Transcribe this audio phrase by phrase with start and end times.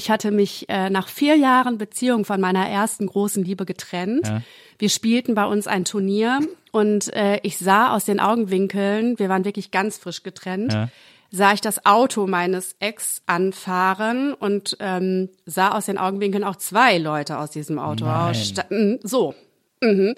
[0.00, 4.26] Ich hatte mich äh, nach vier Jahren Beziehung von meiner ersten großen Liebe getrennt.
[4.26, 4.40] Ja.
[4.78, 6.40] Wir spielten bei uns ein Turnier
[6.72, 10.88] und äh, ich sah aus den Augenwinkeln, wir waren wirklich ganz frisch getrennt, Ja.
[11.30, 16.96] sah ich das Auto meines Ex anfahren und ähm, sah aus den Augenwinkeln auch zwei
[16.96, 18.30] Leute aus diesem Auto Nein.
[18.30, 19.00] aussteigen.
[19.02, 19.34] So.
[19.82, 20.14] Mhm.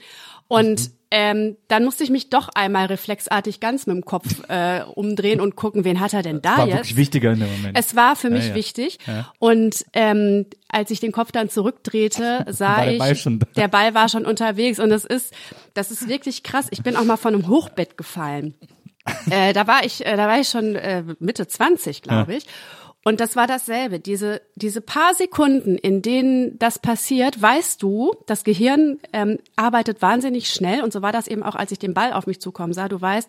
[0.53, 5.41] Und ähm, dann musste ich mich doch einmal reflexartig ganz mit dem Kopf äh, umdrehen
[5.41, 6.77] und gucken, wen hat er denn da War jetzt?
[6.77, 7.79] wirklich wichtiger in dem Moment.
[7.79, 8.55] Es war für mich ja.
[8.55, 8.99] wichtig.
[9.07, 9.33] Ja.
[9.39, 13.47] Und ähm, als ich den Kopf dann zurückdrehte, sah War der ich, Ball schon da.
[13.57, 14.79] der Ball war schon unterwegs.
[14.79, 15.33] Und das ist,
[15.75, 16.67] das ist wirklich krass.
[16.71, 18.55] Ich bin auch mal von einem Hochbett gefallen.
[19.31, 22.47] äh, da war ich, äh, da war ich schon äh, Mitte 20, glaube ich.
[23.05, 23.99] Und das war dasselbe.
[23.99, 30.49] Diese, diese paar Sekunden, in denen das passiert, weißt du, das Gehirn ähm, arbeitet wahnsinnig
[30.51, 30.83] schnell.
[30.83, 32.89] Und so war das eben auch, als ich den Ball auf mich zukommen sah.
[32.89, 33.29] Du weißt,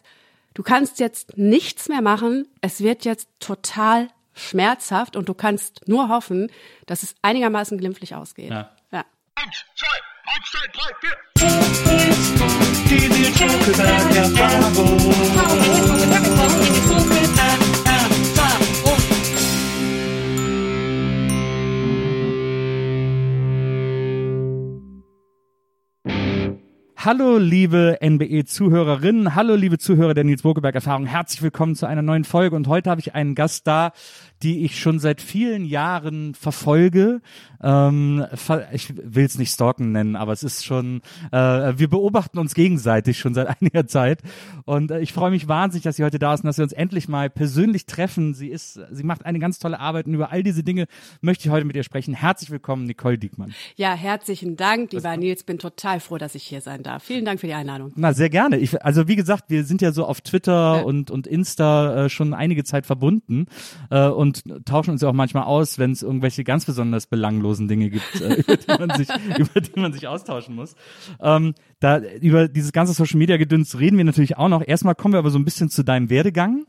[0.54, 2.48] du kannst jetzt nichts mehr machen.
[2.62, 6.52] Es wird jetzt total schmerzhaft und du kannst nur hoffen,
[6.86, 8.52] dass es einigermaßen glimpflich ausgeht.
[8.52, 8.70] Ja.
[8.92, 9.06] ja.
[9.36, 9.88] Eins, zwei,
[10.26, 11.18] eins, zwei, drei, vier.
[27.05, 31.05] Hallo, liebe NBE-Zuhörerinnen, hallo, liebe Zuhörer der Nils Bokeberg-Erfahrung.
[31.05, 32.55] Herzlich willkommen zu einer neuen Folge.
[32.55, 33.91] Und heute habe ich einen Gast da,
[34.43, 37.21] die ich schon seit vielen Jahren verfolge.
[37.61, 38.26] Ähm,
[38.73, 41.37] ich will es nicht stalken nennen, aber es ist schon, äh,
[41.77, 44.21] wir beobachten uns gegenseitig schon seit einiger Zeit.
[44.65, 46.73] Und äh, ich freue mich wahnsinnig, dass sie heute da ist und dass wir uns
[46.73, 48.33] endlich mal persönlich treffen.
[48.33, 50.87] Sie ist, sie macht eine ganz tolle Arbeit und über all diese Dinge
[51.21, 52.14] möchte ich heute mit ihr sprechen.
[52.14, 53.53] Herzlich willkommen, Nicole Diekmann.
[53.77, 55.43] Ja, herzlichen Dank, lieber Nils.
[55.43, 57.03] Bin total froh, dass ich hier sein darf.
[57.03, 57.93] Vielen Dank für die Einladung.
[57.95, 58.58] Na, sehr gerne.
[58.58, 60.82] Ich, also wie gesagt, wir sind ja so auf Twitter Ja.
[60.82, 63.45] und, und Insta äh, schon einige Zeit verbunden
[63.89, 64.33] äh, und
[64.66, 68.36] tauschen uns ja auch manchmal aus, wenn es irgendwelche ganz besonders belanglosen Dinge gibt, äh,
[68.42, 69.08] über, die man sich,
[69.38, 70.76] über die man sich austauschen muss.
[71.21, 74.66] Ähm, da über dieses ganze Social Media Gedöns reden wir natürlich auch noch.
[74.66, 76.66] Erstmal kommen wir aber so ein bisschen zu deinem Werdegang.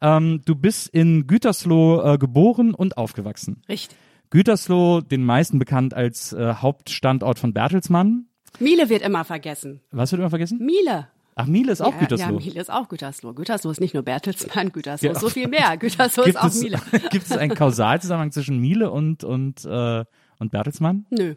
[0.00, 3.62] Ähm, du bist in Gütersloh äh, geboren und aufgewachsen.
[3.68, 3.96] Richtig.
[4.30, 8.26] Gütersloh, den meisten bekannt als äh, Hauptstandort von Bertelsmann.
[8.58, 9.80] Miele wird immer vergessen.
[9.90, 10.58] Was wird immer vergessen?
[10.58, 11.08] Miele.
[11.36, 12.26] Ach, Miele ist auch ja, Gütersloh.
[12.26, 13.32] Ja, Miele ist auch Gütersloh.
[13.34, 15.12] Gütersloh ist nicht nur Bertelsmann, Gütersloh Ja.
[15.12, 15.76] ist so viel mehr.
[15.78, 16.80] Gütersloh ist auch es, Miele.
[17.10, 20.04] gibt es einen Kausalzusammenhang zwischen Miele und und äh,
[20.38, 21.06] und Bertelsmann?
[21.10, 21.34] Nö,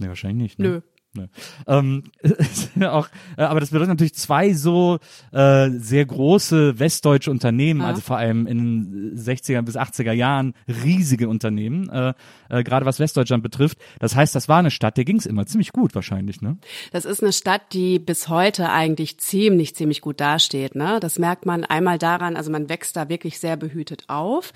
[0.00, 0.58] Nee, wahrscheinlich nicht.
[0.58, 0.68] Ne?
[0.68, 0.80] nö.
[1.16, 1.28] Ne.
[1.66, 2.04] Ähm,
[2.76, 4.98] ja auch, äh, aber das bedeutet natürlich zwei so
[5.32, 7.86] äh, sehr große westdeutsche Unternehmen, Ja.
[7.86, 12.12] also vor allem in den 60er bis 80er Jahren riesige Unternehmen, äh,
[12.48, 13.78] äh, gerade was Westdeutschland betrifft.
[13.98, 16.58] Das heißt, das war eine Stadt, der ging es immer ziemlich gut wahrscheinlich, ne?
[16.92, 20.74] Das ist eine Stadt, die bis heute eigentlich ziemlich, ziemlich gut dasteht.
[20.74, 20.98] Ne?
[21.00, 24.52] Das merkt man einmal daran, also man wächst da wirklich sehr behütet auf.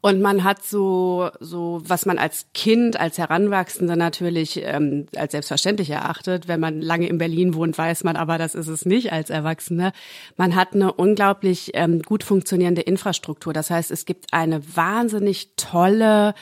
[0.00, 5.88] Und man hat so, so, was man als Kind, als Heranwachsende natürlich ähm, als selbstverständlich
[5.96, 6.48] erachtet.
[6.48, 9.92] Wenn man lange in Berlin wohnt, weiß man aber, das ist es nicht als Erwachsene.
[10.36, 13.52] Man hat eine unglaublich ähm, gut funktionierende Infrastruktur.
[13.52, 16.34] Das heißt, es gibt eine wahnsinnig tolle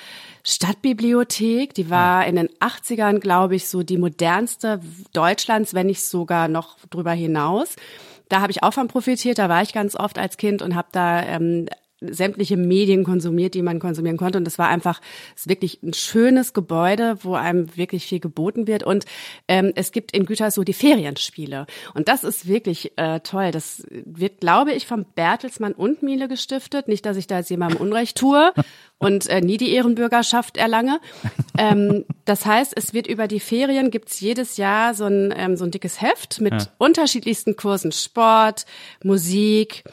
[0.43, 4.81] Stadtbibliothek, die war in den 80ern, glaube ich, so die modernste
[5.15, 7.77] Deutschlands, wenn nicht sogar noch drüber hinaus.
[8.29, 10.89] Da habe ich auch von profitiert, da war ich ganz oft als Kind und habe
[10.93, 11.67] da ähm,
[12.13, 14.39] sämtliche Medien konsumiert, die man konsumieren konnte.
[14.39, 15.01] Und das war einfach
[15.35, 18.83] es ist wirklich ein schönes Gebäude, wo einem wirklich viel geboten wird.
[18.83, 19.05] Und
[19.49, 21.67] ähm, es gibt in Gütersloh die Ferienspiele.
[21.95, 23.51] Und das ist wirklich äh, toll.
[23.51, 26.89] Das wird, glaube ich, vom Bertelsmann und Miele gestiftet.
[26.89, 28.53] Nicht, dass ich da jetzt jemandem Unrecht tue
[28.99, 31.01] und äh, nie die Ehrenbürgerschaft erlange.
[31.57, 35.65] Ähm, das heißt, es wird über die Ferien gibt's jedes Jahr so ein, ähm, so
[35.65, 37.93] ein dickes Heft mit unterschiedlichsten Kursen.
[37.93, 38.67] Sport,
[39.03, 39.85] Musik,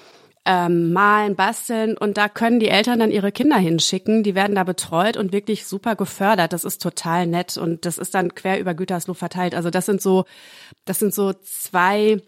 [0.46, 4.64] ähm, malen, basteln und da können die Eltern dann ihre Kinder hinschicken, die werden da
[4.64, 6.52] betreut und wirklich super gefördert.
[6.54, 9.54] Das ist total nett und das ist dann quer über Gütersloh verteilt.
[9.54, 10.26] Also das sind so,
[10.86, 12.22] das sind so zwei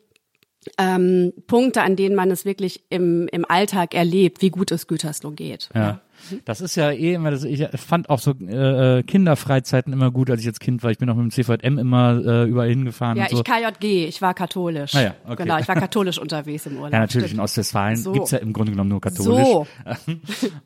[0.78, 5.32] ähm, Punkte, an denen man es wirklich im, im Alltag erlebt, wie gut es Gütersloh
[5.32, 5.70] geht.
[5.74, 6.02] Ja.
[6.46, 10.30] Das ist ja eh immer, das, ich fand auch so äh, äh, Kinderfreizeiten immer gut,
[10.30, 10.92] als ich jetzt Kind war.
[10.92, 13.18] Ich bin auch mit dem CVM immer äh, überall hingefahren.
[13.18, 13.38] Ja, so.
[13.38, 14.96] ich KJG, ich war katholisch.
[14.96, 15.44] Ah ja, okay.
[15.44, 16.94] Genau, ich war katholisch unterwegs im Urlaub.
[16.94, 17.44] Ja, natürlich, in Stimmt.
[17.44, 18.12] Ostwestfalen So.
[18.12, 19.48] gibt's ja im Grunde genommen nur katholisch.
[19.48, 19.68] So.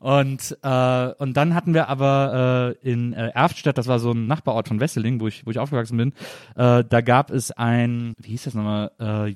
[0.00, 4.26] und, äh, und dann hatten wir aber äh, in äh, Erftstadt, das war so ein
[4.26, 6.12] Nachbarort von Wesseling, wo ich, wo ich aufgewachsen bin,
[6.56, 9.34] äh, da gab es ein, wie hieß das nochmal, äh,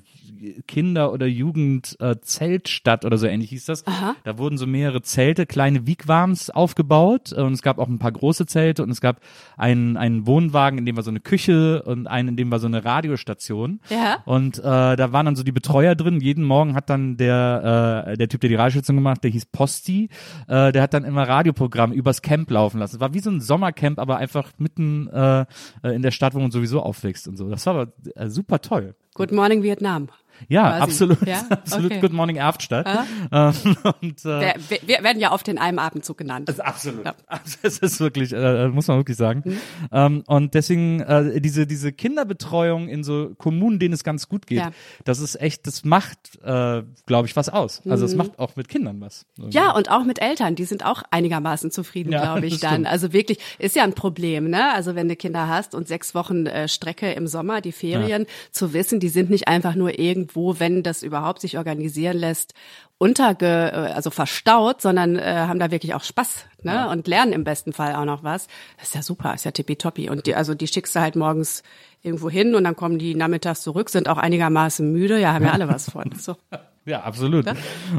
[0.67, 3.87] Kinder- oder Jugend-Zeltstadt oder so ähnlich hieß das.
[3.87, 4.15] Aha.
[4.23, 8.45] Da wurden so mehrere Zelte, kleine Wigwams aufgebaut und es gab auch ein paar große
[8.45, 9.19] Zelte und es gab
[9.57, 12.67] einen, einen Wohnwagen, in dem war so eine Küche und einen, in dem war so
[12.67, 13.79] eine Radiostation.
[13.89, 14.17] Ja.
[14.25, 16.19] Und äh, da waren dann so die Betreuer drin.
[16.19, 20.09] Jeden Morgen hat dann der äh, der Typ, der die Radiostation gemacht, der hieß Posti,
[20.47, 22.95] äh, der hat dann immer Radioprogramm übers Camp laufen lassen.
[22.95, 25.45] Es war wie so ein Sommercamp, aber einfach mitten äh,
[25.83, 27.49] äh, in der Stadt, wo man sowieso aufwächst und so.
[27.49, 28.95] Das war aber äh, super toll.
[29.15, 30.09] Good Morning Vietnam.
[30.47, 30.81] Ja, Quasi.
[30.83, 31.45] absolut, Ja?
[31.49, 31.91] absolut.
[31.91, 32.01] Okay.
[32.01, 32.87] Good Morning Erftstadt.
[33.31, 33.53] Ähm,
[34.01, 36.49] und, äh, Wir, wir, werden ja oft in einem Abendzug genannt.
[36.49, 37.05] also absolut.
[37.05, 37.15] Ja.
[37.61, 39.41] Das ist wirklich, äh, muss man wirklich sagen.
[39.45, 39.57] Mhm.
[39.91, 44.59] Ähm, und deswegen äh, diese diese Kinderbetreuung in so Kommunen, denen es ganz gut geht,
[44.59, 44.71] Ja.
[45.05, 47.81] das ist echt, das macht, äh, glaube ich, was aus.
[47.87, 49.25] Also es macht auch mit Kindern was.
[49.37, 49.49] Mhm.
[49.51, 52.71] Ja, und auch mit Eltern, die sind auch einigermaßen zufrieden, Ja, glaube ich dann.
[52.73, 52.87] stimmt.
[52.87, 54.73] Also wirklich, ist ja ein Problem, ne?
[54.73, 58.73] Also wenn du Kinder hast und sechs Wochen äh, Strecke im Sommer, die Ferien, zu
[58.73, 62.53] wissen, die sind nicht einfach nur irgendwo, wenn das überhaupt sich organisieren lässt,
[62.97, 66.89] unterge, äh, also verstaut, sondern äh, haben da wirklich auch Spaß, ne?
[66.89, 68.47] Und lernen im besten Fall auch noch was.
[68.77, 70.09] Das ist ja super, ist ja tippitoppi.
[70.09, 71.63] Und die, also die schickst du halt morgens
[72.01, 75.51] irgendwo hin und dann kommen die nachmittags zurück, sind auch einigermaßen müde, ja, haben ja
[75.53, 76.11] alle was von.
[76.17, 76.35] So.
[76.85, 77.45] Ja, absolut.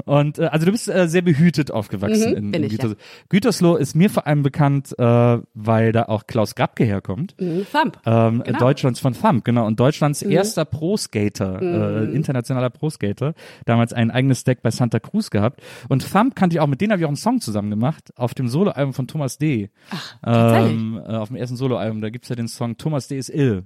[0.05, 2.79] Und äh, also du bist äh, sehr behütet aufgewachsen Mhm, in, in ich, ja.
[2.79, 2.97] Gütersloh.
[3.29, 7.35] Gütersloh ist mir vor allem bekannt, äh, weil da auch Klaus Grabke herkommt.
[7.41, 7.99] Mhm, Thump.
[8.05, 8.59] Ähm, Genau.
[8.59, 9.67] Deutschlands von Thumb, genau.
[9.67, 13.35] Und Deutschlands erster Pro-Skater, äh, internationaler Pro-Skater.
[13.65, 15.61] Damals ein eigenes Deck bei Santa Cruz gehabt.
[15.89, 18.35] Und Thumb kannte ich auch, mit denen habe ich auch einen Song zusammen gemacht, auf
[18.35, 19.71] dem Soloalbum von Thomas D.
[19.91, 23.17] Ach, ähm, äh, Auf dem ersten Soloalbum, da gibt's ja den Song Thomas D.
[23.19, 23.65] ist ill,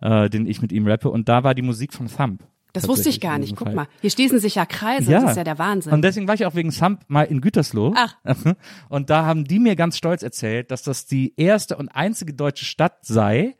[0.00, 1.08] äh, den ich mit ihm rappe.
[1.10, 2.42] Und da war die Musik von Thumb.
[2.76, 3.56] Das wusste ich gar nicht.
[3.56, 5.10] Guck mal, hier schließen sich ja Kreise.
[5.10, 5.92] Das ist ja der Wahnsinn.
[5.92, 7.94] Und deswegen war ich auch wegen Thumb mal in Gütersloh.
[7.96, 8.16] Ach.
[8.88, 12.64] Und da haben die mir ganz stolz erzählt, dass das die erste und einzige deutsche
[12.64, 13.56] Stadt sei,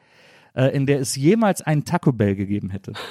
[0.56, 2.92] äh, in der es jemals einen Taco Bell gegeben hätte.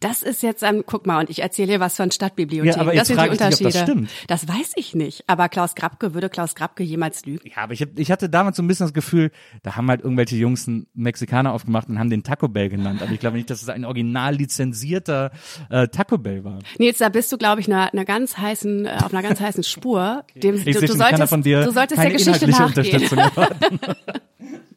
[0.00, 2.76] Das ist jetzt ein, guck mal, und ich erzähle hier was von Stadtbibliotheken.
[2.76, 3.70] Ja, aber das sind die frage ich dich, ob Unterschiede.
[3.70, 4.10] das stimmt.
[4.28, 5.24] Das weiß ich nicht.
[5.26, 7.48] Aber Klaus Grabke, würde Klaus Grabke jemals lügen?
[7.48, 9.32] Ja, aber ich, hab, ich hatte damals so ein bisschen das Gefühl,
[9.62, 13.02] da haben halt irgendwelche Jungs einen Mexikaner aufgemacht und haben den Taco Bell genannt.
[13.02, 15.32] Aber ich glaube nicht, dass es ein original lizenzierter
[15.70, 16.60] äh, Taco Bell war.
[16.78, 19.64] Nils, da bist du, glaube ich, einer, einer ganz heißen, äh, auf einer ganz heißen
[19.64, 20.24] Spur.
[20.36, 23.08] Dem, Ich du, du solltest, von dir du solltest keine der Geschichte nachgehen.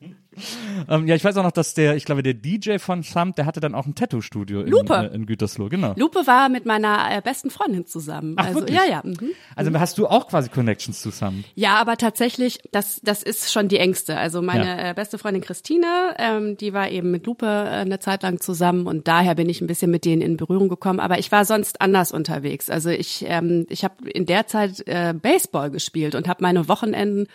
[0.90, 3.46] Ähm, ja, ich weiß auch noch, dass der, ich glaube, der DJ von Thumb, der
[3.46, 5.94] hatte dann auch ein Tattoo-Studio in, äh, in Gütersloh, genau.
[5.98, 8.36] Lupe war mit meiner äh, besten Freundin zusammen.
[8.38, 8.78] Ach, also wirklich?
[8.78, 9.02] ja, ja.
[9.04, 9.32] Mhm.
[9.56, 11.44] Also hast du auch quasi Connections zu Thumb?
[11.56, 14.18] Ja, aber tatsächlich, das, das ist schon die engste.
[14.18, 14.90] Also meine Ja.
[14.90, 18.88] äh, beste Freundin Christine, ähm, die war eben mit Lupe äh, eine Zeit lang zusammen
[18.88, 21.00] und daher bin ich ein bisschen mit denen in Berührung gekommen.
[21.00, 22.70] Aber ich war sonst anders unterwegs.
[22.70, 27.28] Also ich, ähm, ich habe in der Zeit äh, Baseball gespielt und habe meine Wochenenden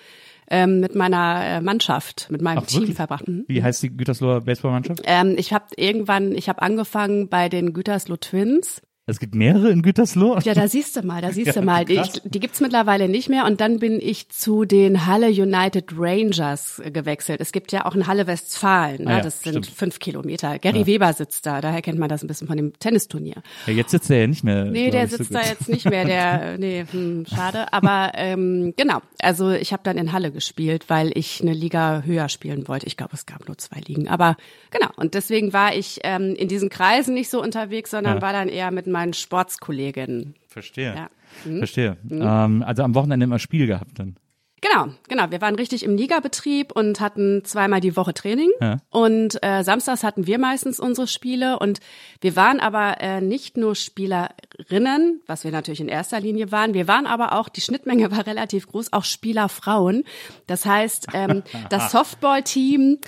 [0.50, 2.96] ähm, mit meiner äh, Mannschaft, mit meinem Ach, Team wirklich?
[2.96, 3.26] verbracht.
[3.28, 3.44] Mhm.
[3.48, 5.02] Wie heißt die Gütersloher Baseballmannschaft?
[5.04, 8.82] Ähm, ich habe irgendwann, ich habe angefangen bei den Gütersloh Twins.
[9.08, 10.36] Es gibt mehrere in Gütersloh.
[10.42, 11.84] Ja, da siehst du mal, da siehst Ja, du mal.
[11.84, 13.44] Die, ich, die gibt's mittlerweile nicht mehr.
[13.44, 17.40] Und dann bin ich zu den Halle United Rangers äh, gewechselt.
[17.40, 19.04] Es gibt ja auch ein Halle Westfalen.
[19.04, 19.10] Ne?
[19.10, 19.66] Ah ja, das sind stimmt.
[19.68, 20.58] fünf Kilometer.
[20.58, 21.60] Gary Weber sitzt da.
[21.60, 23.36] Daher kennt man das ein bisschen von dem Tennisturnier.
[23.68, 24.64] Ja, jetzt sitzt er ja nicht mehr.
[24.64, 25.38] Nee, der so sitzt gut.
[25.40, 26.04] da jetzt nicht mehr.
[26.04, 27.72] Der, nee, hm, schade.
[27.72, 28.98] Aber ähm, genau.
[29.22, 32.86] Also ich habe dann in Halle gespielt, weil ich eine Liga höher spielen wollte.
[32.88, 34.08] Ich glaube, es gab nur zwei Ligen.
[34.08, 34.36] Aber
[34.72, 34.88] genau.
[34.96, 38.22] Und deswegen war ich ähm, in diesen Kreisen nicht so unterwegs, sondern Ja.
[38.22, 40.34] war dann eher mit meinen Sportskolleginnen.
[40.48, 40.94] Verstehe.
[40.94, 41.10] Ja.
[41.44, 41.58] Mhm.
[41.58, 41.96] Verstehe.
[42.10, 44.16] Ähm, also am Wochenende immer Spiel gehabt dann.
[44.66, 45.30] Genau, genau.
[45.30, 48.50] Wir waren richtig im Ligabetrieb und hatten zweimal die Woche Training.
[48.60, 48.78] Ja.
[48.90, 51.58] Und äh, samstags hatten wir meistens unsere Spiele.
[51.58, 51.80] Und
[52.20, 56.74] wir waren aber äh, nicht nur Spielerinnen, was wir natürlich in erster Linie waren.
[56.74, 60.04] Wir waren aber auch, die Schnittmenge war relativ groß, auch Spielerfrauen.
[60.46, 62.98] Das heißt, ähm, das Softball-Team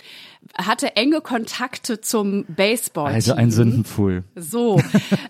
[0.57, 3.15] hatte enge Kontakte zum Baseball-Team.
[3.15, 4.25] Also ein Sündenpfuhl.
[4.35, 4.81] So.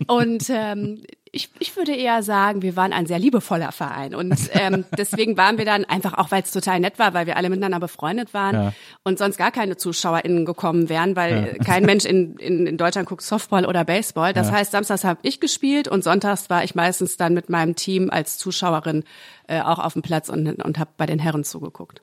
[0.07, 4.85] Und ähm, ich, ich würde eher sagen, wir waren ein sehr liebevoller Verein und ähm,
[4.97, 7.81] deswegen waren wir dann einfach auch, weil es total nett war, weil wir alle miteinander
[7.81, 8.73] befreundet waren Ja.
[9.05, 11.65] und sonst gar keine ZuschauerInnen gekommen wären, weil Ja.
[11.65, 14.33] kein Mensch in, in, in Deutschland guckt Softball oder Baseball.
[14.33, 14.55] Das Ja.
[14.55, 18.39] heißt, samstags habe ich gespielt und sonntags war ich meistens dann mit meinem Team als
[18.39, 19.05] Zuschauerin
[19.47, 22.03] äh, auch auf dem Platz und, und habe bei den Herren zugeguckt.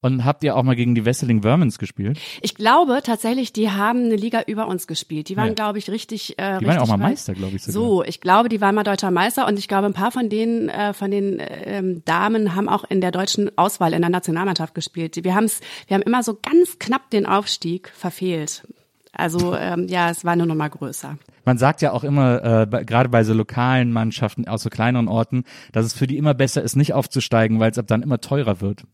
[0.00, 2.20] Und habt ihr auch mal gegen die Wesseling Vermins gespielt?
[2.40, 5.28] Ich glaube tatsächlich, die haben eine Liga über uns gespielt.
[5.28, 5.54] Die waren, Ja.
[5.54, 6.32] glaube ich, richtig.
[6.32, 6.96] Äh, Die waren richtig ja auch mal.
[6.98, 7.72] Meister, glaube ich sogar.
[7.82, 10.68] So, ich glaube, die waren mal deutscher Meister und ich glaube, ein paar von denen,
[10.68, 15.22] äh, von den ähm, Damen haben auch in der deutschen Auswahl in der Nationalmannschaft gespielt.
[15.24, 18.68] Wir haben's, wir haben immer so ganz knapp den Aufstieg verfehlt.
[19.12, 21.18] Also ähm, ja, es war nur noch mal größer.
[21.44, 25.08] Man sagt ja auch immer, äh, bei, gerade bei so lokalen Mannschaften aus so kleineren
[25.08, 28.20] Orten, dass es für die immer besser ist, nicht aufzusteigen, weil es ab dann immer
[28.20, 28.84] teurer wird.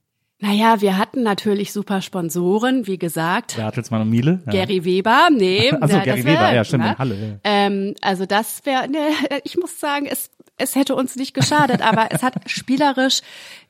[0.47, 3.57] Naja, wir hatten natürlich super Sponsoren, wie gesagt.
[3.57, 4.41] Bertelsmann und Miele.
[4.45, 4.53] Ja.
[4.53, 5.71] Gary Weber, nee.
[5.81, 6.91] Also na, Gary wär- Weber, ja, stimmt, ne?
[6.91, 7.15] in Halle.
[7.15, 7.37] Ja.
[7.45, 8.99] Ähm, also das wäre, ne,
[9.45, 13.23] ich muss sagen, es, es hätte uns nicht geschadet, aber es hat spielerisch,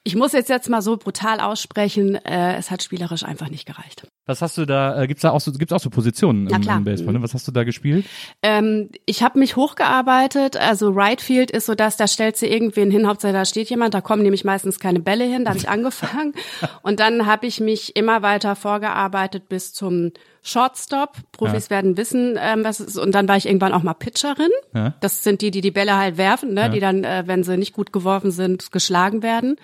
[0.03, 4.07] ich muss jetzt jetzt mal so brutal aussprechen, äh, es hat spielerisch einfach nicht gereicht.
[4.27, 6.85] Was hast du da, äh, gibt's da auch so, gibt's auch so Positionen im, im
[6.85, 7.23] Baseball, ne?
[7.23, 8.05] Was hast du da gespielt?
[8.43, 12.91] Ähm, ich habe mich hochgearbeitet, also Right Field ist so das, da stellst du irgendwen
[12.91, 15.69] hin, Hauptsache da steht jemand, da kommen nämlich meistens keine Bälle hin, da habe ich
[15.71, 16.35] angefangen
[16.83, 20.13] und dann habe ich mich immer weiter vorgearbeitet bis zum
[20.45, 21.17] Shortstop.
[21.33, 22.99] Profis werden wissen, ähm, was es ist.
[22.99, 24.51] Und dann war ich irgendwann auch mal Pitcherin.
[24.75, 24.95] Ja.
[25.01, 26.71] Das sind die, die die Bälle halt werfen, ne?
[26.71, 29.57] die dann, äh, wenn sie nicht gut geworfen sind, geschlagen werden.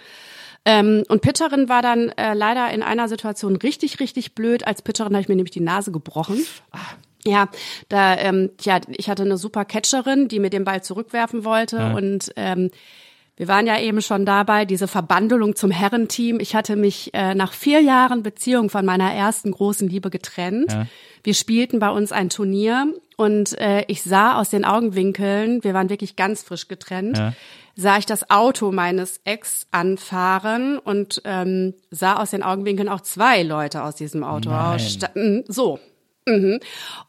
[0.64, 4.66] Ähm, und Pitcherin war dann äh, leider in einer Situation richtig, richtig blöd.
[4.66, 6.44] Als Pitcherin habe ich mir nämlich die Nase gebrochen.
[7.26, 7.48] Ja,
[7.90, 12.32] da, ähm, ja, ich hatte eine super Catcherin, die mir den Ball zurückwerfen wollte und
[12.36, 12.70] ähm,
[13.40, 16.40] wir waren ja eben schon dabei, diese Verbandelung zum Herrenteam.
[16.40, 20.70] Ich hatte mich äh, nach vier Jahren Beziehung von meiner ersten großen Liebe getrennt.
[20.70, 20.86] Ja.
[21.24, 25.88] Wir spielten bei uns ein Turnier und äh, ich sah aus den Augenwinkeln, wir waren
[25.88, 27.32] wirklich ganz frisch getrennt, Ja.
[27.76, 33.42] sah ich das Auto meines Ex anfahren und ähm, sah aus den Augenwinkeln auch zwei
[33.42, 34.74] Leute aus diesem Auto Nein.
[34.74, 35.44] aussteigen.
[35.48, 35.78] So.
[36.26, 36.60] Mhm.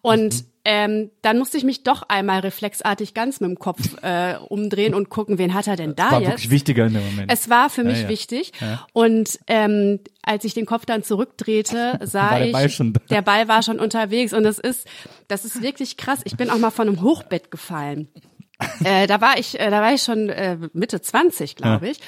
[0.01, 4.93] Und ähm, dann musste ich mich doch einmal reflexartig ganz mit dem Kopf äh, umdrehen
[4.93, 6.29] und gucken, wen hat er denn da War jetzt?
[6.29, 7.31] wirklich wichtiger in dem Moment.
[7.31, 8.09] Es war für mich ja.
[8.09, 8.51] wichtig.
[8.61, 8.85] Ja.
[8.93, 12.69] Und ähm, als ich den Kopf dann zurückdrehte, sah der ich, Ball
[13.09, 14.33] der Ball war schon unterwegs.
[14.33, 14.87] Und das ist,
[15.27, 16.21] das ist wirklich krass.
[16.25, 18.07] Ich bin auch mal von einem Hochbett gefallen.
[18.83, 21.99] äh, da war ich, äh, da war ich schon äh, Mitte 20, glaube ich.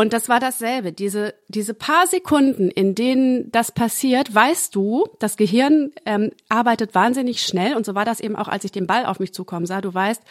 [0.00, 0.92] Und das war dasselbe.
[0.92, 7.42] Diese, diese paar Sekunden, in denen das passiert, weißt du, das Gehirn ähm, arbeitet wahnsinnig
[7.42, 7.76] schnell.
[7.76, 9.82] Und so war das eben auch, als ich den Ball auf mich zukommen sah.
[9.82, 10.22] Du weißt,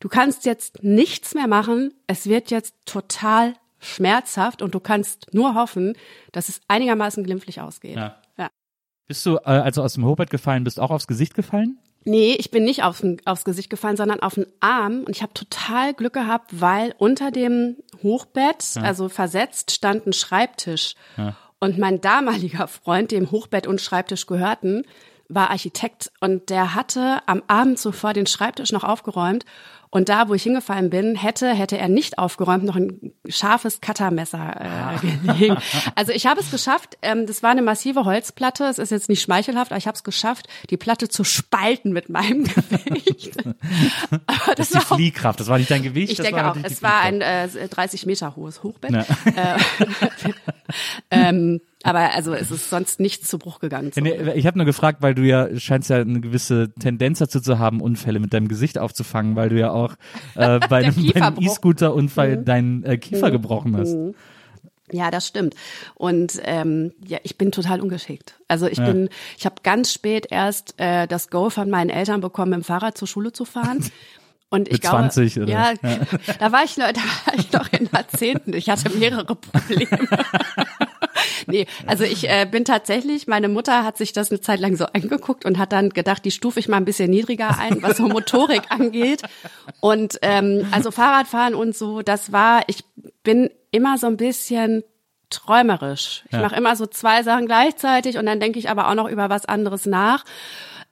[0.00, 1.94] du kannst jetzt nichts mehr machen.
[2.06, 5.94] Es wird jetzt total schmerzhaft und du kannst nur hoffen,
[6.32, 7.96] dass es einigermaßen glimpflich ausgeht.
[7.96, 8.16] Ja.
[8.36, 8.50] ja.
[9.06, 11.78] Bist du, äh, als du aus dem Hochbett gefallen bist, auch aufs Gesicht gefallen?
[12.04, 15.04] Nee, ich bin nicht aufs, aufs Gesicht gefallen, sondern auf den Arm.
[15.04, 20.94] Und ich habe total Glück gehabt, weil unter dem Hochbett, also versetzt, stand ein Schreibtisch.
[21.60, 24.84] Und mein damaliger Freund, dem Hochbett und Schreibtisch gehörten,
[25.28, 29.44] war Architekt und der hatte am Abend zuvor den Schreibtisch noch aufgeräumt.
[29.94, 34.96] Und da, wo ich hingefallen bin, hätte, hätte er nicht aufgeräumt, noch ein scharfes Cuttermesser
[35.00, 35.56] äh, gelegen.
[35.94, 36.98] Also ich habe es geschafft.
[37.00, 38.64] Ähm, das war eine massive Holzplatte.
[38.64, 42.08] Es ist jetzt nicht schmeichelhaft, aber ich habe es geschafft, die Platte zu spalten mit
[42.08, 42.42] meinem
[42.74, 43.36] Gewicht.
[44.26, 46.10] aber Das das ist die war auch, Fliehkraft, das war nicht dein Gewicht.
[46.10, 48.90] ich das denke war auch, es die war ein äh, 30 Meter hohes Hochbett.
[48.90, 49.06] Ja.
[49.36, 49.58] Äh,
[51.12, 53.92] ähm, aber also es ist sonst nichts zu Bruch gegangen.
[53.94, 57.40] Ja, nee, Ich habe nur gefragt, weil du ja scheinst ja eine gewisse Tendenz dazu
[57.40, 59.94] zu haben, Unfälle mit deinem Gesicht aufzufangen, weil du ja auch
[60.34, 61.36] äh, bei einem.
[61.38, 62.44] E-Scooter-Unfall Mhm.
[62.44, 63.96] deinen äh, Kiefer gebrochen hast.
[64.92, 65.54] Ja, das stimmt.
[65.94, 68.34] Und ähm, ja, ich bin total ungeschickt.
[68.48, 72.50] Also ich bin, ich habe ganz spät erst äh, das Go von meinen Eltern bekommen,
[72.50, 73.84] mit dem Fahrrad zur Schule zu fahren.
[74.50, 75.50] Und ich Mit glaube, 20 oder?
[75.50, 75.72] Ja,
[76.38, 78.52] da war ich noch, da war ich noch in Jahrzehnten.
[78.52, 79.88] Ich hatte mehrere Probleme.
[81.46, 84.86] Nee, also ich äh, bin tatsächlich, meine Mutter hat sich das eine Zeit lang so
[84.86, 88.08] angeguckt und hat dann gedacht, die stufe ich mal ein bisschen niedriger ein, was so
[88.08, 89.22] Motorik angeht.
[89.80, 92.84] Und ähm, also Fahrradfahren und so, das war, ich
[93.22, 94.82] bin immer so ein bisschen
[95.30, 96.22] träumerisch.
[96.26, 96.40] Ich Ja.
[96.42, 99.46] mache immer so zwei Sachen gleichzeitig und dann denke ich aber auch noch über was
[99.46, 100.24] anderes nach.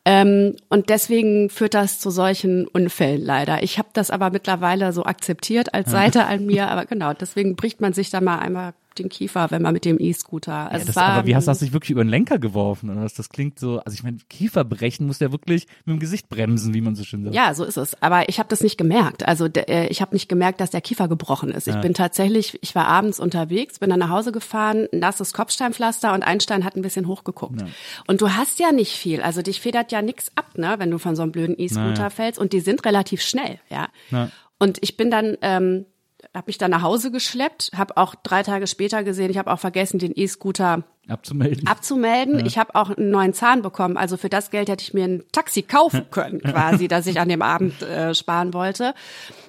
[0.05, 3.63] Ähm, und deswegen führt das zu solchen Unfällen leider.
[3.63, 6.69] Ich habe das aber mittlerweile so akzeptiert als Seite an mir.
[6.69, 9.99] Aber genau, deswegen bricht man sich da mal einmal den Kiefer, wenn man mit dem
[10.01, 10.53] E-Scooter.
[10.55, 12.39] Also Ja, es das, war, aber wie hast du das nicht wirklich über den Lenker
[12.39, 12.91] geworfen?
[12.91, 13.03] Oder?
[13.03, 16.81] Das klingt so, also ich meine, Kieferbrechen muss ja wirklich mit dem Gesicht bremsen, wie
[16.81, 17.35] man so schön sagt.
[17.35, 18.01] Ja, so ist es.
[18.03, 19.27] Aber ich habe das nicht gemerkt.
[19.27, 21.69] Also de- äh, ich habe nicht gemerkt, dass der Kiefer gebrochen ist.
[21.69, 26.23] Ich bin tatsächlich, ich war abends unterwegs, bin dann nach Hause gefahren, nasses Kopfsteinpflaster und
[26.23, 27.63] ein Stein hat ein bisschen hochgeguckt.
[28.07, 29.23] Und du hast ja nicht viel.
[29.23, 32.39] Also dich federt ja nix ab, ne, wenn du von so einem blöden E-Scooter fällst.
[32.39, 33.89] Und die sind relativ schnell, ja.
[34.11, 34.31] Ja.
[34.59, 35.87] Und ich bin dann, ähm,
[36.35, 39.59] habe mich dann nach Hause geschleppt, habe auch drei Tage später gesehen, ich habe auch
[39.59, 41.67] vergessen, den E-Scooter Abzumelden.
[41.67, 42.47] abzumelden.
[42.47, 43.97] Ich habe auch einen neuen Zahn bekommen.
[43.97, 47.29] Also für das Geld hätte ich mir ein Taxi kaufen können, quasi, das ich an
[47.29, 48.95] dem Abend äh, sparen wollte.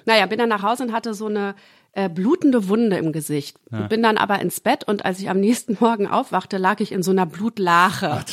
[0.04, 1.54] Naja, bin dann nach Hause und hatte so eine
[1.96, 3.56] äh, blutende Wunde im Gesicht.
[3.88, 7.02] Bin dann aber ins Bett und als ich am nächsten Morgen aufwachte, lag ich in
[7.02, 8.24] so einer Blutlache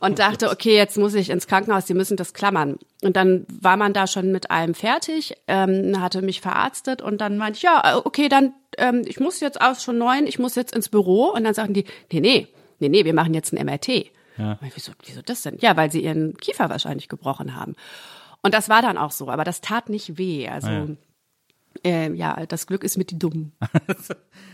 [0.00, 2.78] und dachte, okay, jetzt muss ich ins Krankenhaus, die müssen das klammern.
[3.02, 7.38] Und dann war man da schon mit allem fertig, ähm, hatte mich verarztet und dann
[7.38, 10.54] meinte ich, ja, äh, okay, dann, ähm, ich muss jetzt aus schon neun, ich muss
[10.54, 11.26] jetzt ins Büro.
[11.30, 12.48] Und dann sagten die, nee, nee,
[12.78, 14.10] nee, nee, wir machen jetzt ein MRT.
[14.36, 14.58] Ja.
[14.66, 15.58] Ich, Wieso, wieso das denn?
[15.60, 17.74] Ja, weil sie ihren Kiefer wahrscheinlich gebrochen haben.
[18.42, 20.48] Und das war dann auch so, aber das tat nicht weh.
[20.48, 20.86] Also Ah, ja.
[21.84, 23.52] Äh, ja, das Glück ist mit die Dummen.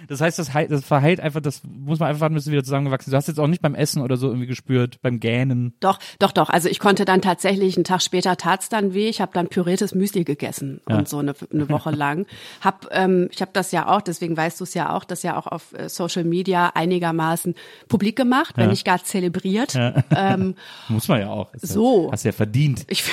[0.07, 3.11] Das heißt, das, das verheilt einfach, das muss man einfach warten, bis du wieder zusammengewachsen.
[3.11, 5.73] Du hast jetzt auch nicht beim Essen oder so irgendwie gespürt, beim Gähnen.
[5.81, 6.51] Doch, doch, doch.
[6.51, 9.09] Also ich konnte dann tatsächlich, einen Tag später tat's dann weh.
[9.09, 10.99] Ich habe dann püriertes Müsli gegessen Ja.
[10.99, 12.27] und so eine, eine Woche lang.
[12.61, 15.39] Hab, ähm, ich habe das ja auch, deswegen weißt du es ja auch, das ja
[15.39, 17.55] auch auf äh, Social Media einigermaßen
[17.89, 18.71] publik gemacht, wenn Ja.
[18.73, 19.75] nicht gar zelebriert.
[20.15, 20.55] Ähm,
[20.91, 21.53] Muss man ja auch.
[21.55, 22.07] Ist So.
[22.09, 22.85] Ja, hast ja verdient.
[22.89, 23.05] ich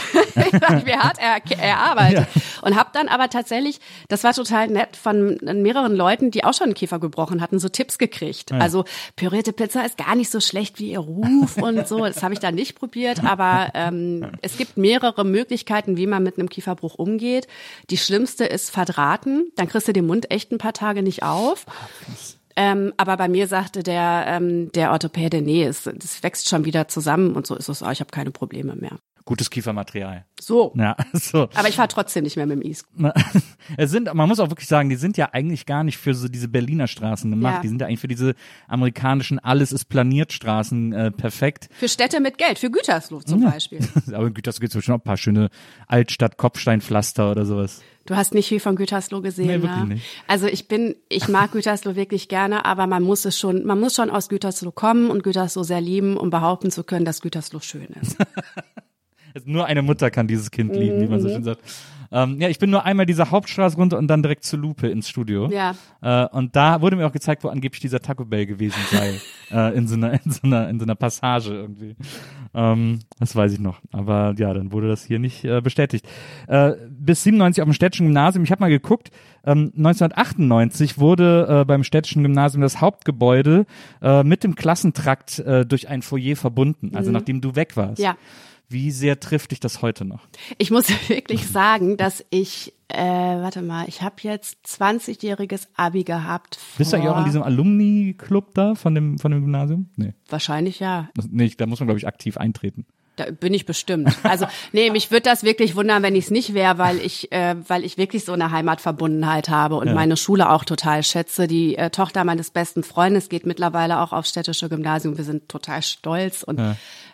[0.62, 2.28] habe mir hart er, erarbeitet
[2.64, 6.66] und habe dann aber tatsächlich, das war total nett von mehreren Leuten, die auch schon
[6.66, 8.52] einen Kiefer gebrochen hatten, so Tipps gekriegt.
[8.52, 12.00] Also pürierte Pizza ist gar nicht so schlecht wie ihr Ruf und so.
[12.06, 16.38] Das habe ich dann nicht probiert, aber ähm, es gibt mehrere Möglichkeiten, wie man mit
[16.38, 17.48] einem Kieferbruch umgeht.
[17.90, 19.52] Die schlimmste ist verdrahten.
[19.56, 21.66] Dann kriegst du den Mund echt ein paar Tage nicht auf.
[22.56, 26.88] Ähm, aber bei mir sagte der, ähm, der Orthopäde, nee, es, es wächst schon wieder
[26.88, 27.92] zusammen und so ist es auch.
[27.92, 28.98] Ich habe keine Probleme mehr.
[29.26, 30.26] Gutes Kiefermaterial.
[30.40, 30.74] So.
[30.76, 31.50] Ja, so.
[31.54, 33.14] Aber ich fahre trotzdem nicht mehr mit dem E Na,
[33.78, 36.28] Es sind, man muss auch wirklich sagen, die sind ja eigentlich gar nicht für so
[36.28, 37.56] diese Berliner Straßen gemacht.
[37.56, 37.62] Ja.
[37.62, 38.36] Die sind ja eigentlich für diese
[38.68, 41.70] amerikanischen Alles ist planiert Straßen äh, perfekt.
[41.74, 43.80] Für Städte mit Geld, für Gütersloh zum Beispiel.
[44.14, 45.50] Aber in Gütersloh gibt es bestimmt auch ein paar schöne
[45.88, 47.82] Altstadt-Kopfsteinpflaster oder sowas.
[48.06, 49.64] Du hast nicht viel von Gütersloh gesehen, Nee, ne?
[49.64, 50.06] wirklich nicht.
[50.28, 53.96] Also ich bin, ich mag Gütersloh wirklich gerne, aber man muss es schon, man muss
[53.96, 57.88] schon aus Gütersloh kommen und Gütersloh sehr lieben, um behaupten zu können, dass Gütersloh schön
[58.02, 58.18] ist.
[59.34, 61.10] Also Nur eine Mutter kann dieses Kind lieben, wie Mhm.
[61.12, 61.62] man so schön sagt.
[62.14, 65.08] Ähm, ja, ich bin nur einmal diese Hauptstraße runter und dann direkt zur Lupe ins
[65.08, 65.50] Studio.
[65.50, 65.76] Ja.
[66.02, 69.14] Äh, und da wurde mir auch gezeigt, wo angeblich dieser Taco Bell gewesen sei.
[69.52, 71.96] äh, in, so einer, in, so einer, in so einer Passage irgendwie.
[72.54, 73.80] Ähm, das weiß ich noch.
[73.94, 76.06] Aber ja, dann wurde das hier nicht äh, bestätigt.
[76.48, 78.44] Äh, bis 97 auf dem Städtischen Gymnasium.
[78.44, 79.10] Ich habe mal geguckt.
[79.46, 83.66] Ähm, 1998 wurde äh, beim Städtischen Gymnasium das Hauptgebäude
[84.02, 86.92] äh, mit dem Klassentrakt durch ein Foyer verbunden.
[86.94, 88.00] Also nachdem du weg warst.
[88.00, 88.04] Mhm.
[88.06, 88.16] Ja.
[88.72, 90.22] Wie sehr trifft dich das heute noch?
[90.58, 96.58] Ich muss wirklich sagen, dass ich, äh, warte mal, ich habe jetzt 20-jähriges Abi gehabt.
[96.78, 99.90] Bist du eigentlich auch in vor- diesem Alumni-Club da von dem, von dem Gymnasium?
[99.96, 100.14] Nee.
[100.30, 101.10] Wahrscheinlich ja.
[101.16, 102.86] Das- Nee, da muss man, glaube ich, aktiv eintreten.
[103.18, 104.10] Da bin ich bestimmt.
[104.24, 107.56] Also nee, mich würde das wirklich wundern, wenn ich es nicht wäre, weil ich, äh,
[107.68, 109.94] weil ich wirklich so eine Heimatverbundenheit habe und Ja.
[109.94, 111.46] meine Schule auch total schätze.
[111.48, 115.18] Die äh, Tochter meines besten Freundes geht mittlerweile auch aufs städtische Gymnasium.
[115.18, 116.58] Wir sind total stolz und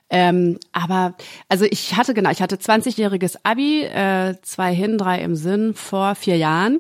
[0.09, 1.15] ähm, aber
[1.49, 6.15] also ich hatte genau, ich hatte 20-jähriges Abi, äh, zwei hin, drei im Sinn vor
[6.15, 6.79] vier Jahren.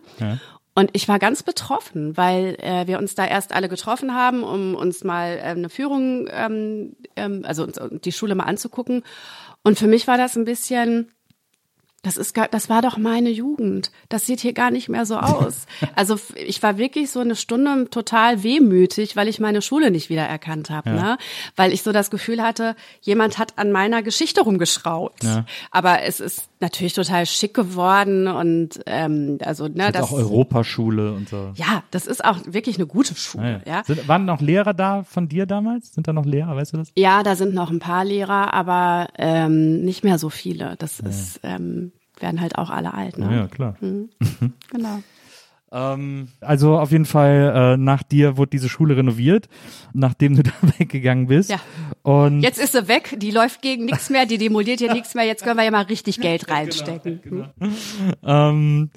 [0.75, 4.75] Und ich war ganz betroffen, weil äh, wir uns da erst alle getroffen haben, um
[4.75, 9.01] uns mal ähm, eine Führung, ähm, ähm, also uns, die Schule mal anzugucken.
[9.63, 11.11] Und für mich war das ein bisschen,
[12.03, 13.91] das ist, gar- das war doch meine Jugend.
[14.07, 15.65] Das sieht hier gar nicht mehr so aus.
[15.95, 20.69] Also ich war wirklich so eine Stunde total wehmütig, weil ich meine Schule nicht wiedererkannt
[20.69, 21.17] habe, ne?
[21.55, 25.23] Weil ich so das Gefühl hatte, jemand hat an meiner Geschichte rumgeschraubt.
[25.23, 25.45] Ja.
[25.71, 31.29] Aber es ist natürlich total schick geworden und ähm, also ne, das auch Europaschule und
[31.29, 31.51] so.
[31.55, 33.83] ja, das ist auch wirklich eine gute Schule, ja.
[33.85, 35.93] Sind, waren noch Lehrer da von dir damals?
[35.93, 36.91] Sind da noch Lehrer, weißt du das?
[36.95, 40.75] Ja, da sind noch ein paar Lehrer, aber ähm, nicht mehr so viele.
[40.77, 43.35] Das ist, ähm, werden halt auch alle alt, ne?
[43.35, 43.75] Ja, klar.
[44.71, 45.01] Genau.
[45.71, 49.49] Ähm, also auf jeden Fall, äh, nach dir wurde diese Schule renoviert,
[49.93, 51.49] nachdem du da weggegangen bist.
[51.49, 51.59] Ja.
[52.03, 55.25] Und Jetzt ist sie weg, die läuft gegen nichts mehr, die demoliert hier nichts mehr,
[55.25, 57.19] jetzt können wir ja mal richtig Geld reinstecken.
[57.59, 57.73] Hm?
[58.23, 58.89] Ähm,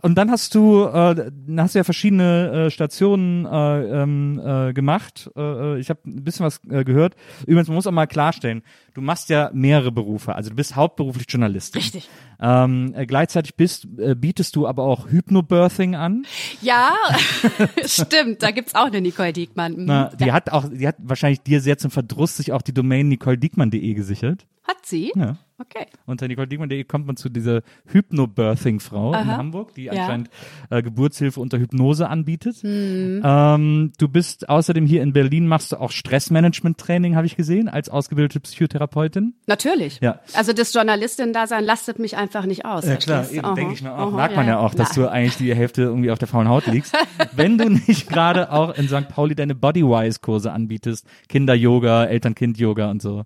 [0.00, 5.30] und dann hast du, äh, hast du ja verschiedene äh, Stationen äh, ähm, äh, gemacht.
[5.36, 7.16] Äh, ich habe ein bisschen was äh, gehört.
[7.46, 8.62] Übrigens, man muss auch mal klarstellen,
[8.94, 10.34] du machst ja mehrere Berufe.
[10.34, 11.76] Also du bist hauptberuflich Journalist.
[11.76, 12.08] Richtig.
[12.40, 16.24] Ähm, äh, gleichzeitig bist, äh, bietest du aber auch Hypnobirthing an.
[16.62, 16.90] Ja,
[17.84, 19.72] stimmt, da gibt's auch eine Nicole Diekmann.
[19.72, 19.84] Mhm.
[19.84, 23.08] Na, die hat auch, die hat wahrscheinlich dir sehr zum Verdruss sich auch die Domain
[23.08, 24.46] nicolediekmann.de gesichert.
[24.62, 25.12] Hat sie?
[25.14, 25.36] Ja.
[25.58, 25.86] Okay.
[26.06, 29.92] Unter nicolediekmann.de kommt man zu dieser Hypnobirthing-Frau in Hamburg, die Ja.
[29.92, 30.30] anscheinend
[30.70, 32.62] äh, Geburtshilfe unter Hypnose anbietet.
[32.64, 33.22] Mhm.
[33.24, 37.88] Ähm, du bist außerdem hier in Berlin, machst du auch Stressmanagement-Training, habe ich gesehen, als
[37.88, 39.34] ausgebildete Psychotherapeutin.
[39.46, 40.00] Natürlich.
[40.00, 40.20] Ja.
[40.34, 42.84] Also das Journalistin-Dasein lastet mich einfach nicht aus.
[42.84, 43.44] du?
[43.44, 43.54] Aha.
[43.54, 44.08] denke ich mir auch.
[44.08, 45.06] Aha, Merkt man ja auch, dass Klar.
[45.08, 46.96] du eigentlich die Hälfte irgendwie auf der faulen Haut liegst.
[47.32, 49.08] Wenn du nicht gerade auch in St.
[49.08, 53.24] Pauli deine Bodywise-Kurse anbietest, Kinder-Yoga, Eltern-Kind-Yoga und so.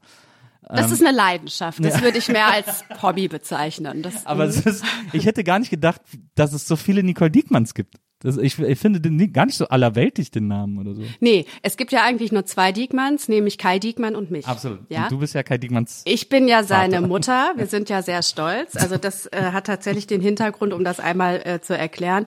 [0.68, 1.83] Das ist eine Leidenschaft.
[1.83, 4.02] Das würde ich mehr als Hobby bezeichnen.
[4.02, 6.00] Das, Aber es ist, ich hätte gar nicht gedacht,
[6.35, 7.96] dass es so viele Nicole Diekmanns gibt.
[8.20, 11.02] Das, ich, ich finde den gar nicht so allerweltig, den Namen oder so.
[11.20, 14.46] nee, es gibt ja eigentlich nur zwei Diekmanns, nämlich Kai Diekmann und mich.
[14.46, 14.81] Absolut.
[14.88, 15.04] Ja?
[15.04, 16.02] Und du bist ja Kai Diekmanns.
[16.04, 17.52] Ich bin ja seine Mutter.
[17.54, 18.76] Wir sind ja sehr stolz.
[18.76, 22.26] Also das äh, hat tatsächlich den Hintergrund, um das einmal äh, zu erklären.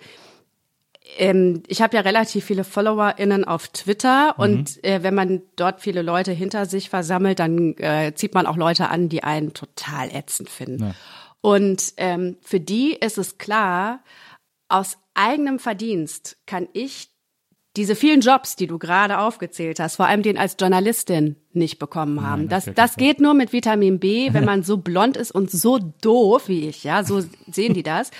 [1.17, 6.01] Ähm, ich habe ja relativ viele FollowerInnen auf Twitter und äh, wenn man dort viele
[6.01, 10.49] Leute hinter sich versammelt, dann äh, zieht man auch Leute an, die einen total ätzend
[10.49, 10.93] finden.
[11.41, 14.03] Und ähm, für die ist es klar,
[14.69, 17.10] aus eigenem Verdienst kann ich
[17.77, 22.21] diese vielen Jobs, die du gerade aufgezählt hast, vor allem den als Journalistin nicht bekommen
[22.21, 22.49] haben.
[22.49, 26.49] Das, das geht nur mit Vitamin B, wenn man so blond ist und so doof
[26.49, 28.11] wie ich, ja, so sehen die das.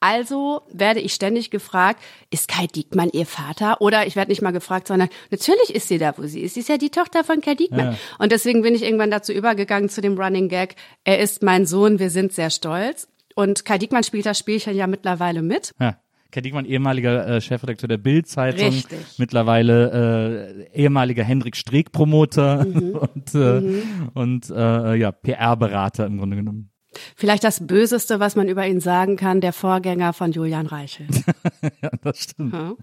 [0.00, 3.80] Also werde ich ständig gefragt, ist Kai Diekmann ihr Vater?
[3.80, 6.54] Oder ich werde nicht mal gefragt, sondern natürlich ist sie da, wo sie ist.
[6.54, 7.96] Sie ist ja die Tochter von Kai Diekmann.
[8.18, 11.98] Und deswegen bin ich irgendwann dazu übergegangen zu dem Running Gag, er ist mein Sohn,
[11.98, 13.08] wir sind sehr stolz.
[13.34, 15.72] Und Kai Diekmann spielt das Spielchen ja mittlerweile mit.
[15.80, 15.96] Ja.
[16.30, 18.74] Kai Diekmann, ehemaliger äh, Chefredakteur der Bild-Zeitung,
[19.16, 22.96] mittlerweile äh, ehemaliger Henrik Streeck-Promoter Mhm.
[22.96, 23.82] und, äh,
[24.14, 26.70] und äh, ja, PR-Berater im Grunde genommen.
[27.16, 31.06] Vielleicht das Böseste, was man über ihn sagen kann, der Vorgänger von Julian Reichel.
[31.82, 32.52] ja, das stimmt.
[32.54, 32.74] Ja,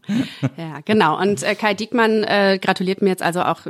[0.58, 1.20] Ja, genau.
[1.20, 3.62] Und äh, Kai Diekmann äh, gratuliert mir jetzt also auch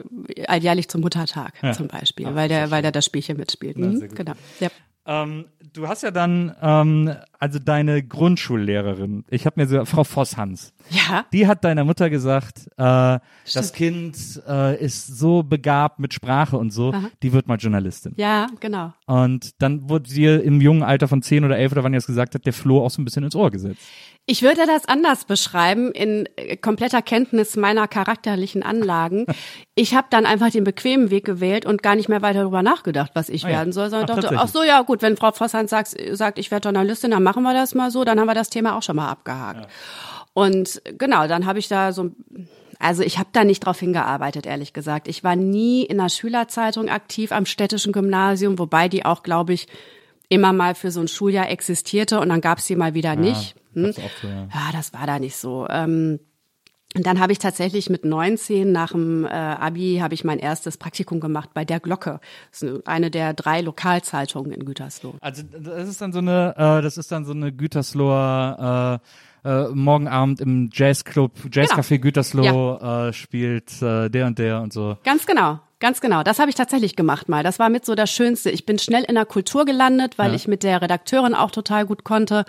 [0.48, 3.78] alljährlich zum Muttertag zum Beispiel, weil der, weil der das Spielchen mitspielt.
[3.78, 4.34] Mhm, genau.
[4.60, 4.70] Ja.
[5.08, 10.74] Ähm, du hast ja dann, ähm, also deine Grundschullehrerin, ich habe mir so, Frau Voss-Hans,
[10.90, 13.20] ja, die hat deiner Mutter gesagt, äh,
[13.54, 18.14] das Kind äh, ist so begabt mit Sprache und so, die wird mal Journalistin.
[18.18, 18.94] ja, genau.
[19.06, 22.08] Und dann wurde dir im jungen Alter von 10 oder 11 oder wann ihr es
[22.08, 23.82] gesagt hat, der Floh auch so ein bisschen ins Ohr gesetzt.
[24.28, 29.26] Ich würde das anders beschreiben, in äh, kompletter Kenntnis meiner charakterlichen Anlagen.
[29.78, 33.12] Ich habe dann einfach den bequemen Weg gewählt und gar nicht mehr weiter darüber nachgedacht,
[33.14, 33.58] was ich Ah ja.
[33.58, 36.50] werden soll, sondern Ach, dachte, ach so, ja gut, wenn Frau Vosshand sagt, sagt ich
[36.50, 38.96] werde Journalistin, dann machen wir das mal so, dann haben wir das Thema auch schon
[38.96, 39.68] mal abgehakt.
[40.34, 42.12] Und genau, dann habe ich da so,
[42.80, 45.10] also ich habe da nicht drauf hingearbeitet, ehrlich gesagt.
[45.10, 49.68] Ich war nie in der Schülerzeitung aktiv am städtischen Gymnasium, wobei die auch, glaube ich,
[50.30, 53.56] immer mal für so ein Schuljahr existierte und dann gab es sie mal wieder nicht.
[53.74, 53.92] Hm?
[53.92, 54.48] so, ja.
[54.54, 55.68] ja, das war da nicht so.
[55.70, 56.20] Ähm,
[56.96, 60.78] und dann habe ich tatsächlich mit 19 nach dem äh, Abi habe ich mein erstes
[60.78, 62.22] Praktikum gemacht bei der Glocke.
[62.52, 65.16] Das ist eine der drei Lokalzeitungen in Gütersloh.
[65.20, 69.02] Also das ist dann so eine, äh, das ist dann so eine Gütersloher
[69.44, 74.72] äh, äh, morgen Abend im Jazzclub, Jazzcafé Gütersloh äh, spielt äh, der und der und
[74.72, 74.98] so.
[75.04, 75.60] Ganz genau.
[75.86, 77.44] Ganz genau, das habe ich tatsächlich gemacht mal.
[77.44, 78.50] Das war mit so das Schönste.
[78.50, 80.36] Ich bin schnell in der Kultur gelandet, weil Ja.
[80.36, 82.44] ich mit der Redakteurin auch total gut konnte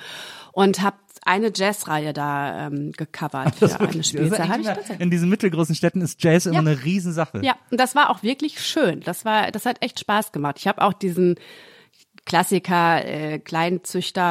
[0.53, 0.97] und habe
[1.27, 4.49] eine Jazzreihe da ähm, gecovert für eine Das ist Spielzeit.
[4.49, 5.01] Ich immer- tatsächlich.
[5.01, 6.61] in diesen mittelgroßen Städten ist Jazz immer Ja.
[6.61, 7.41] eine Riesensache.
[7.45, 9.01] Ja, und das war auch wirklich schön.
[9.01, 10.57] Das war, das hat echt Spaß gemacht.
[10.59, 11.35] Ich habe auch diesen
[12.27, 14.23] Klassiker äh, Kleinzüchter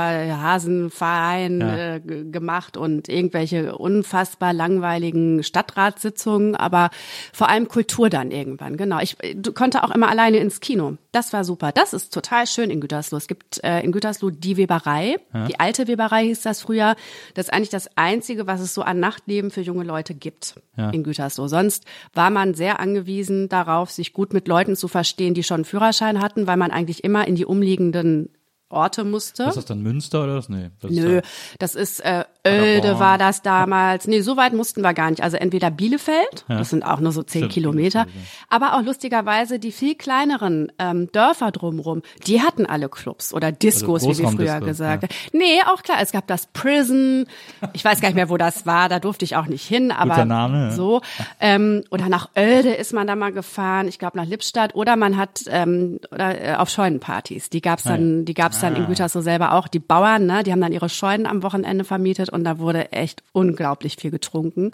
[0.41, 1.95] Hasenverein Ja.
[1.95, 6.89] äh, gemacht und irgendwelche unfassbar langweiligen Stadtratssitzungen, aber
[7.34, 8.77] vor allem Kultur dann irgendwann.
[8.77, 8.99] Genau.
[8.99, 10.97] Ich äh, konnte auch immer alleine ins Kino.
[11.15, 11.71] Das war super.
[11.71, 13.17] Das ist total schön in Gütersloh.
[13.17, 15.15] Es gibt äh, in Gütersloh die Weberei.
[15.47, 16.97] Die alte Weberei hieß das früher.
[17.36, 20.89] Das ist eigentlich das einzige, was es so an Nachtleben für junge Leute gibt Ja.
[20.89, 21.47] in Gütersloh.
[21.47, 25.65] Sonst war man sehr angewiesen darauf, sich gut mit Leuten zu verstehen, die schon einen
[25.65, 28.30] Führerschein hatten, weil man eigentlich immer in die umliegenden
[28.75, 29.43] Orte musste.
[29.43, 30.49] Ist das dann Münster oder was?
[30.49, 30.69] Nee.
[30.81, 31.21] Das ist Nö, ja-
[31.59, 34.07] das ist äh, Oelde war das damals.
[34.07, 35.23] Nee, so weit mussten wir gar nicht.
[35.23, 38.05] Also entweder Bielefeld, das sind auch nur so zehn Stimmt, Kilometer,
[38.49, 44.03] aber auch lustigerweise die viel kleineren ähm, Dörfer drumrum, die hatten alle Clubs oder Diskos,
[44.03, 45.13] wie wir früher gesagt haben.
[45.33, 47.25] Nee, auch klar, es gab das Prison.
[47.73, 50.11] Ich weiß gar nicht mehr, wo das war, da durfte ich auch nicht hin, aber
[50.15, 50.71] Guter Name, ja.
[50.71, 51.01] so.
[51.39, 55.17] Ähm, oder nach Oelde ist man da mal gefahren, ich glaube nach Lippstadt oder man
[55.17, 57.49] hat ähm, oder äh, auf Scheunenpartys.
[57.49, 58.80] Die gab's dann, die gab's dann Ah.
[58.80, 59.67] in Gütersloh selber auch.
[59.67, 63.23] Die Bauern, ne, die haben dann ihre Scheunen am Wochenende vermietet und da wurde echt
[63.32, 64.71] unglaublich viel getrunken.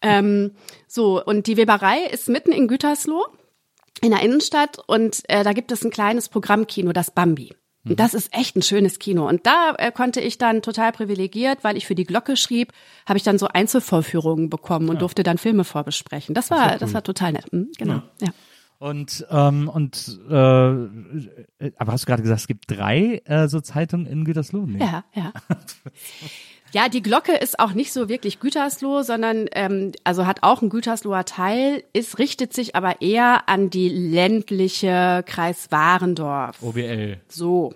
[0.00, 0.52] Ähm,
[0.86, 3.26] so und die Weberei ist mitten in Gütersloh
[4.00, 7.52] in der Innenstadt und äh, da gibt es ein kleines Programmkino, das Bambi.
[7.84, 9.26] Und das ist echt ein schönes Kino.
[9.26, 12.72] Und da äh, konnte ich dann total privilegiert, weil ich für die Glocke schrieb,
[13.06, 16.34] habe ich dann so Einzelvorführungen bekommen und durfte dann Filme vorbesprechen.
[16.34, 17.50] Das war, das war total nett.
[17.50, 18.02] Mhm, genau.
[18.20, 18.28] Ja.
[18.78, 24.06] Und ähm, und äh, aber hast du gerade gesagt, es gibt drei äh, so Zeitungen
[24.06, 24.66] in Gütersloh?
[24.66, 24.78] Nee.
[24.78, 25.32] Ja, ja.
[26.72, 30.70] Ja, die Glocke ist auch nicht so wirklich Gütersloh, sondern ähm, also hat auch einen
[30.70, 36.62] Gütersloher Teil, ist richtet sich aber eher an die ländliche Kreis Warendorf.
[36.62, 37.18] OBL.
[37.28, 37.74] So.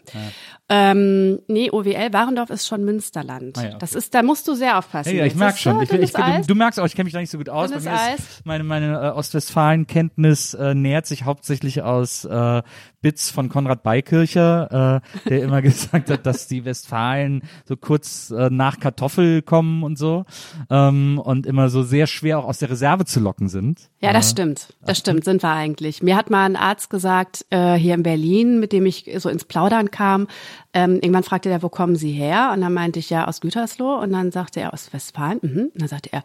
[0.68, 3.58] Ähm, nee, OWL Warendorf ist schon Münsterland.
[3.58, 3.76] Ah ja, okay.
[3.80, 5.10] Das ist, da musst du sehr aufpassen.
[5.10, 5.76] Ja, ja, ich Das merk ist schon.
[5.76, 7.70] so Ich, ich, dünnes du, merkst auch, ich kenne mich da nicht so gut aus.
[7.70, 12.62] Bei mir ist meine meine äh, Ostwestfalen-Kenntnis äh, nähert sich hauptsächlich aus äh,
[13.02, 18.48] Bits von Konrad Beikircher, äh, der immer gesagt hat, dass die Westfalen so kurz äh,
[18.50, 20.24] nach Kartoffel kommen und so
[20.70, 23.90] ähm, und immer so sehr schwer auch aus der Reserve zu locken sind.
[24.00, 24.74] Ja, das stimmt.
[24.84, 26.02] Das stimmt, sind wir eigentlich.
[26.02, 29.44] Mir hat mal ein Arzt gesagt, äh, hier in Berlin, mit dem ich so ins
[29.44, 30.28] Plaudern kam,
[30.74, 32.50] ähm, irgendwann fragte der, wo kommen Sie her?
[32.54, 33.96] Und dann meinte ich, ja, aus Gütersloh.
[34.00, 35.38] Und dann sagte er, aus Westfalen.
[35.42, 35.70] Mhm.
[35.72, 36.22] Und dann sagte er,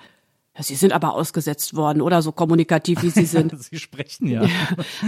[0.58, 3.54] ja, Sie sind aber ausgesetzt worden oder so kommunikativ, wie Sie sind.
[3.62, 4.43] Sie sprechen ja.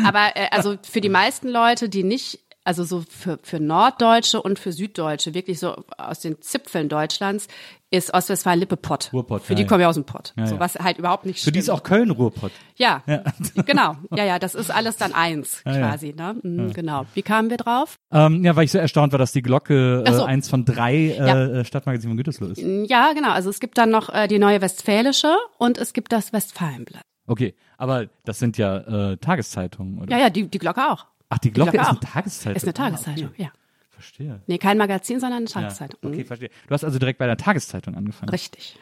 [0.05, 4.59] Aber äh, also für die meisten Leute, die nicht, also so für, für Norddeutsche und
[4.59, 7.47] für Süddeutsche, wirklich so aus den Zipfeln Deutschlands,
[7.91, 9.09] ist Ostwestfalen-Lippe Pott.
[9.13, 9.67] Ruhrpott, Für ja, die ja.
[9.67, 10.33] kommen ja aus dem Pott.
[10.37, 10.59] Ja, so ja.
[10.59, 11.55] was halt überhaupt nicht Für stimmt.
[11.55, 12.51] die ist auch Köln Ruhrpott.
[12.75, 13.01] Ja,
[13.65, 13.95] genau.
[14.15, 15.89] Ja, ja, das ist alles dann eins Ja, ja.
[15.89, 16.35] quasi, ne?
[16.43, 17.05] Mhm, Genau.
[17.15, 17.95] Wie kamen wir drauf?
[18.11, 20.23] Ähm, ja, weil ich so erstaunt war, dass die Glocke äh, so.
[20.23, 21.45] eins von drei äh, Ja.
[21.45, 22.61] äh, Stadtmagazinen von Gütersloh ist.
[22.61, 23.31] Ja, genau.
[23.31, 27.01] Also es gibt dann noch äh, die neue Westfälische und es gibt das Westfalenblatt.
[27.25, 30.11] Okay, aber das sind ja äh, Tageszeitungen, oder?
[30.15, 31.05] Ja, ja, die, die Glocke auch.
[31.29, 32.13] Ach, die Glocke, Glocke ist eine auch.
[32.13, 32.55] Tageszeitung.
[32.55, 33.43] Ist eine Ah, Tageszeitung, okay.
[33.43, 33.51] ja.
[33.91, 34.41] Verstehe.
[34.47, 35.99] Nee, kein Magazin, sondern eine Ja, Tageszeitung.
[36.03, 36.25] okay, Mhm.
[36.25, 36.49] verstehe.
[36.67, 38.29] Du hast also direkt bei der Tageszeitung angefangen.
[38.29, 38.77] Richtig.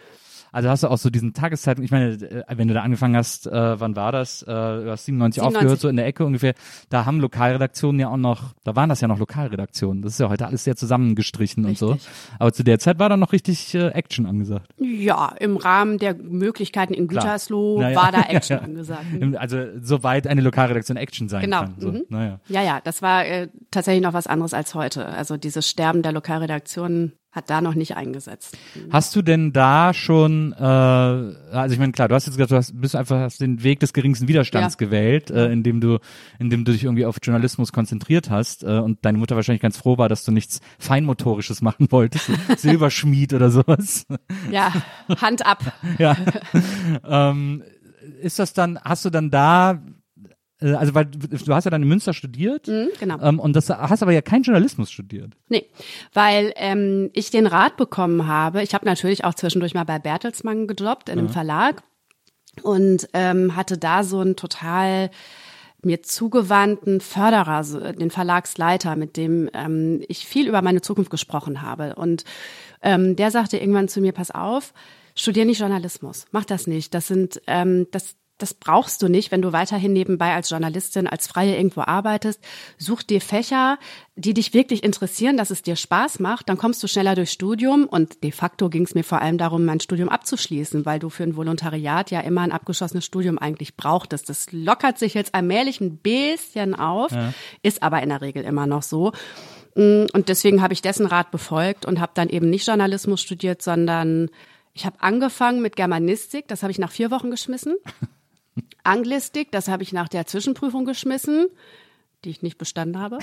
[0.57, 3.45] Also hast du auch so diesen Tageszeitung, ich meine, äh, wenn du da angefangen hast,
[3.45, 4.41] äh, wann war das?
[4.41, 5.41] Äh, du hast 97, 97.
[5.43, 6.55] aufgehört, so in der Ecke ungefähr.
[6.89, 10.01] Da haben Lokalredaktionen ja auch noch, da waren das ja noch Lokalredaktionen.
[10.01, 11.91] Das ist ja heute alles sehr zusammengestrichen und so.
[11.91, 12.09] Richtig.
[12.39, 14.71] Aber zu der Zeit war da noch richtig äh, Action angesagt.
[14.79, 17.07] Ja, im Rahmen der Möglichkeiten in.
[17.07, 17.95] Gütersloh Na ja.
[17.95, 18.65] war da Action Ja, ja.
[18.65, 19.05] angesagt.
[19.37, 21.59] Also soweit eine Lokalredaktion Action sein Genau.
[21.61, 21.75] kann.
[21.77, 21.91] So.
[21.91, 22.05] Mhm.
[22.09, 22.39] Naja.
[22.47, 25.05] Ja, ja, das war äh, tatsächlich noch was anderes als heute.
[25.05, 28.57] Also dieses Sterben der Lokalredaktionen hat da noch nicht eingesetzt.
[28.89, 32.55] Hast du denn da schon, äh, also ich meine, klar, du hast jetzt gesagt, du
[32.57, 34.85] hast, bist einfach hast den Weg des geringsten Widerstands Ja.
[34.85, 35.99] gewählt, äh, indem du,
[36.39, 39.97] indem du dich irgendwie auf Journalismus konzentriert hast äh, und deine Mutter wahrscheinlich ganz froh
[39.97, 44.05] war, dass du nichts Feinmotorisches machen wolltest, Silberschmied oder sowas.
[44.51, 44.73] Ja,
[45.21, 45.73] Hand ab.
[45.99, 46.17] ja.
[47.07, 47.63] ähm,
[48.21, 49.79] ist das dann, hast du dann da,
[50.59, 53.21] also weil du, hast ja dann in Münster studiert Mhm, genau.
[53.21, 55.33] ähm, und das hast aber ja keinen Journalismus studiert.
[55.49, 55.65] Nee,
[56.13, 58.63] weil ähm, ich den Rat bekommen habe.
[58.63, 61.83] Ich habe natürlich auch zwischendurch mal bei Bertelsmann gejobbt in einem Verlag
[62.63, 65.11] und ähm, hatte da so einen total
[65.83, 71.61] mir zugewandten Förderer, so, den Verlagsleiter, mit dem ähm, ich viel über meine Zukunft gesprochen
[71.61, 71.95] habe.
[71.95, 72.23] Und
[72.81, 74.73] ähm, der sagte irgendwann zu mir, pass auf,
[75.15, 76.93] studier nicht Journalismus, mach das nicht.
[76.93, 81.27] Das sind, ähm, das, das brauchst du nicht, wenn du weiterhin nebenbei als Journalistin, als
[81.27, 82.39] Freie irgendwo arbeitest.
[82.77, 83.79] Such dir Fächer,
[84.15, 86.49] die dich wirklich interessieren, dass es dir Spaß macht.
[86.49, 87.85] Dann kommst du schneller durchs Studium.
[87.85, 91.23] Und de facto ging es mir vor allem darum, mein Studium abzuschließen, weil du für
[91.23, 94.29] ein Volontariat ja immer ein abgeschlossenes Studium eigentlich brauchtest.
[94.29, 97.11] Das lockert sich jetzt allmählich ein bisschen auf,
[97.63, 99.13] ist aber in der Regel immer noch so.
[99.75, 103.61] Mm, Und deswegen habe ich dessen Rat befolgt und habe dann eben nicht Journalismus studiert,
[103.61, 104.29] sondern
[104.73, 107.75] ich habe angefangen mit Germanistik, das habe ich nach vier Wochen geschmissen.
[108.83, 111.47] Anglistik, das habe ich nach der Zwischenprüfung geschmissen,
[112.23, 113.19] die ich nicht bestanden habe.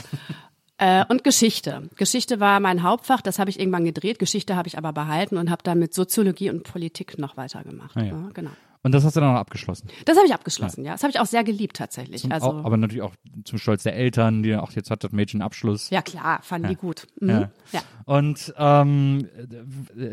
[0.77, 1.89] Äh, und Geschichte.
[1.97, 4.19] Geschichte war mein Hauptfach, das habe ich irgendwann gedreht.
[4.19, 7.97] Geschichte habe ich aber behalten und habe dann mit Soziologie und Politik noch weitergemacht.
[7.97, 8.07] Ah ja.
[8.07, 8.51] Ja, genau.
[8.85, 9.89] Und das hast du dann noch abgeschlossen.
[10.05, 10.93] Das habe ich abgeschlossen, ja.
[10.93, 12.21] Das habe ich auch sehr geliebt tatsächlich.
[12.21, 15.13] Zum, also auch, aber natürlich auch zum Stolz der Eltern, die auch jetzt hat das
[15.13, 15.89] Mädchen Abschluss.
[15.89, 17.07] ja klar, fanden die gut.
[17.19, 17.31] Mhm.
[17.31, 17.51] Ja.
[17.73, 17.83] Ja.
[18.05, 19.27] Und ähm,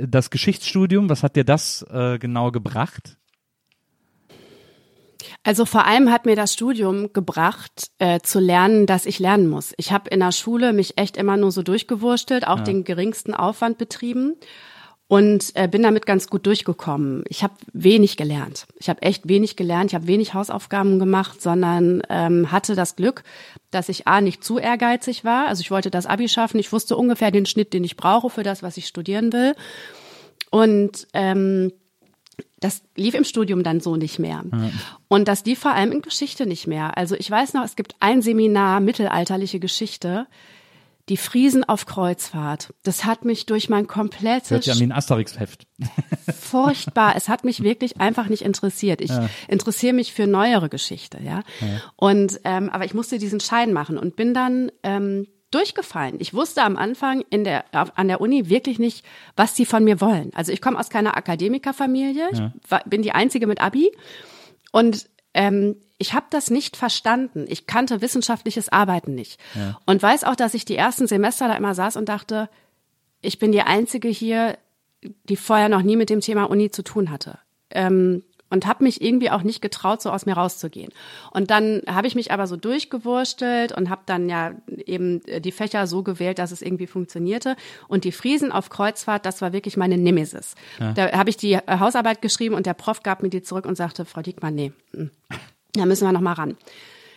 [0.07, 3.17] das Geschichtsstudium, was hat dir das äh, genau gebracht?
[5.43, 9.73] Also vor allem hat mir das Studium gebracht, äh, zu lernen, dass ich lernen muss.
[9.77, 13.77] Ich habe in der Schule mich echt immer nur so durchgewurstelt, auch den geringsten Aufwand
[13.77, 14.35] betrieben
[15.11, 17.25] und äh, bin damit ganz gut durchgekommen.
[17.27, 18.65] Ich habe wenig gelernt.
[18.79, 19.91] Ich habe echt wenig gelernt.
[19.91, 23.23] Ich habe wenig Hausaufgaben gemacht, sondern ähm, hatte das Glück,
[23.71, 25.47] dass ich a nicht zu ehrgeizig war.
[25.47, 26.59] Also ich wollte das Abi schaffen.
[26.59, 29.53] Ich wusste ungefähr den Schnitt, den ich brauche für das, was ich studieren will.
[30.49, 31.73] Und ähm,
[32.61, 34.43] das lief im Studium dann so nicht mehr.
[35.07, 36.97] Und das lief vor allem in Geschichte nicht mehr.
[36.97, 40.27] Also ich weiß noch, es gibt ein Seminar mittelalterliche Geschichte,
[41.09, 42.73] die Friesen auf Kreuzfahrt.
[42.83, 45.65] Das hat mich durch mein komplettes Hört sich an wie ein Asterix-Heft.
[46.39, 47.15] furchtbar.
[47.15, 49.01] Es hat mich wirklich einfach nicht interessiert.
[49.01, 49.11] Ich
[49.47, 51.41] interessiere mich für neuere Geschichte, ja.
[51.95, 56.15] Und ähm, aber ich musste diesen Schein machen und bin dann ähm, durchgefallen.
[56.19, 60.01] Ich wusste am Anfang in der an der Uni wirklich nicht, was sie von mir
[60.01, 60.31] wollen.
[60.33, 62.29] Also ich komme aus keiner Akademikerfamilie.
[62.31, 63.91] Ich war, bin die einzige mit Abi
[64.71, 67.45] und ähm, ich habe das nicht verstanden.
[67.47, 69.39] Ich kannte wissenschaftliches Arbeiten nicht.
[69.53, 69.79] Ja.
[69.85, 72.49] Und weiß auch, dass ich die ersten Semester da immer saß und dachte,
[73.21, 74.57] ich bin die Einzige hier,
[75.03, 77.37] die vorher noch nie mit dem Thema Uni zu tun hatte.
[77.69, 80.91] Ähm, und habe mich irgendwie auch nicht getraut, so aus mir rauszugehen.
[81.31, 84.51] Und dann habe ich mich aber so durchgewurstelt und habe dann ja
[84.85, 87.55] eben die Fächer so gewählt, dass es irgendwie funktionierte.
[87.87, 90.55] Und die Friesen auf Kreuzfahrt, das war wirklich meine Nemesis.
[90.79, 90.91] Ja.
[90.93, 94.05] Da habe ich die Hausarbeit geschrieben und der Prof gab mir die zurück und sagte,
[94.05, 95.05] Frau Diekmann, nee, mm,
[95.73, 96.57] da müssen wir noch mal ran.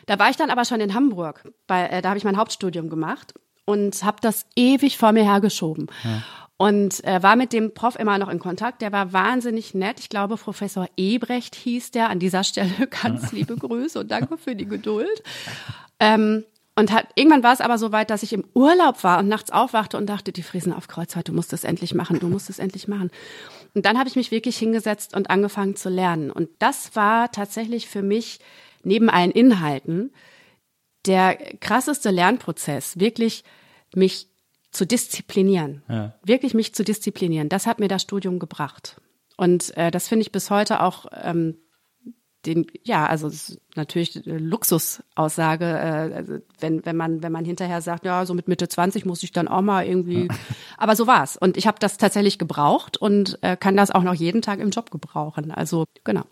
[0.06, 2.88] Da war ich dann aber schon in Hamburg, bei, äh, da habe ich mein Hauptstudium
[2.88, 5.86] gemacht und habe das ewig vor mir hergeschoben.
[6.04, 6.22] Ja.
[6.56, 8.80] Und äh, war mit dem Prof immer noch in Kontakt.
[8.80, 9.98] Der war wahnsinnig nett.
[9.98, 12.10] Ich glaube, Professor Ebrecht hieß der.
[12.10, 15.22] An dieser Stelle ganz liebe Grüße und danke für die Geduld.
[15.98, 16.44] Ähm,
[16.76, 19.50] und hat, irgendwann war es aber so weit, dass ich im Urlaub war und nachts
[19.50, 22.58] aufwachte und dachte, die Friesen auf Kreuzfahrt, du musst es endlich machen, du musst es
[22.58, 23.10] endlich machen.
[23.74, 26.30] Und dann habe ich mich wirklich hingesetzt und angefangen zu lernen.
[26.30, 28.40] Und das war tatsächlich für mich
[28.82, 30.12] neben allen Inhalten
[31.06, 33.44] der krasseste Lernprozess, wirklich
[33.94, 34.28] mich
[34.74, 35.82] zu disziplinieren.
[35.88, 36.14] Ja.
[36.24, 37.48] Wirklich mich zu disziplinieren.
[37.48, 39.00] Das hat mir das Studium gebracht.
[39.36, 41.56] Und äh, das finde ich bis heute auch ähm,
[42.46, 43.30] den, ja, also
[43.74, 48.48] natürlich eine Luxusaussage, äh, also wenn, wenn man, wenn man hinterher sagt, ja, so mit
[48.48, 50.28] Mitte 20 muss ich dann auch mal irgendwie.
[50.76, 51.36] Aber so war's.
[51.36, 54.70] Und ich habe das tatsächlich gebraucht und äh, kann das auch noch jeden Tag im
[54.70, 55.50] Job gebrauchen.
[55.50, 56.24] Also genau.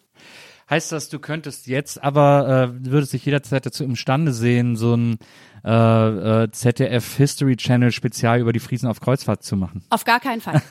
[0.73, 5.19] Heißt das, du könntest jetzt aber, äh, würdest dich jederzeit dazu imstande sehen, so ein
[5.67, 9.85] äh, äh, ZDF History Channel Spezial über die Friesen auf Kreuzfahrt zu machen?
[9.91, 10.63] Auf gar keinen Fall.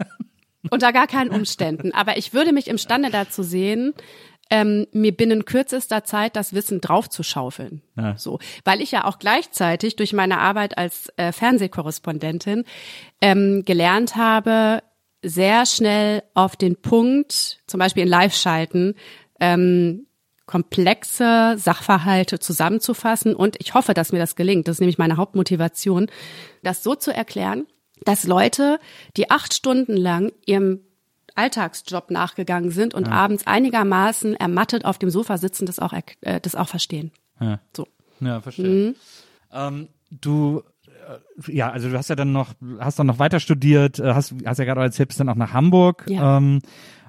[0.70, 1.92] Unter gar keinen Umständen.
[1.92, 3.92] Aber ich würde mich imstande dazu sehen,
[4.48, 7.82] ähm, mir binnen kürzester Zeit das Wissen draufzuschaufeln.
[7.98, 8.16] Ja.
[8.16, 12.64] So, weil ich ja auch gleichzeitig durch meine Arbeit als äh, Fernsehkorrespondentin
[13.20, 14.82] ähm, gelernt habe,
[15.24, 18.94] sehr schnell auf den Punkt, zum Beispiel in Live-Schalten,
[19.40, 20.06] ähm,
[20.46, 23.34] komplexe Sachverhalte zusammenzufassen.
[23.34, 24.68] Und ich hoffe, dass mir das gelingt.
[24.68, 26.08] Das ist nämlich meine Hauptmotivation,
[26.62, 27.66] das so zu erklären,
[28.04, 28.78] dass Leute,
[29.16, 30.80] die acht Stunden lang ihrem
[31.34, 33.12] Alltagsjob nachgegangen sind und ja.
[33.12, 37.10] abends einigermaßen ermattet auf dem Sofa sitzen, das auch, äh, das auch verstehen.
[37.40, 37.60] Ja.
[37.74, 37.88] So.
[38.20, 38.66] Ja, verstehe.
[38.66, 38.94] Mhm.
[39.52, 43.98] Ähm, du äh, ja, also du hast ja dann noch, hast dann noch weiter studiert,
[43.98, 46.38] äh, hast, hast ja gerade erzählt, bist dann auch nach Hamburg ja.
[46.38, 46.60] ähm,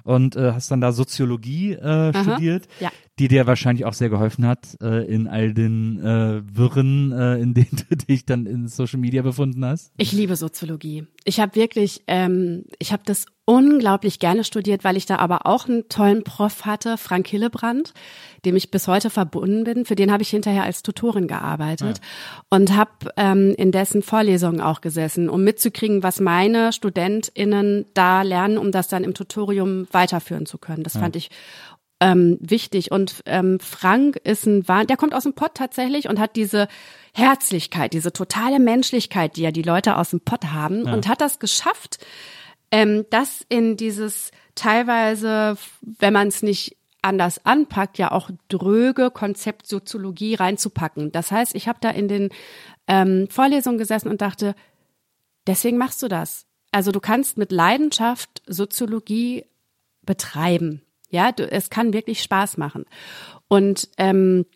[0.06, 2.68] und äh, hast dann da Soziologie äh, studiert.
[2.80, 7.36] Ja die dir wahrscheinlich auch sehr geholfen hat äh, in all den äh, Wirren, äh,
[7.36, 9.92] in denen du dich dann in Social Media befunden hast?
[9.96, 11.06] Ich liebe Soziologie.
[11.24, 15.68] Ich habe wirklich, ähm, ich habe das unglaublich gerne studiert, weil ich da aber auch
[15.68, 17.94] einen tollen Prof hatte, Frank Hillebrand,
[18.44, 19.84] dem ich bis heute verbunden bin.
[19.84, 22.40] Für den habe ich hinterher als Tutorin gearbeitet ja.
[22.50, 28.58] und habe ähm, in dessen Vorlesungen auch gesessen, um mitzukriegen, was meine StudentInnen da lernen,
[28.58, 30.82] um das dann im Tutorium weiterführen zu können.
[30.82, 31.00] Das ja.
[31.00, 31.30] fand ich
[32.00, 32.90] ähm, wichtig.
[32.90, 36.68] Und ähm, Frank ist ein Wahn, der kommt aus dem Pott tatsächlich und hat diese
[37.14, 40.92] Herzlichkeit, diese totale Menschlichkeit, die ja die Leute aus dem Pott haben ja.
[40.92, 42.04] und hat das geschafft,
[42.70, 49.66] ähm, das in dieses teilweise, wenn man es nicht anders anpackt, ja auch dröge Konzept
[49.66, 51.12] Soziologie reinzupacken.
[51.12, 52.30] Das heißt, ich habe da in den
[52.88, 54.54] ähm, Vorlesungen gesessen und dachte,
[55.46, 56.46] deswegen machst du das.
[56.72, 59.44] Also du kannst mit Leidenschaft Soziologie
[60.02, 60.82] betreiben.
[61.08, 62.84] Ja, du, es kann wirklich Spaß machen.
[63.48, 64.46] Und ähm,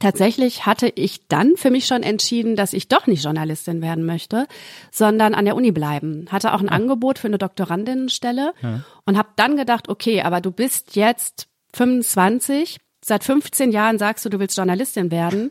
[0.00, 4.46] tatsächlich hatte ich dann für mich schon entschieden, dass ich doch nicht Journalistin werden möchte,
[4.90, 6.26] sondern an der Uni bleiben.
[6.30, 6.72] Hatte auch ein ja.
[6.72, 8.84] Angebot für eine Doktorandinnenstelle ja.
[9.06, 14.28] und habe dann gedacht, okay, aber du bist jetzt 25, seit 15 Jahren sagst du,
[14.28, 15.50] du willst Journalistin werden.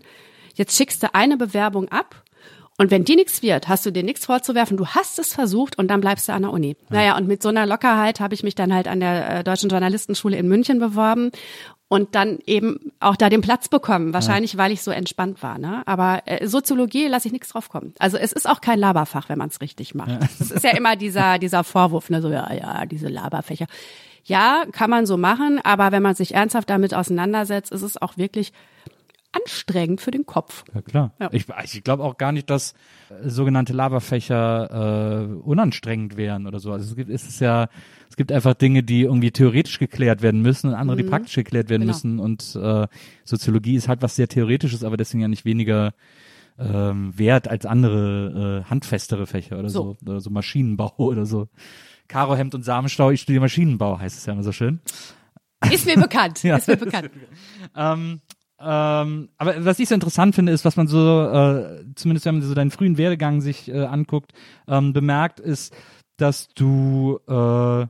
[0.55, 2.22] Jetzt schickst du eine Bewerbung ab
[2.77, 4.77] und wenn die nichts wird, hast du dir nichts vorzuwerfen.
[4.77, 6.75] Du hast es versucht und dann bleibst du an der Uni.
[6.89, 6.95] Ja.
[6.95, 9.69] Naja, und mit so einer Lockerheit habe ich mich dann halt an der äh, Deutschen
[9.69, 11.29] Journalistenschule in München beworben
[11.87, 14.13] und dann eben auch da den Platz bekommen.
[14.13, 14.57] Wahrscheinlich, ja.
[14.59, 15.59] weil ich so entspannt war.
[15.59, 15.83] Ne?
[15.85, 17.93] Aber äh, Soziologie lasse ich nichts drauf kommen.
[17.99, 20.09] Also es ist auch kein Laberfach, wenn man es richtig macht.
[20.09, 20.19] Ja.
[20.39, 22.23] Das ist ja immer dieser, dieser Vorwurf, ne?
[22.23, 23.67] so ja, ja, diese Laberfächer.
[24.23, 28.17] Ja, kann man so machen, aber wenn man sich ernsthaft damit auseinandersetzt, ist es auch
[28.17, 28.53] wirklich
[29.33, 30.63] anstrengend für den Kopf.
[30.73, 31.13] Ja klar.
[31.19, 31.29] Ja.
[31.31, 32.73] Ich, ich glaube auch gar nicht, dass
[33.09, 36.71] äh, sogenannte Laberfächer äh, unanstrengend wären oder so.
[36.71, 37.67] Also es gibt es ist ja
[38.09, 41.01] es gibt einfach Dinge, die irgendwie theoretisch geklärt werden müssen und andere, mhm.
[41.01, 41.93] die praktisch geklärt werden genau.
[41.93, 42.19] müssen.
[42.19, 42.87] Und äh,
[43.25, 45.93] Soziologie ist halt was sehr theoretisches, aber deswegen ja nicht weniger
[46.59, 49.97] ähm, wert als andere äh, handfestere Fächer oder so.
[49.99, 51.49] so oder so Maschinenbau oder so.
[52.07, 54.79] Karo Hemd und Samenstau, ich studiere Maschinenbau, heißt es ja immer so schön.
[55.71, 56.43] Ist mir bekannt.
[56.43, 56.57] ja.
[56.57, 57.09] Ist mir bekannt.
[57.75, 58.21] ähm,
[58.65, 62.43] ähm, aber was ich so interessant finde, ist, was man so, äh, zumindest wenn man
[62.43, 64.33] so deinen frühen Werdegang sich äh, anguckt,
[64.67, 65.75] ähm, bemerkt, ist,
[66.17, 67.87] dass du äh,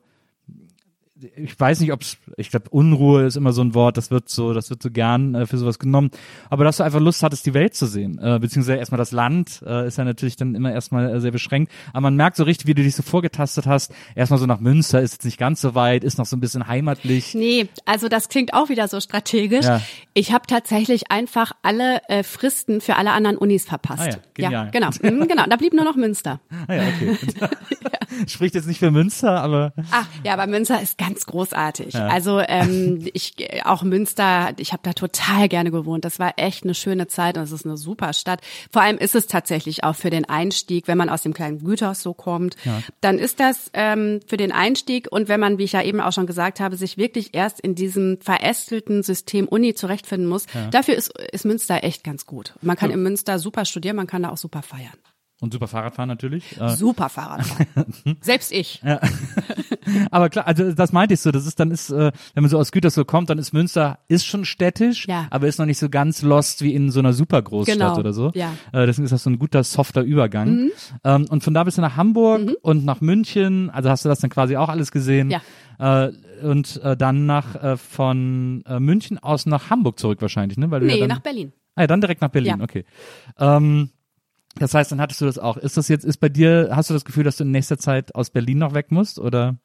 [1.36, 4.53] ich weiß nicht, ob's, ich glaube, Unruhe ist immer so ein Wort, das wird so,
[4.53, 6.11] das wird so gern äh, für sowas genommen.
[6.49, 9.63] Aber dass du einfach Lust hattest, die Welt zu sehen, äh, beziehungsweise erstmal das Land,
[9.65, 11.71] äh, ist ja natürlich dann immer erstmal äh, sehr beschränkt.
[11.91, 13.93] Aber man merkt so richtig, wie du dich so vorgetastet hast.
[14.15, 16.67] Erstmal so nach Münster, ist jetzt nicht ganz so weit, ist noch so ein bisschen
[16.67, 17.34] heimatlich.
[17.34, 19.65] Nee, also das klingt auch wieder so strategisch.
[19.65, 19.82] Ja.
[20.13, 24.01] Ich habe tatsächlich einfach alle äh, Fristen für alle anderen Unis verpasst.
[24.01, 24.65] Ah ja, genial.
[24.65, 24.89] ja genau.
[25.03, 25.43] Mhm, genau.
[25.47, 26.39] Da blieb nur noch Münster.
[26.67, 27.17] Ah ja, okay.
[28.28, 31.95] Spricht jetzt nicht für Münster, aber Ach, ja, aber Münster ist ganz großartig.
[31.95, 33.36] Also ähm, ich
[33.66, 36.05] auch Münster, ich habe da total gerne gewohnt.
[36.05, 38.41] Das war echt eine schöne Zeit und es ist eine super Stadt.
[38.72, 42.01] Vor allem ist es tatsächlich auch für den Einstieg, wenn man aus dem kleinen Güterhaus
[42.01, 42.55] so kommt,
[43.01, 46.11] dann ist das ähm, für den Einstieg und wenn man, wie ich ja eben auch
[46.11, 51.18] schon gesagt habe, sich wirklich erst in diesem verästelten System Uni zurechtfinden muss, dafür ist,
[51.32, 52.53] ist Münster echt ganz gut.
[52.61, 54.97] Man kann in Münster super studieren, man kann da auch super feiern.
[55.44, 56.60] Und super Fahrradfahren natürlich.
[56.60, 57.68] Äh, Super Fahrradfahren.
[58.22, 58.82] Selbst ich.
[60.12, 62.58] aber klar, also das meinte ich so, das ist dann ist, äh, wenn man so
[62.58, 65.28] aus Gütersloh kommt, dann ist Münster ist schon städtisch, Ja.
[65.30, 68.14] aber ist noch nicht so ganz lost wie in so einer super Großstadt Genau, oder
[68.14, 68.32] so.
[68.36, 68.54] ja.
[68.72, 70.70] Äh, deswegen ist das so ein guter softer Übergang.
[71.04, 74.20] Ähm, und von da bist du nach Hamburg und nach München, also hast du das
[74.20, 75.30] dann quasi auch alles gesehen.
[75.32, 76.06] Ja.
[76.08, 76.14] Äh,
[76.44, 80.70] und äh, dann nach äh, von München aus nach Hamburg zurück wahrscheinlich, ne?
[80.72, 81.52] Weil du ja Nee, dann, nach Berlin.
[81.76, 82.64] Ah, ja, dann direkt nach Berlin, Ja.
[82.64, 82.86] okay.
[83.39, 83.89] Ähm,
[84.56, 85.58] das heißt, dann hattest du das auch.
[85.58, 88.14] Ist das jetzt, ist bei dir, hast du das Gefühl, dass du in nächster Zeit
[88.16, 89.56] aus Berlin noch weg musst oder?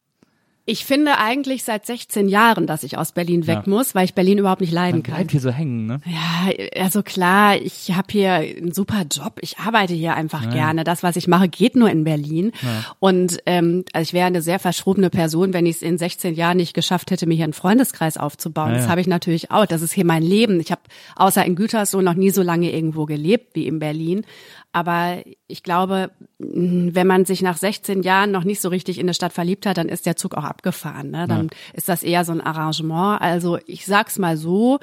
[0.71, 3.71] Ich finde eigentlich seit 16 Jahren, dass ich aus Berlin weg Ja.
[3.71, 5.15] muss, weil ich Berlin überhaupt nicht leiden Man kann.
[5.15, 5.99] bleibt hier so hängen, ne?
[6.05, 9.39] Ja, also klar, ich habe hier einen super Job.
[9.41, 10.85] Ich arbeite hier einfach gerne.
[10.85, 12.53] Das, was ich mache, geht nur in Berlin.
[12.99, 16.59] Und ähm, also ich wäre eine sehr verschrobene Person, wenn ich es in 16 Jahren
[16.59, 18.73] nicht geschafft hätte, mir hier einen Freundeskreis aufzubauen.
[18.73, 18.91] Ja, Das ja.
[18.91, 19.65] habe ich natürlich auch.
[19.65, 20.61] Das ist hier mein Leben.
[20.61, 20.83] Ich habe
[21.17, 24.27] außer in Gütersloh noch nie so lange irgendwo gelebt wie in Berlin.
[24.73, 29.07] Aber ich glaube, mh, wenn man sich nach 16 Jahren noch nicht so richtig in
[29.07, 31.11] eine Stadt verliebt hat, dann ist der Zug auch abgefahren.
[31.11, 31.27] Ne?
[31.27, 33.21] Dann ist das eher so ein Arrangement.
[33.21, 34.79] Also ich sag's mal so,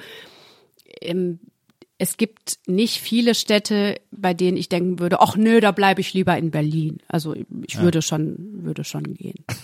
[1.00, 1.38] ähm,
[1.98, 6.12] es gibt nicht viele Städte, bei denen ich denken würde, ach nö, da bleibe ich
[6.12, 6.98] lieber in Berlin.
[7.08, 9.44] Also ich würde schon, würde schon gehen.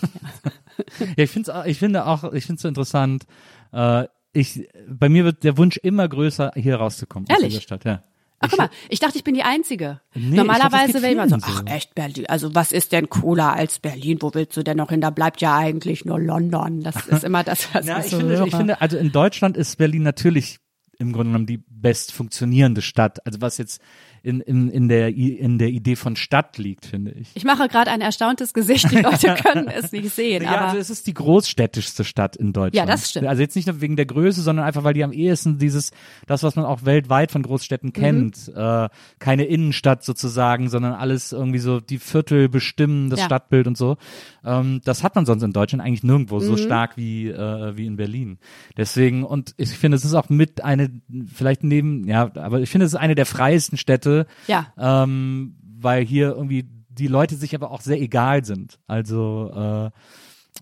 [1.17, 3.27] Ja, ich finde ich finde auch, ich finde es so interessant.
[3.73, 7.51] Äh, ich, bei mir wird der Wunsch immer größer, hier rauszukommen aus Ehrlich?
[7.51, 7.85] dieser Stadt.
[7.85, 8.03] Ja.
[8.43, 10.01] Ach guck mal, ich dachte, ich bin die Einzige.
[10.15, 13.79] Nee, Normalerweise wäre ich mal so, ach echt Berlin, also was ist denn cooler als
[13.79, 14.19] Berlin?
[14.21, 15.01] Wo willst du denn noch hin?
[15.01, 16.83] Da bleibt ja eigentlich nur London.
[16.83, 18.47] Das ist immer das, was ich ich so finde, höre.
[18.47, 20.59] ich finde, also in Deutschland ist Berlin natürlich
[20.99, 23.25] im Grunde genommen die best funktionierende Stadt.
[23.27, 23.81] Also was jetzt
[24.23, 27.29] in, in, in, der, in der Idee von Stadt liegt, finde ich.
[27.35, 30.43] Ich mache gerade ein erstauntes Gesicht, die Leute können es nicht sehen.
[30.45, 32.75] Ja, aber also es ist die großstädtischste Stadt in Deutschland.
[32.75, 33.27] Ja, das stimmt.
[33.27, 35.91] Also jetzt nicht nur wegen der Größe, sondern einfach, weil die am ehesten dieses,
[36.27, 37.93] das, was man auch weltweit von Großstädten Mhm.
[37.93, 43.27] kennt, äh, keine Innenstadt sozusagen, sondern alles irgendwie so die Viertel bestimmen, das Ja.
[43.27, 43.97] Stadtbild und so.
[44.45, 46.41] Ähm, das hat man sonst in Deutschland eigentlich nirgendwo Mhm.
[46.45, 48.39] so stark wie, äh, wie in Berlin.
[48.77, 50.91] Deswegen, und ich finde, es ist auch mit eine,
[51.33, 54.12] vielleicht neben, ja, aber ich finde, es ist eine der freiesten Städte,
[54.47, 54.67] Ja.
[54.79, 58.79] ähm, weil hier irgendwie die Leute sich aber auch sehr egal sind.
[58.87, 59.91] Also äh,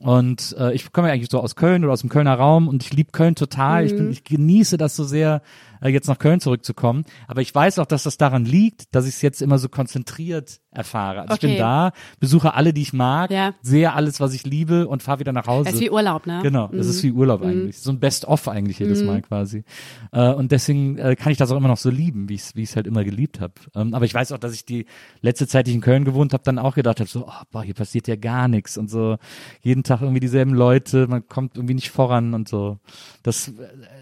[0.03, 2.82] und äh, ich komme ja eigentlich so aus Köln oder aus dem Kölner Raum und
[2.84, 3.84] ich liebe Köln total.
[3.84, 3.96] Ich, Mhm.
[3.96, 5.42] bin, ich genieße das so sehr,
[5.81, 7.05] äh, jetzt nach Köln zurückzukommen.
[7.28, 10.61] Aber ich weiß auch, dass das daran liegt, dass ich es jetzt immer so konzentriert
[10.72, 11.22] erfahre.
[11.22, 11.59] Also ich bin Okay.
[11.59, 13.55] da, besuche alle, die ich mag, Ja.
[13.61, 15.68] sehe alles, was ich liebe und fahre wieder nach Hause.
[15.68, 16.41] es ist wie Urlaub, ne?
[16.43, 17.78] Genau, das ist wie Urlaub eigentlich.
[17.78, 19.64] So ein Best-of eigentlich jedes Mal quasi.
[20.12, 22.57] Äh, und deswegen äh, kann ich das auch immer noch so lieben, wie ich es
[22.57, 23.55] wie halt immer geliebt habe.
[23.74, 24.87] Ähm, aber ich weiß auch, dass ich die
[25.22, 27.62] letzte Zeit, die ich in Köln gewohnt habe, dann auch gedacht habe, so, oh, boah,
[27.64, 29.16] hier passiert ja gar nichts und so
[29.62, 32.78] jeden Tag irgendwie dieselben Leute, man kommt irgendwie nicht voran und so.
[33.24, 33.49] Das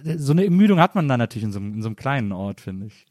[0.05, 2.33] äh, so eine Ermüdung hat man dann natürlich in so, einem- in so einem kleinen
[2.33, 3.07] Ort, finde ich.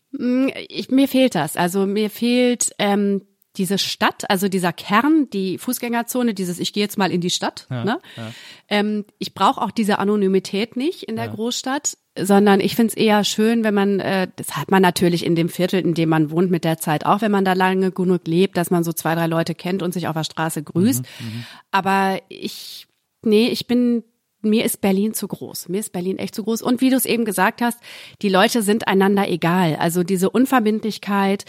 [0.69, 1.57] ich, mir fehlt das.
[1.57, 3.21] Also mir fehlt ähm,
[3.57, 7.65] diese Stadt, also dieser Kern, die Fußgängerzone, dieses ich gehe jetzt mal in die Stadt.
[7.83, 7.99] ne?
[8.69, 13.23] Ähm, ich brauche auch diese Anonymität nicht in der Großstadt, sondern ich finde es eher
[13.23, 16.51] schön, wenn man, äh, das hat man natürlich in dem Viertel, in dem man wohnt
[16.51, 19.27] mit der Zeit auch, wenn man da lange genug lebt, dass man so zwei, drei
[19.27, 21.03] Leute kennt und sich auf der Straße grüßt.
[21.71, 22.87] Aber ich,
[23.23, 24.03] nee, ich bin
[24.49, 25.69] mir ist Berlin zu groß.
[25.69, 26.61] Mir ist Berlin echt zu groß.
[26.61, 27.79] Und wie du es eben gesagt hast,
[28.21, 29.75] die Leute sind einander egal.
[29.75, 31.45] Also diese Unverbindlichkeit,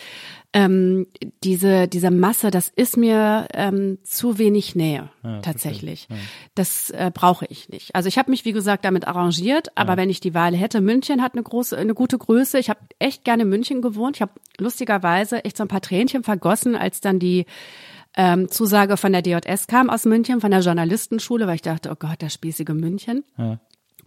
[0.55, 1.07] ähm,
[1.45, 5.11] diese, diese Masse, das ist mir ähm, zu wenig Nähe,
[5.43, 6.09] tatsächlich.
[6.55, 7.95] Das äh, brauche ich nicht.
[7.95, 11.23] Also ich habe mich, wie gesagt, damit arrangiert, aber wenn ich die Wahl hätte, München
[11.23, 12.59] hat eine große, eine gute Größe.
[12.59, 14.17] Ich habe echt gerne in München gewohnt.
[14.17, 17.45] Ich habe lustigerweise echt so ein paar Tränchen vergossen, als dann die
[18.19, 21.97] ähm, Zusage von der DJS kam aus München, von der Journalistenschule, weil ich dachte, oh
[21.97, 23.25] Gott, das spießige München.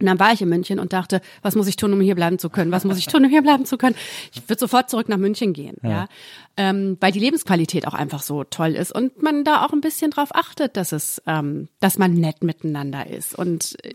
[0.00, 2.38] Und dann war ich in München und dachte, was muss ich tun, um hier bleiben
[2.38, 2.72] zu können?
[2.72, 3.94] Was muss ich tun, um hier bleiben zu können?
[4.34, 6.08] Ich würde sofort zurück nach München gehen, ja, ja?
[6.56, 10.10] Ähm, weil die Lebensqualität auch einfach so toll ist und man da auch ein bisschen
[10.10, 13.94] drauf achtet, dass es, ähm, dass man nett miteinander ist und äh,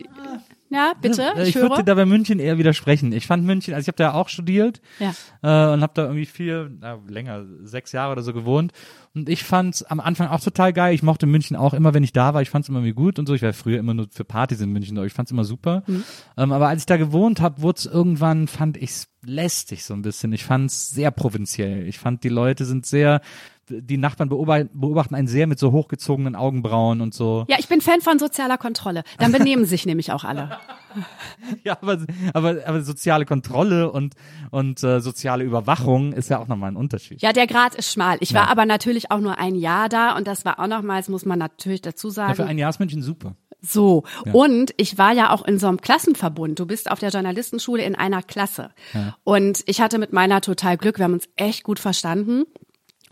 [0.69, 1.33] ja, bitte.
[1.41, 3.11] Ich, ich würde da bei München eher widersprechen.
[3.13, 5.09] Ich fand München, also ich habe da auch studiert Ja.
[5.41, 8.71] äh, und habe da irgendwie vier, na, länger, sechs Jahre oder so gewohnt.
[9.15, 10.93] Und ich fand's am Anfang auch total geil.
[10.93, 12.41] Ich mochte München auch immer, wenn ich da war.
[12.41, 13.33] Ich fand's immer irgendwie gut und so.
[13.33, 15.83] Ich war früher immer nur für Partys in München, aber ich fand's immer super.
[16.37, 20.31] Ähm, aber als ich da gewohnt habe, wurde irgendwann, fand ich's lästig so ein bisschen.
[20.33, 21.87] Ich fand's sehr provinziell.
[21.87, 23.21] Ich fand, die Leute sind sehr,
[23.69, 27.45] die Nachbarn beobachten, einen sehr mit so hochgezogenen Augenbrauen und so.
[27.49, 29.03] Ja, ich bin Fan von sozialer Kontrolle.
[29.17, 30.57] Dann benehmen sich nämlich auch alle.
[31.63, 31.99] Ja, aber,
[32.33, 34.15] aber, aber soziale Kontrolle und,
[34.49, 37.21] und äh, soziale Überwachung ist ja auch nochmal ein Unterschied.
[37.21, 38.17] Ja, der Grad ist schmal.
[38.19, 38.39] Ich Ja.
[38.41, 41.37] war aber natürlich auch nur ein Jahr da und das war auch nochmals, muss man
[41.37, 42.35] natürlich dazu Ja, sagen.
[42.35, 43.35] für ein Jahr ist München super.
[43.61, 44.03] So.
[44.33, 46.57] Und ich war ja auch in so einem Klassenverbund.
[46.59, 48.69] Du bist auf der Journalistenschule in einer Klasse.
[49.23, 50.97] Und ich hatte mit meiner total Glück.
[50.99, 52.43] Wir haben uns echt gut verstanden.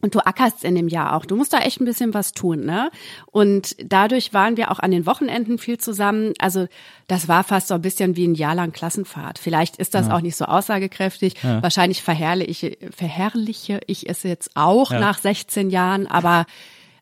[0.05, 1.25] Und du ackerst in dem Jahr auch.
[1.25, 2.91] Du musst da echt ein bisschen was tun, ne?
[3.31, 6.33] Und dadurch waren wir auch an den Wochenenden viel zusammen.
[6.37, 6.67] Also
[7.07, 9.39] das war fast so ein bisschen wie ein Jahr lang Klassenfahrt.
[9.39, 11.43] Vielleicht ist das auch nicht so aussagekräftig.
[11.43, 14.99] Wahrscheinlich verherrliche, verherrliche ich es jetzt auch Ja.
[14.99, 16.05] nach 16 Jahren.
[16.05, 16.45] Aber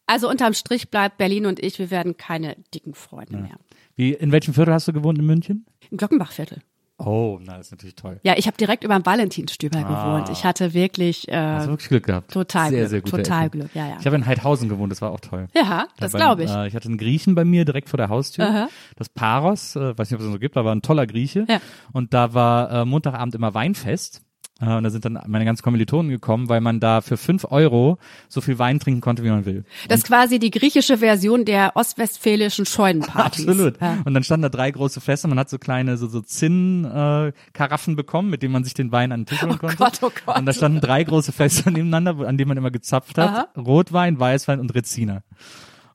[0.08, 3.58] also unterm Strich bleibt Berlin und ich, wir werden keine dicken Freunde mehr.
[3.98, 5.66] Wie, in welchem Viertel hast du gewohnt in München?
[5.92, 6.62] Im Glockenbachviertel.
[7.06, 8.20] Oh, na, das ist natürlich toll.
[8.24, 10.30] Ja, ich habe direkt über dem Valentinstüber gewohnt.
[10.30, 12.32] Ich hatte wirklich äh, wirklich Glück gehabt.
[12.32, 13.50] total sehr, Glück, sehr gute total.
[13.50, 13.98] Glück, ja, ja.
[14.00, 15.48] Ich habe in Heidhausen gewohnt, das war auch toll.
[15.56, 16.52] ja, das glaube ich.
[16.52, 18.46] Äh, ich hatte einen Griechen bei mir direkt vor der Haustür.
[18.46, 18.70] Aha.
[18.96, 21.46] Das Paros, äh, weiß nicht, ob es das so gibt, aber war ein toller Grieche.
[21.48, 21.60] Ja.
[21.92, 24.22] Und da war äh, Montagabend immer Weinfest.
[24.62, 27.98] Äh, und da sind dann meine ganzen Kommilitonen gekommen, weil man da für fünf Euro
[28.30, 29.66] so viel Wein trinken konnte, wie man will.
[29.88, 33.48] Das ist quasi die griechische Version der ostwestfälischen Scheunenpartys.
[33.48, 33.82] Absolut.
[33.82, 33.98] Ja.
[34.06, 35.28] Und dann standen da drei große Fässer.
[35.28, 39.12] Man hat so kleine so, so Zinn-Karaffen äh, bekommen, mit denen man sich den Wein
[39.12, 39.78] an den Tisch holen konnte.
[39.78, 40.38] Gott, oh Gott.
[40.38, 43.50] Und da standen drei große Fässer nebeneinander, an denen man immer gezapft hat.
[43.58, 45.24] Rotwein, Weißwein und Reziner.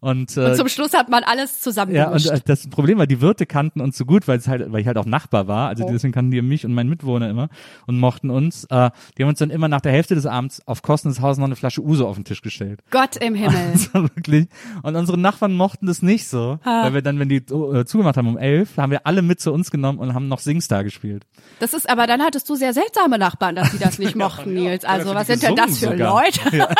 [0.01, 3.21] Und, äh, Und zum Schluss hat man alles ja, und äh, das Problem war, die
[3.21, 5.69] Wirte kannten uns so gut, weil es halt, weil ich halt auch Nachbar war.
[5.69, 7.49] Also deswegen kannten die mich und meinen Mitwohner immer
[7.87, 8.65] und mochten uns.
[8.65, 11.39] Äh, die haben uns dann immer nach der Hälfte des Abends auf Kosten des Hauses
[11.39, 12.81] noch eine Flasche Uso auf den Tisch gestellt.
[12.91, 13.75] Gott im Himmel.
[13.93, 14.47] War wirklich.
[14.83, 18.29] Und unsere Nachbarn mochten das nicht so, weil wir dann, wenn die äh, zugemacht haben
[18.29, 21.25] um elf, haben wir alle mit zu uns genommen und haben noch Singstar gespielt.
[21.59, 24.85] Das ist aber, dann hattest du sehr seltsame Nachbarn, dass die das nicht mochten, Nils.
[24.85, 26.23] Also Ja, was sind denn das für sogar.
[26.23, 26.69] Leute?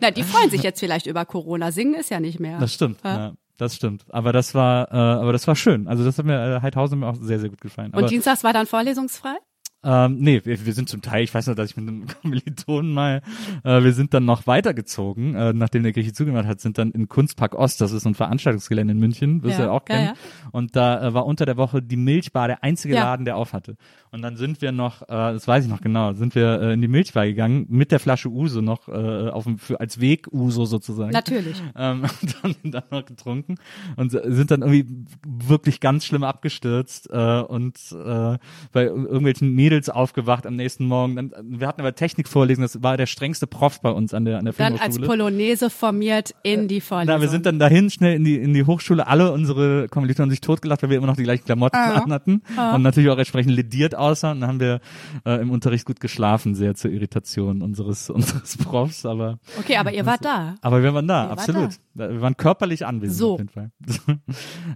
[0.00, 1.72] Na, die freuen sich jetzt vielleicht über Corona.
[1.72, 2.58] Singen ist ja nicht mehr.
[2.58, 2.98] Das stimmt.
[3.04, 3.32] Ja.
[3.56, 4.04] das stimmt.
[4.08, 5.86] Aber das war, äh, aber das war schön.
[5.88, 7.92] Also das hat mir äh, Heidhausen mir auch sehr, sehr gut gefallen.
[7.92, 9.36] Aber, Und Dienstags war dann vorlesungsfrei?
[9.82, 12.92] Ähm, nee, wir, wir sind zum Teil, ich weiß noch, dass ich mit einem Kommilitonen
[12.92, 13.22] mal,
[13.64, 17.08] äh, wir sind dann noch weitergezogen, äh, nachdem der Grieche zugemacht hat, sind dann in
[17.08, 20.06] Kunstpark Ost, das ist ein Veranstaltungsgelände in München, wirst du Ja, ja auch ja, kennen.
[20.08, 20.14] ja.
[20.52, 23.04] Und da äh, war unter der Woche die Milchbar der einzige Ja.
[23.04, 23.76] Laden, der auf hatte.
[24.12, 26.82] Und dann sind wir noch, äh, das weiß ich noch genau, sind wir äh, in
[26.82, 31.12] die Milchbar gegangen, mit der Flasche Uso noch, äh, auf dem, für, als Weg-Uso sozusagen.
[31.12, 31.56] Natürlich.
[31.76, 33.54] Ähm, und dann, dann noch getrunken
[33.96, 38.36] und sind dann irgendwie wirklich ganz schlimm abgestürzt äh, und äh,
[38.72, 41.14] bei irgendwelchen Mädels aufgewacht am nächsten Morgen.
[41.14, 44.44] Dann, wir hatten aber Technikvorlesung, das war der strengste Prof bei uns an der an
[44.46, 44.98] der Dann als.
[44.98, 47.14] Polonaise formiert in die Vorlesung.
[47.14, 49.06] Na, wir sind dann dahin schnell in die in die Hochschule.
[49.06, 52.82] Alle unsere Kommilitonen haben sich totgelacht, weil wir immer noch die gleichen Klamotten anhatten und
[52.82, 54.38] natürlich auch entsprechend lediert aussahen.
[54.38, 54.80] Und dann haben wir
[55.24, 59.06] äh, im Unterricht gut geschlafen, sehr zur Irritation unseres unseres Profs.
[59.06, 60.56] Aber okay, aber ihr wart da.
[60.60, 61.70] aber wir waren da, wart absolut.
[61.94, 63.32] Wir waren körperlich anwesend So.
[63.34, 63.70] auf jeden Fall.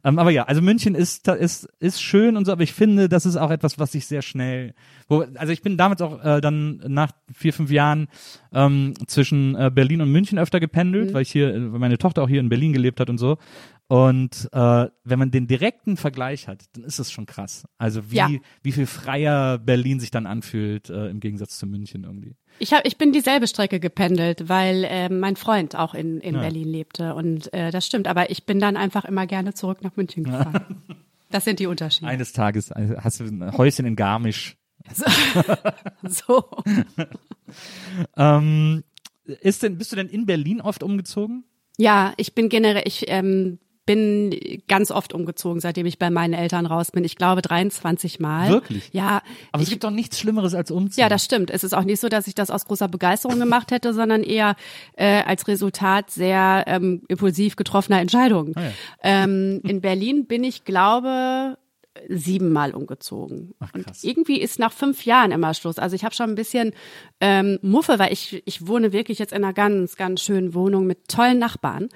[0.05, 3.09] ähm, aber ja, also München ist, da ist, ist schön und so, aber ich finde,
[3.09, 4.75] das ist auch etwas, was sich sehr schnell,
[5.09, 8.09] wo, also ich bin damals auch äh, dann nach vier, fünf Jahren
[8.53, 11.15] ähm, zwischen äh, Berlin und München öfter gependelt, Mhm.
[11.15, 13.37] weil ich hier, weil meine Tochter auch hier in Berlin gelebt hat und so.
[13.87, 17.65] Und äh, wenn man den direkten Vergleich hat, dann ist es schon krass.
[17.77, 18.31] Also wie, Ja.
[18.63, 22.35] wie viel freier Berlin sich dann anfühlt äh, im Gegensatz zu München irgendwie.
[22.61, 26.69] Ich, hab, ich bin dieselbe Strecke gependelt, weil äh, mein Freund auch in, in Berlin
[26.69, 27.15] lebte.
[27.15, 28.09] Und äh, das stimmt.
[28.09, 30.65] Aber ich bin dann einfach immer gerne zurück nach München gefahren.
[31.31, 32.07] Das sind die Unterschiede.
[32.07, 34.57] Eines Tages äh, hast du ein Häuschen in Garmisch.
[36.09, 36.45] So.
[38.17, 38.85] Ähm,
[39.25, 41.45] ist denn, bist du denn in Berlin oft umgezogen?
[41.77, 44.35] Ja, ich bin generell, ich ähm, bin
[44.67, 47.05] ganz oft umgezogen, seitdem ich bei meinen Eltern raus bin.
[47.05, 48.51] Ich glaube 23 Mal.
[48.51, 48.89] Wirklich?
[48.93, 49.23] Ja.
[49.53, 51.03] Aber es ich, gibt doch nichts Schlimmeres als umziehen.
[51.03, 51.51] ja, das stimmt.
[51.51, 54.57] Es ist auch nicht so, dass ich das aus großer Begeisterung gemacht hätte, sondern eher
[54.95, 58.55] äh, als Resultat sehr ähm, impulsiv getroffener Entscheidungen.
[58.57, 58.71] Ah ja.
[59.03, 61.59] ähm, in Berlin bin ich, glaube
[62.09, 63.55] siebenmal umgezogen.
[63.61, 65.79] Ach, und irgendwie ist nach fünf Jahren immer Schluss.
[65.79, 66.73] Also ich habe schon ein bisschen
[67.21, 71.09] ähm, Muffe, weil ich, ich wohne wirklich jetzt in einer ganz, ganz schönen Wohnung mit
[71.09, 71.89] tollen Nachbarn.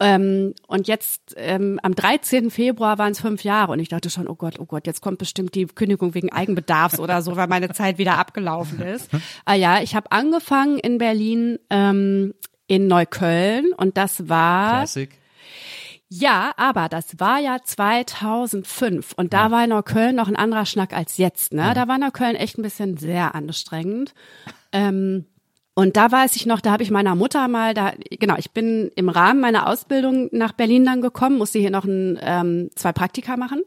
[0.00, 2.50] Ähm, und jetzt ähm, am 13.
[2.50, 5.18] Februar waren es fünf Jahre und ich dachte schon, oh Gott, oh Gott, jetzt kommt
[5.18, 9.10] bestimmt die Kündigung wegen Eigenbedarfs oder so, weil meine Zeit wieder abgelaufen ist.
[9.44, 12.34] ah ja, ich habe angefangen in Berlin ähm,
[12.66, 15.10] in Neukölln und das war Classic.
[16.16, 21.16] Ja, aber das war ja 2005 und da war Neukölln noch ein anderer Schnack als
[21.16, 21.52] jetzt.
[21.52, 21.72] Ne?
[21.74, 24.14] Da war Neukölln echt ein bisschen sehr anstrengend.
[24.70, 25.26] Ähm,
[25.76, 28.92] und da weiß ich noch, da habe ich meiner Mutter mal, da genau, ich bin
[28.94, 33.36] im Rahmen meiner Ausbildung nach Berlin dann gekommen, musste hier noch ein, ähm, zwei Praktika
[33.36, 33.62] machen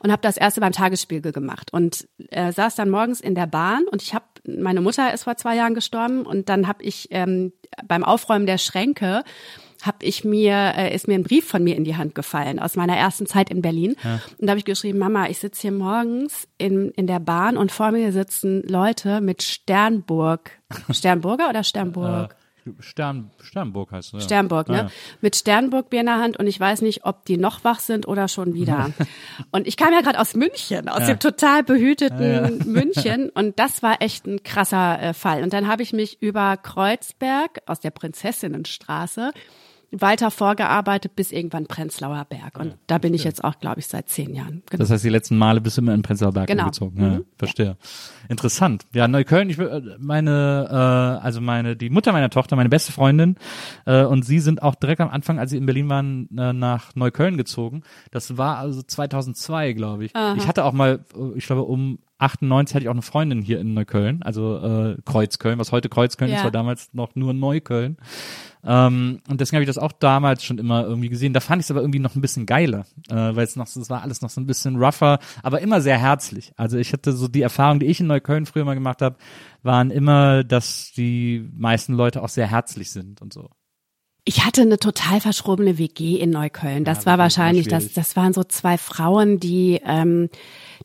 [0.00, 3.84] und habe das erste beim Tagesspiegel gemacht und äh, saß dann morgens in der Bahn
[3.84, 7.52] und ich habe, meine Mutter ist vor zwei Jahren gestorben und dann habe ich ähm,
[7.86, 9.22] beim Aufräumen der Schränke
[9.82, 12.76] habe ich mir, äh, ist mir ein Brief von mir in die Hand gefallen aus
[12.76, 13.96] meiner ersten Zeit in Berlin.
[14.38, 17.72] Und da habe ich geschrieben, Mama, ich sitze hier morgens in, in der Bahn und
[17.72, 20.52] vor mir sitzen Leute mit Sternburg.
[20.90, 22.32] Sternburger oder Sternburg?
[22.32, 22.34] Äh,
[22.78, 24.12] Stern, Sternburg heißt es.
[24.12, 24.20] Ja.
[24.20, 24.76] Sternburg, ne?
[24.76, 24.90] Ja, ja.
[25.20, 28.28] Mit Sternburg-Bier in der Hand und ich weiß nicht, ob die noch wach sind oder
[28.28, 28.90] schon wieder.
[29.50, 34.00] und ich kam ja gerade aus München, aus dem total behüteten München und das war
[34.00, 35.42] echt ein krasser äh, Fall.
[35.42, 39.32] Und dann habe ich mich über Kreuzberg aus der Prinzessinnenstraße
[39.92, 42.58] weiter vorgearbeitet bis irgendwann Prenzlauer Berg.
[42.58, 44.62] Und da bin ich jetzt auch, glaube ich, seit zehn Jahren.
[44.70, 44.80] Genau.
[44.82, 46.62] Das heißt, die letzten Male bist du immer in Prenzlauer Berg Genau.
[46.64, 47.02] umgezogen.
[47.02, 47.24] Ja, Mhm.
[47.38, 47.76] verstehe.
[48.28, 48.86] Interessant.
[48.94, 53.36] Ja, Neukölln, ich äh, meine, äh, also meine, die Mutter meiner Tochter, meine beste Freundin,
[53.84, 56.94] äh, und sie sind auch direkt am Anfang, als sie in Berlin waren, äh, nach
[56.94, 57.82] Neukölln gezogen.
[58.10, 60.12] Das war also 2002, glaube ich.
[60.36, 63.58] Ich hatte auch mal, äh, ich glaube, um 98 hatte ich auch eine Freundin hier
[63.60, 66.44] in Neukölln, also äh, Kreuzköln, was heute Kreuzköln ist, Ja.
[66.44, 67.96] war damals noch nur Neukölln.
[68.64, 71.32] Ähm, und deswegen habe ich das auch damals schon immer irgendwie gesehen.
[71.32, 73.90] Da fand ich es aber irgendwie noch ein bisschen geiler, äh, weil es noch, es
[73.90, 76.52] war alles noch so ein bisschen rougher, aber immer sehr herzlich.
[76.56, 79.16] Also ich hatte so die Erfahrung, die ich in Neukölln früher mal gemacht habe,
[79.62, 83.50] waren immer, dass die meisten Leute auch sehr herzlich sind und so.
[84.24, 86.84] Ich hatte eine total verschrobene WG in Neukölln.
[86.84, 90.28] Das war wahrscheinlich, das, das waren so zwei Frauen, die, ähm,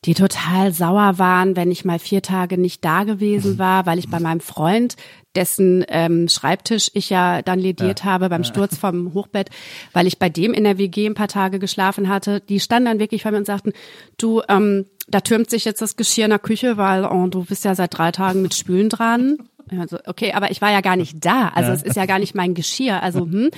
[0.05, 4.09] die total sauer waren, wenn ich mal vier Tage nicht da gewesen war, weil ich
[4.09, 4.95] bei meinem Freund,
[5.35, 9.51] dessen ähm, Schreibtisch ich ja dann lediert habe beim Sturz vom Hochbett,
[9.93, 12.41] weil ich bei dem in der WG ein paar Tage geschlafen hatte.
[12.41, 13.73] Die standen dann wirklich vor mir und sagten,
[14.17, 17.65] du, ähm, da türmt sich jetzt das Geschirr in der Küche, weil oh, du bist
[17.65, 19.37] ja seit drei Tagen mit Spülen dran.
[19.79, 21.49] Also, okay, aber ich war ja gar nicht da.
[21.49, 23.01] Also es ist ja gar nicht mein Geschirr.
[23.01, 23.49] Also, hm.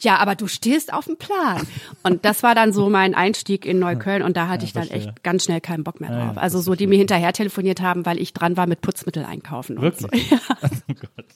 [0.00, 1.66] Ja, aber du stehst auf dem Plan.
[2.02, 5.22] Und das war dann so mein Einstieg in Neukölln und da hatte ich dann echt
[5.22, 6.36] ganz schnell keinen Bock mehr Ja, drauf.
[6.36, 9.78] ja, Also so, die mir hinterher telefoniert haben, weil ich dran war mit Putzmittel einkaufen.
[9.78, 10.04] Und so.
[10.04, 10.30] Wirklich?
[10.62, 11.26] oh Gott.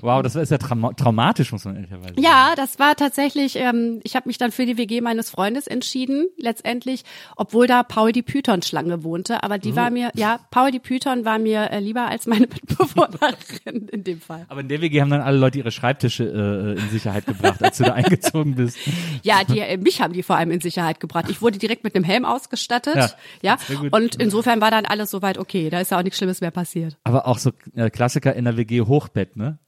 [0.00, 2.22] Wow, das ist ja trauma traumatisch, muss man ehrlicherweise sagen.
[2.22, 6.26] Ja, das war tatsächlich, ähm, ich habe mich dann für die WG meines Freundes entschieden,
[6.36, 7.04] letztendlich,
[7.36, 9.42] obwohl da Paul die Python-Schlange wohnte.
[9.42, 12.46] Aber die war mir, ja, Paul die Python war mir äh, lieber als meine
[12.98, 14.46] Mitbewohnerin in dem Fall.
[14.48, 17.78] Aber in der WG haben dann alle Leute ihre Schreibtische äh, in Sicherheit gebracht, als
[17.78, 18.78] du da eingezogen bist.
[19.22, 21.26] Ja, die, äh, mich haben die vor allem in Sicherheit gebracht.
[21.28, 22.96] Ich wurde direkt mit einem Helm ausgestattet.
[22.96, 23.10] Ja,
[23.42, 23.58] Ja,
[23.90, 25.70] und insofern war dann alles soweit okay.
[25.70, 26.96] Da ist ja auch nichts Schlimmes mehr passiert.
[27.04, 29.58] Aber auch so äh, Klassiker in der WG Hochbett, ne?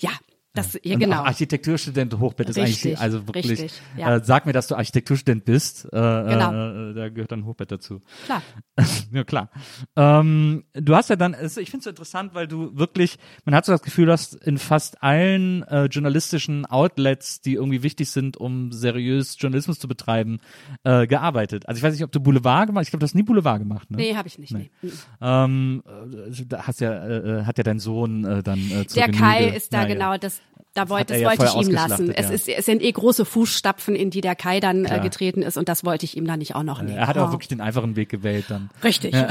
[0.00, 0.10] Ja,
[0.58, 1.22] das, ja, genau.
[1.22, 4.16] Architekturstudent Hochbett ist Richtig, eigentlich, also wirklich, richtig, ja.
[4.16, 6.90] äh, sag mir, dass du Architekturstudent bist, äh, Genau.
[6.90, 8.02] äh, da gehört dann Hochbett dazu.
[8.26, 8.42] Klar.
[9.12, 9.50] ja, klar.
[9.96, 13.54] Ähm, du hast ja dann, es- ich finde es so interessant, weil du wirklich, man
[13.54, 18.10] hat so das Gefühl, du hast in fast allen äh, journalistischen Outlets, die irgendwie wichtig
[18.10, 20.38] sind, um seriös Journalismus zu betreiben,
[20.84, 21.66] äh, gearbeitet.
[21.68, 23.58] Also ich weiß nicht, ob du Boulevard gemacht hast, ich glaube, du hast nie Boulevard
[23.60, 23.96] gemacht, ne?
[23.96, 24.52] Nee, habe ich nicht.
[24.52, 24.70] Nee.
[25.20, 29.38] Ähm, äh, da hast ja, äh, hat ja dein Sohn äh, dann äh, Der Kai
[29.44, 29.88] Genüge- ist da ja.
[29.88, 30.40] genau das.
[30.74, 31.92] Da wollte, er das ja wollte ich ihm lassen.
[31.92, 32.34] ausgeschlachtet, Es, ja.
[32.34, 35.68] ist, es sind eh große Fußstapfen, in die der Kai dann äh, getreten ist und
[35.68, 36.96] das wollte ich ihm dann nicht auch noch nehmen.
[36.96, 37.32] Er hat auch Oh.
[37.32, 38.70] wirklich den einfachen Weg gewählt dann.
[38.84, 39.14] Richtig.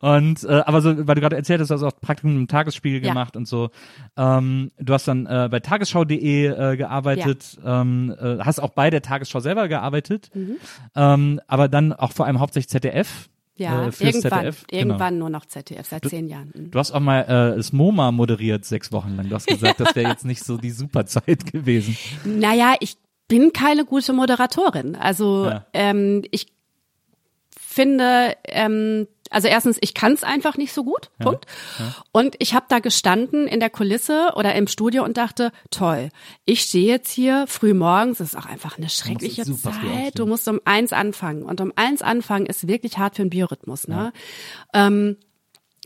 [0.00, 3.02] Und äh, aber so, weil du gerade erzählt hast, du hast auch Praktikum im Tagesspiegel
[3.02, 3.10] Ja.
[3.12, 3.70] gemacht und so.
[4.16, 9.02] Ähm, du hast dann äh, bei tagesschau.de äh, gearbeitet, ähm, äh, hast auch bei der
[9.02, 10.30] Tagesschau selber gearbeitet,
[10.94, 13.28] ähm, aber dann auch vor allem hauptsächlich ZDF.
[13.56, 14.66] Ja, äh, irgendwann, ZDF.
[14.66, 14.80] Genau.
[14.80, 16.52] irgendwann nur noch ZDF, seit zehn Jahren.
[16.54, 16.70] Mhm.
[16.70, 19.28] Du hast auch mal äh, das MoMA moderiert sechs Wochen lang.
[19.28, 21.96] Du hast gesagt, das wäre jetzt nicht so die Superzeit gewesen.
[22.24, 22.96] Naja, ich
[23.28, 24.94] bin keine gute Moderatorin.
[24.94, 25.66] Also Ja.
[25.72, 26.46] ähm, ich
[27.58, 31.10] finde, ähm, also erstens, ich kann es einfach nicht so gut.
[31.18, 31.46] Punkt.
[32.12, 36.10] Und ich habe da gestanden in der Kulisse oder im Studio und dachte, toll,
[36.44, 39.44] ich stehe jetzt hier früh morgens, das ist auch einfach eine schreckliche.
[39.44, 40.18] Zeit.
[40.18, 41.42] Du musst um eins anfangen.
[41.42, 43.88] Und um eins anfangen ist wirklich hart für den Biorhythmus.
[43.88, 44.12] Ne?
[44.72, 45.16] Ähm,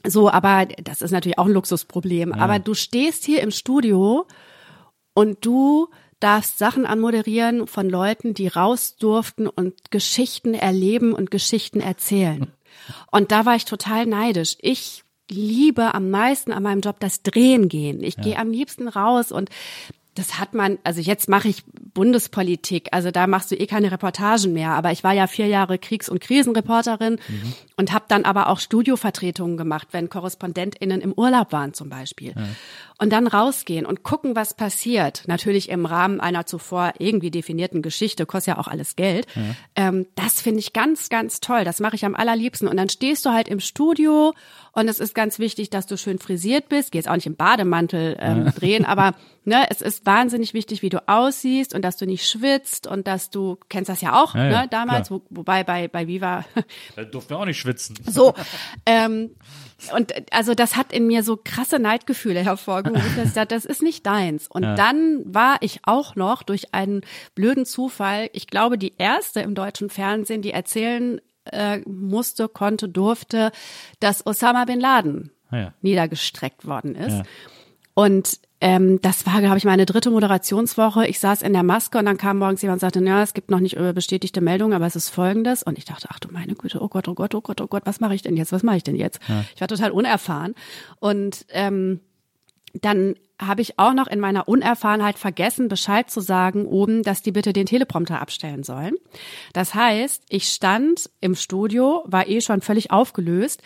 [0.06, 2.32] so, aber das ist natürlich auch ein Luxusproblem.
[2.32, 4.26] Aber du stehst hier im Studio
[5.14, 5.88] und du
[6.20, 12.52] darfst Sachen anmoderieren von Leuten, die raus durften und Geschichten erleben und Geschichten erzählen.
[13.10, 14.56] Und da war ich total neidisch.
[14.60, 18.02] Ich liebe am meisten an meinem Job das Drehen gehen.
[18.02, 18.22] Ich ja.
[18.22, 19.50] gehe am liebsten raus und
[20.14, 21.62] das hat man, also jetzt mache ich
[21.94, 25.78] Bundespolitik, also da machst du eh keine Reportagen mehr, aber ich war ja vier Jahre
[25.78, 27.52] Kriegs- und Krisenreporterin mhm.
[27.76, 32.34] und habe dann aber auch Studiovertretungen gemacht, wenn KorrespondentInnen im Urlaub waren zum Beispiel.
[32.36, 32.42] Ja.
[33.00, 35.22] Und dann rausgehen und gucken, was passiert.
[35.26, 39.26] Natürlich im Rahmen einer zuvor irgendwie definierten Geschichte, kostet ja auch alles Geld.
[39.34, 39.42] Ja.
[39.74, 41.64] Ähm, das finde ich ganz, ganz toll.
[41.64, 42.68] Das mache ich am allerliebsten.
[42.68, 44.34] Und dann stehst du halt im Studio
[44.72, 46.92] und es ist ganz wichtig, dass du schön frisiert bist.
[46.92, 48.52] Geh jetzt auch nicht im Bademantel ähm, ja.
[48.52, 52.86] drehen, aber ne, es ist wahnsinnig wichtig, wie du aussiehst und dass du nicht schwitzt
[52.86, 56.44] und dass du kennst das ja auch, ja, ne, damals, wo, wobei bei bei Viva
[56.96, 57.96] da durften wir auch nicht schwitzen.
[58.06, 58.34] So,
[58.86, 59.30] ähm,
[59.96, 63.16] und also das hat in mir so krasse Neidgefühle hervorgerufen.
[63.16, 64.46] dass ich dachte, das ist nicht deins.
[64.46, 64.74] Und ja.
[64.74, 67.02] dann war ich auch noch durch einen
[67.34, 73.52] blöden Zufall, ich glaube, die erste im deutschen Fernsehen, die erzählen äh, musste, konnte, durfte,
[74.00, 75.72] dass Osama bin Laden ja.
[75.80, 77.18] niedergestreckt worden ist.
[77.18, 77.22] Ja.
[77.94, 81.06] Und ähm, das war, glaube ich, meine dritte Moderationswoche.
[81.06, 83.50] Ich saß in der Maske und dann kam morgens jemand und sagte, ja, es gibt
[83.50, 85.62] noch nicht bestätigte Meldungen, aber es ist folgendes.
[85.62, 87.82] Und ich dachte, ach du meine Güte, oh Gott, oh Gott, oh Gott, oh Gott,
[87.86, 88.52] was mache ich denn jetzt?
[88.52, 89.20] Was mache ich denn jetzt?
[89.28, 89.44] Ja.
[89.54, 90.54] Ich war total unerfahren.
[90.98, 92.00] Und ähm,
[92.74, 97.32] dann habe ich auch noch in meiner Unerfahrenheit vergessen, Bescheid zu sagen oben, dass die
[97.32, 98.94] bitte den Teleprompter abstellen sollen.
[99.54, 103.62] Das heißt, ich stand im Studio, war eh schon völlig aufgelöst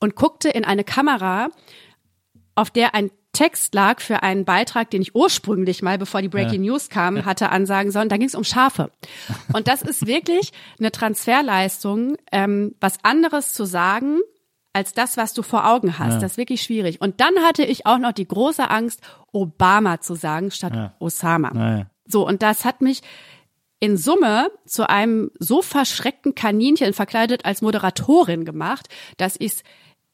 [0.00, 1.48] und guckte in eine Kamera,
[2.54, 6.64] auf der ein Text lag für einen Beitrag, den ich ursprünglich mal, bevor die Breaking
[6.64, 6.72] ja.
[6.72, 8.08] News kam, hatte ansagen sollen.
[8.08, 8.90] Da ging es um Schafe.
[9.52, 14.18] Und das ist wirklich eine Transferleistung, ähm, was anderes zu sagen
[14.72, 16.14] als das, was du vor Augen hast.
[16.14, 16.18] Ja.
[16.18, 17.00] Das ist wirklich schwierig.
[17.00, 20.94] Und dann hatte ich auch noch die große Angst, Obama zu sagen statt ja.
[20.98, 21.52] Osama.
[21.54, 21.86] Ja.
[22.06, 23.02] So, und das hat mich
[23.78, 29.62] in Summe zu einem so verschreckten Kaninchen verkleidet als Moderatorin gemacht, dass ich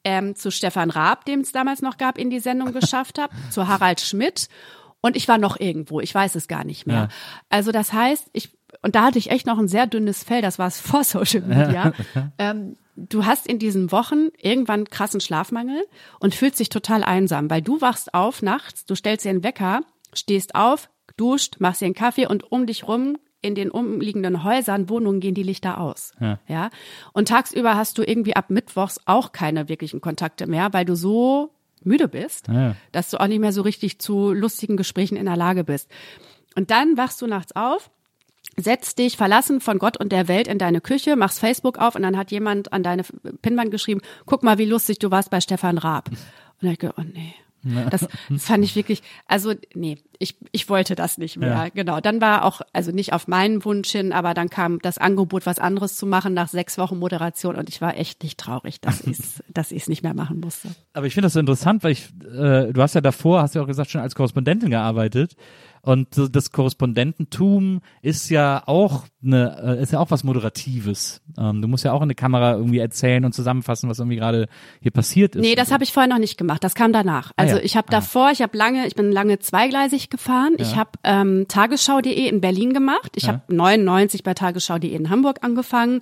[0.05, 3.67] ähm, zu Stefan Raab, dem es damals noch gab, in die Sendung geschafft habe, zu
[3.67, 4.47] Harald Schmidt
[5.01, 6.95] und ich war noch irgendwo, ich weiß es gar nicht mehr.
[6.95, 7.07] Ja.
[7.49, 10.59] Also das heißt, ich und da hatte ich echt noch ein sehr dünnes Fell, das
[10.59, 11.93] war es vor Social Media.
[12.37, 15.85] ähm, du hast in diesen Wochen irgendwann krassen Schlafmangel
[16.19, 19.81] und fühlst dich total einsam, weil du wachst auf nachts, du stellst dir einen Wecker,
[20.13, 24.89] stehst auf, duscht, machst dir einen Kaffee und um dich rum in den umliegenden Häusern,
[24.89, 26.13] Wohnungen gehen die Lichter aus.
[26.19, 26.39] Ja.
[26.47, 26.69] ja.
[27.13, 31.51] Und tagsüber hast du irgendwie ab Mittwochs auch keine wirklichen Kontakte mehr, weil du so
[31.83, 32.75] müde bist, ja.
[32.91, 35.89] dass du auch nicht mehr so richtig zu lustigen Gesprächen in der Lage bist.
[36.55, 37.91] Und dann wachst du nachts auf,
[38.57, 42.01] setzt dich verlassen von Gott und der Welt in deine Küche, machst Facebook auf und
[42.01, 43.03] dann hat jemand an deine
[43.41, 46.09] Pinnwand geschrieben, guck mal, wie lustig du warst bei Stefan Raab.
[46.61, 47.35] Und ich gedacht, oh nee.
[47.89, 51.49] Das, das fand ich wirklich, also nee, ich, ich wollte das nicht mehr.
[51.49, 51.69] Ja.
[51.69, 51.99] Genau.
[51.99, 55.59] Dann war auch, also nicht auf meinen Wunsch hin, aber dann kam das Angebot, was
[55.59, 59.19] anderes zu machen nach sechs Wochen Moderation und ich war echt nicht traurig, dass ich
[59.19, 60.69] es dass ich's nicht mehr machen musste.
[60.93, 63.61] Aber ich finde das so interessant, weil ich, äh, du hast ja davor, hast ja
[63.61, 65.35] auch gesagt, schon als Korrespondentin gearbeitet.
[65.85, 71.21] Und das Korrespondententum ist ja auch eine, äh, ist ja auch was Moderatives.
[71.37, 74.47] Ähm, du musst ja auch in der Kamera irgendwie erzählen und zusammenfassen, was irgendwie gerade
[74.81, 75.43] hier passiert ist.
[75.43, 76.63] Nee, das habe ich vorher noch nicht gemacht.
[76.63, 77.29] Das kam danach.
[77.35, 77.63] Ah also ah, ja.
[77.63, 77.91] ich habe ah.
[77.91, 80.55] davor, ich habe lange, ich bin lange zweigleisig gefahren.
[80.57, 80.65] Ja.
[80.65, 83.13] Ich habe ähm, Tagesschau.de in Berlin gemacht.
[83.15, 83.33] Ich ja.
[83.33, 86.01] habe 99 bei Tagesschau.de in Hamburg angefangen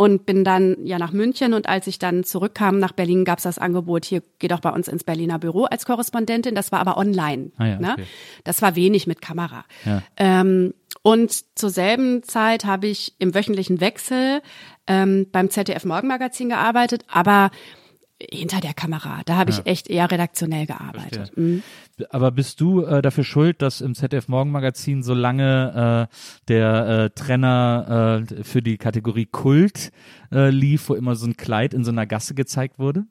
[0.00, 3.44] und bin dann ja nach München und als ich dann zurückkam nach Berlin, gab es
[3.44, 6.54] das Angebot, hier geh doch bei uns ins Berliner Büro als Korrespondentin.
[6.54, 7.52] Das war aber online.
[7.58, 7.92] Ah ja, ne?
[7.92, 8.06] okay.
[8.44, 9.66] Das war wenig mit Kamera.
[9.84, 10.02] Ja.
[10.16, 10.72] Ähm,
[11.02, 14.40] und zur selben Zeit habe ich im wöchentlichen Wechsel
[14.86, 17.50] ähm, beim ZDF Morgenmagazin gearbeitet, aber
[18.30, 19.22] hinter der Kamera.
[19.24, 19.62] Da habe ich ja.
[19.64, 21.36] echt eher redaktionell gearbeitet.
[21.36, 21.62] Mhm.
[22.10, 26.14] Aber bist du äh, dafür schuld, dass im ZDF Morgenmagazin so lange äh,
[26.48, 29.90] der äh, Trenner äh, für die Kategorie Kult
[30.32, 33.04] äh, lief, wo immer so ein Kleid in so einer Gasse gezeigt wurde?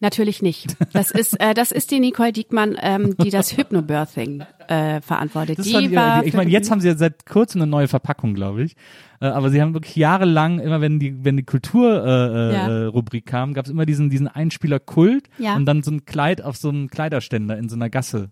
[0.00, 0.76] Natürlich nicht.
[0.94, 5.58] Das ist äh, das ist die Nicole Diekmann, ähm, die das Hypnobirthing äh, verantwortet.
[5.58, 8.34] Das die war, die, ich meine, jetzt haben sie ja seit kurzem eine neue Verpackung,
[8.34, 8.76] glaube ich.
[9.20, 12.68] Äh, aber sie haben wirklich jahrelang immer, wenn die wenn die Kultur äh, ja.
[12.68, 15.54] äh, Rubrik kam, gab es immer diesen diesen Einspieler Kult ja.
[15.54, 18.30] und dann so ein Kleid auf so einem Kleiderständer in so einer Gasse.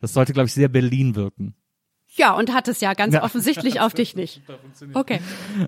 [0.00, 1.54] Das sollte, glaube ich, sehr Berlin wirken.
[2.16, 3.22] Ja, und hat es ja ganz ja.
[3.22, 4.42] offensichtlich auf dich nicht.
[4.94, 5.20] Okay.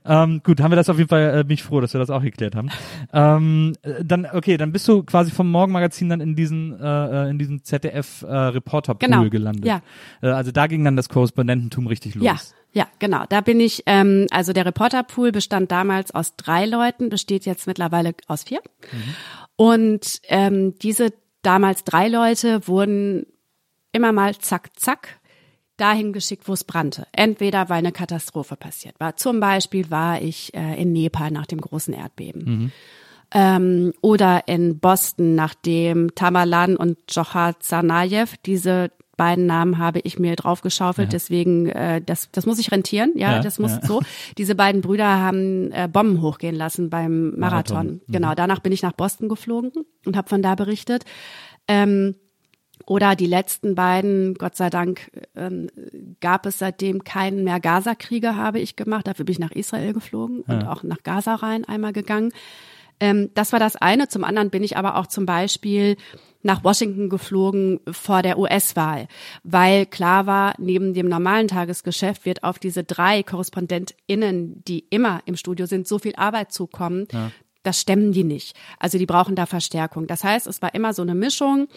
[0.05, 2.11] Ähm, gut, haben wir das auf jeden Fall, äh, bin ich froh, dass wir das
[2.11, 2.71] auch geklärt haben.
[3.13, 7.31] ähm, äh, dann, okay, dann bist du quasi vom Morgenmagazin dann in diesen, äh, äh
[7.31, 9.29] in diesen ZDF äh, Reporter-Pool genau.
[9.29, 9.65] gelandet.
[9.65, 9.83] Ja.
[10.23, 12.25] Äh, also da ging dann das Korrespondententum richtig los.
[12.25, 12.37] Ja.
[12.73, 13.25] Ja, genau.
[13.29, 18.15] Da bin ich, ähm, also der Reporterpool bestand damals aus drei Leuten, besteht jetzt mittlerweile
[18.29, 18.61] aus vier.
[18.93, 19.15] Mhm.
[19.57, 21.13] Und ähm, diese
[21.43, 23.27] damals drei Leute wurden
[23.93, 25.20] immer mal zack, zack
[25.81, 27.07] dahin geschickt, wo es brannte.
[27.13, 29.17] Entweder weil eine Katastrophe passiert war.
[29.17, 32.45] Zum Beispiel war ich äh, in Nepal nach dem großen Erdbeben.
[32.45, 32.73] Mhm.
[33.33, 40.35] Ähm, oder in Boston, nachdem Tamerlan und Johar Tsarnaev, diese beiden Namen habe ich mir
[40.35, 41.11] draufgeschaufelt, ja.
[41.11, 43.87] deswegen, äh, das, das muss ich rentieren, ja, ja das muss ja.
[43.87, 44.01] so.
[44.39, 47.77] Diese beiden Brüder haben äh, Bomben hochgehen lassen beim Marathon.
[47.77, 47.87] Marathon.
[48.07, 48.13] Mhm.
[48.13, 49.73] Genau, danach bin ich nach Boston geflogen
[50.07, 51.05] und habe von da berichtet.
[51.69, 52.15] Ähm,
[52.91, 55.69] oder die letzten beiden, Gott sei Dank, ähm,
[56.21, 59.07] gab es seitdem keinen mehr Gaza-Kriege, habe ich gemacht.
[59.07, 62.33] Dafür bin ich nach Israel geflogen und auch nach Gaza rein einmal gegangen.
[62.99, 64.09] Ähm, das war das eine.
[64.09, 65.99] Zum anderen bin ich aber auch zum Beispiel
[66.43, 69.07] nach Washington geflogen vor der US-Wahl,
[69.45, 75.37] weil klar war, neben dem normalen Tagesgeschäft wird auf diese drei KorrespondentInnen, die immer im
[75.37, 77.07] Studio sind, so viel Arbeit zukommen.
[77.13, 77.31] Ja.
[77.63, 78.57] Das stemmen die nicht.
[78.81, 80.09] Also die brauchen da Verstärkung.
[80.09, 81.69] Das heißt, es war immer so eine Mischung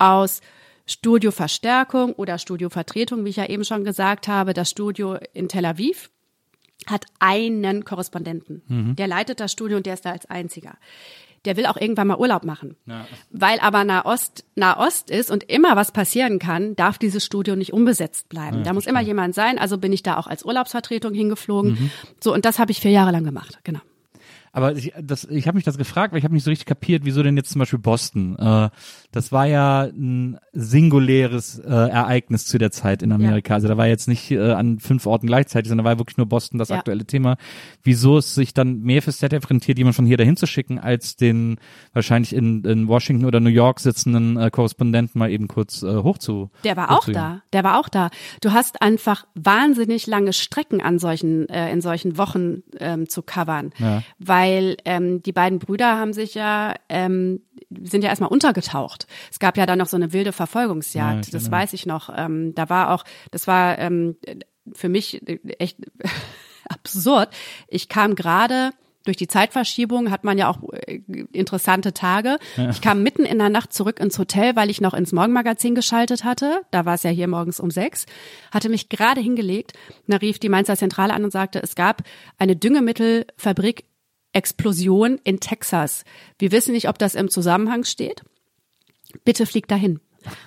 [0.00, 0.40] aus
[0.86, 4.54] Studioverstärkung oder Studiovertretung, wie ich ja eben schon gesagt habe.
[4.54, 6.10] Das Studio in Tel Aviv
[6.86, 8.62] hat einen Korrespondenten.
[8.66, 8.96] Mhm.
[8.96, 10.78] Der leitet das Studio und der ist da als einziger.
[11.44, 12.76] Der will auch irgendwann mal Urlaub machen.
[12.86, 13.06] Ja.
[13.30, 18.28] Weil aber Nahost Nahost ist und immer was passieren kann, darf dieses Studio nicht unbesetzt
[18.28, 18.58] bleiben.
[18.58, 19.58] Ja, da muss immer jemand sein.
[19.58, 21.72] Also bin ich da auch als Urlaubsvertretung hingeflogen.
[21.72, 21.90] Mhm.
[22.22, 23.58] So, und das habe ich vier Jahre lang gemacht.
[23.64, 23.80] Genau.
[24.52, 27.04] Aber ich, das, ich habe mich das gefragt, weil ich habe nicht so richtig kapiert,
[27.04, 28.36] wieso denn jetzt zum Beispiel Boston.
[28.36, 28.70] Äh,
[29.12, 33.52] das war ja ein singuläres äh, Ereignis zu der Zeit in Amerika.
[33.52, 33.54] Ja.
[33.56, 36.26] Also da war jetzt nicht äh, an fünf Orten gleichzeitig, sondern da war wirklich nur
[36.26, 36.76] Boston das ja.
[36.76, 37.36] aktuelle Thema.
[37.84, 41.14] Wieso es sich dann mehr für ZDF rentiert, jemand von hier dahin zu schicken, als
[41.14, 41.58] den
[41.92, 46.18] wahrscheinlich in, in Washington oder New York sitzenden äh, Korrespondenten mal eben kurz äh, hoch
[46.18, 46.50] zu.
[46.64, 47.42] Der war auch da.
[47.52, 48.10] Der war auch da.
[48.40, 53.72] Du hast einfach wahnsinnig lange Strecken an solchen äh, in solchen Wochen ähm, zu covern,
[53.78, 54.02] ja.
[54.18, 57.42] weil ähm, die beiden Brüder haben sich ja ähm,
[57.82, 59.06] sind ja erstmal untergetaucht.
[59.30, 62.10] Es gab ja dann noch so eine wilde Verfolgungsjagd, ja, das weiß ich noch.
[62.14, 64.16] Ähm, da war auch, das war ähm,
[64.72, 65.22] für mich
[65.58, 65.78] echt
[66.68, 67.30] absurd.
[67.68, 68.72] Ich kam gerade
[69.04, 71.00] durch die Zeitverschiebung hat man ja auch äh,
[71.32, 72.38] interessante Tage.
[72.56, 72.70] Ja.
[72.70, 76.24] Ich kam mitten in der Nacht zurück ins Hotel, weil ich noch ins Morgenmagazin geschaltet
[76.24, 76.62] hatte.
[76.70, 78.04] Da war es ja hier morgens um sechs.
[78.50, 79.72] Hatte mich gerade hingelegt.
[80.06, 82.02] Da rief die Mainzer Zentrale an und sagte, es gab
[82.38, 83.84] eine Düngemittelfabrik
[84.32, 86.04] Explosion in Texas.
[86.38, 88.22] Wir wissen nicht, ob das im Zusammenhang steht.
[89.24, 90.00] Bitte flieg dahin.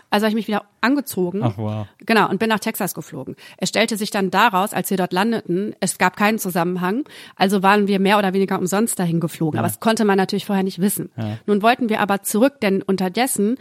[0.09, 1.41] Also habe ich mich wieder angezogen.
[1.43, 1.87] Ach wow.
[2.05, 3.35] Genau, und bin nach Texas geflogen.
[3.57, 7.05] Es stellte sich dann daraus, als wir dort landeten, es gab keinen Zusammenhang.
[7.35, 9.55] Also waren wir mehr oder weniger umsonst dahin geflogen.
[9.57, 9.61] Ja.
[9.61, 11.11] Aber das konnte man natürlich vorher nicht wissen.
[11.17, 11.37] Ja.
[11.47, 13.57] Nun wollten wir aber zurück, denn unterdessen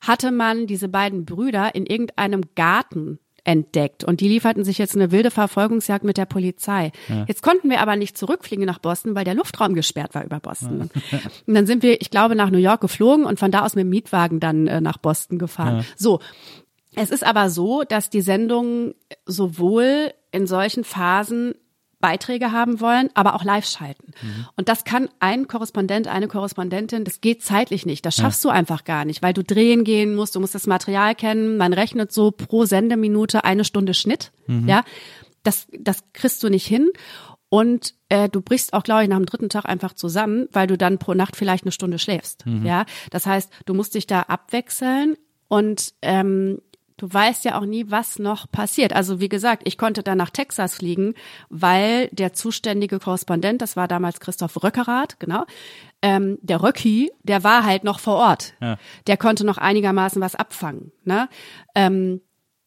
[0.00, 4.02] hatte man diese beiden Brüder in irgendeinem Garten entdeckt.
[4.02, 6.90] Und die lieferten sich jetzt eine wilde Verfolgungsjagd mit der Polizei.
[7.08, 7.24] Ja.
[7.28, 10.90] Jetzt konnten wir aber nicht zurückfliegen nach Boston, weil der Luftraum gesperrt war über Boston.
[11.12, 11.18] Ja.
[11.46, 13.82] Und dann sind wir, ich glaube, nach New York geflogen und von da aus mit
[13.82, 15.78] dem Mietwagen dann äh, nach Boston gefahren.
[15.78, 15.84] Ja.
[15.96, 16.20] So.
[16.96, 18.94] Es ist aber so, dass die Sendungen
[19.26, 21.54] sowohl in solchen Phasen
[22.06, 24.12] Beiträge haben wollen, aber auch live schalten.
[24.22, 24.46] Mhm.
[24.54, 28.06] Und das kann ein Korrespondent, eine Korrespondentin, das geht zeitlich nicht.
[28.06, 28.50] Das schaffst ja.
[28.50, 31.56] du einfach gar nicht, weil du drehen gehen musst, du musst das Material kennen.
[31.56, 34.30] Man rechnet so pro Sendeminute eine Stunde Schnitt.
[34.46, 34.68] Mhm.
[34.68, 34.84] Ja,
[35.42, 36.90] das, das kriegst du nicht hin.
[37.48, 40.78] Und äh, du brichst auch, glaube ich, nach dem dritten Tag einfach zusammen, weil du
[40.78, 42.46] dann pro Nacht vielleicht eine Stunde schläfst.
[42.46, 42.64] Mhm.
[42.64, 45.16] Ja, das heißt, du musst dich da abwechseln
[45.48, 46.60] und ähm,
[46.96, 48.92] du weißt ja auch nie, was noch passiert.
[48.92, 51.14] Also wie gesagt, ich konnte dann nach Texas fliegen,
[51.48, 55.44] weil der zuständige Korrespondent, das war damals Christoph Röckerath, genau,
[56.02, 58.54] ähm, der Röcki, der war halt noch vor Ort.
[58.60, 58.78] Ja.
[59.06, 60.92] Der konnte noch einigermaßen was abfangen.
[61.04, 61.28] Ne?
[61.74, 62.20] Ähm,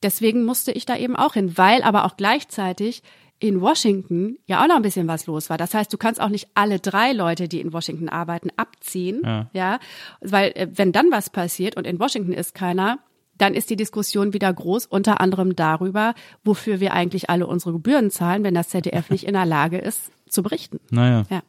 [0.03, 3.03] deswegen musste ich da eben auch hin, weil aber auch gleichzeitig
[3.39, 5.57] in Washington ja auch noch ein bisschen was los war.
[5.57, 9.49] Das heißt, du kannst auch nicht alle drei Leute, die in Washington arbeiten, abziehen, ja,
[9.53, 9.79] ja?
[10.19, 12.99] weil äh, wenn dann was passiert und in Washington ist keiner,
[13.39, 16.13] dann ist die Diskussion wieder groß, unter anderem darüber,
[16.43, 20.11] wofür wir eigentlich alle unsere Gebühren zahlen, wenn das ZDF nicht in der Lage ist,
[20.29, 20.79] zu berichten.
[20.91, 21.23] Naja.
[21.29, 21.41] Ja.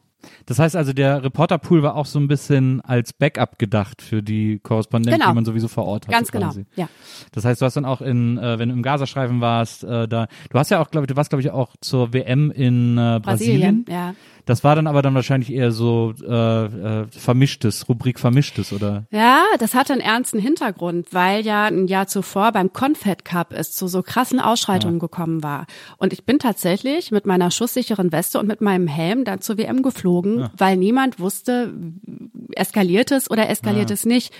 [0.45, 4.59] Das heißt also, der Reporterpool war auch so ein bisschen als Backup gedacht für die
[4.59, 5.31] Korrespondenten, genau.
[5.31, 6.13] die man sowieso vor Ort hat.
[6.13, 6.89] Ganz genau, ja.
[7.31, 10.27] Das heißt, du hast dann auch in, äh, wenn du im Gazastreifen warst, äh, da,
[10.49, 13.19] du hast ja auch, glaube ich, du warst, glaube ich, auch zur WM in äh,
[13.21, 13.21] Brasilien.
[13.21, 13.85] Brasilien.
[13.89, 14.13] Ja.
[14.51, 19.05] Das war dann aber dann wahrscheinlich eher so äh, äh, vermischtes, Rubrik vermischtes, oder?
[19.09, 23.71] Ja, das hatte einen ernsten Hintergrund, weil ja ein Jahr zuvor beim Confed Cup es
[23.71, 25.07] zu so krassen Ausschreitungen ja.
[25.07, 25.67] gekommen war.
[25.95, 29.83] Und ich bin tatsächlich mit meiner schusssicheren Weste und mit meinem Helm dann zur WM
[29.83, 30.51] geflogen, ja.
[30.57, 31.73] weil niemand wusste,
[32.53, 33.93] eskaliert es oder eskaliert ja.
[33.93, 34.33] es nicht.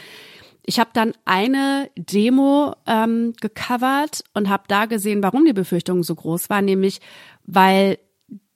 [0.66, 6.16] Ich habe dann eine Demo ähm, gecovert und habe da gesehen, warum die Befürchtungen so
[6.16, 7.00] groß waren, nämlich
[7.46, 7.98] weil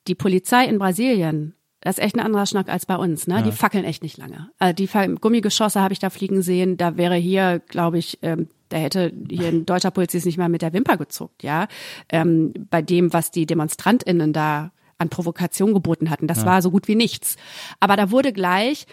[0.07, 3.35] die Polizei in Brasilien, das ist echt ein anderer Schnack als bei uns, ne?
[3.35, 3.41] Ja.
[3.43, 4.49] Die fackeln echt nicht lange.
[4.57, 4.87] Also die
[5.21, 9.49] Gummigeschosse habe ich da fliegen sehen, da wäre hier, glaube ich, ähm, Da hätte hier
[9.49, 11.67] ein deutscher Polizist nicht mal mit der Wimper gezuckt, ja.
[12.09, 16.27] Ähm, bei dem, was die DemonstrantInnen da an Provokation geboten hatten.
[16.27, 16.45] Das ja.
[16.45, 17.35] war so gut wie nichts.
[17.79, 18.87] Aber da wurde gleich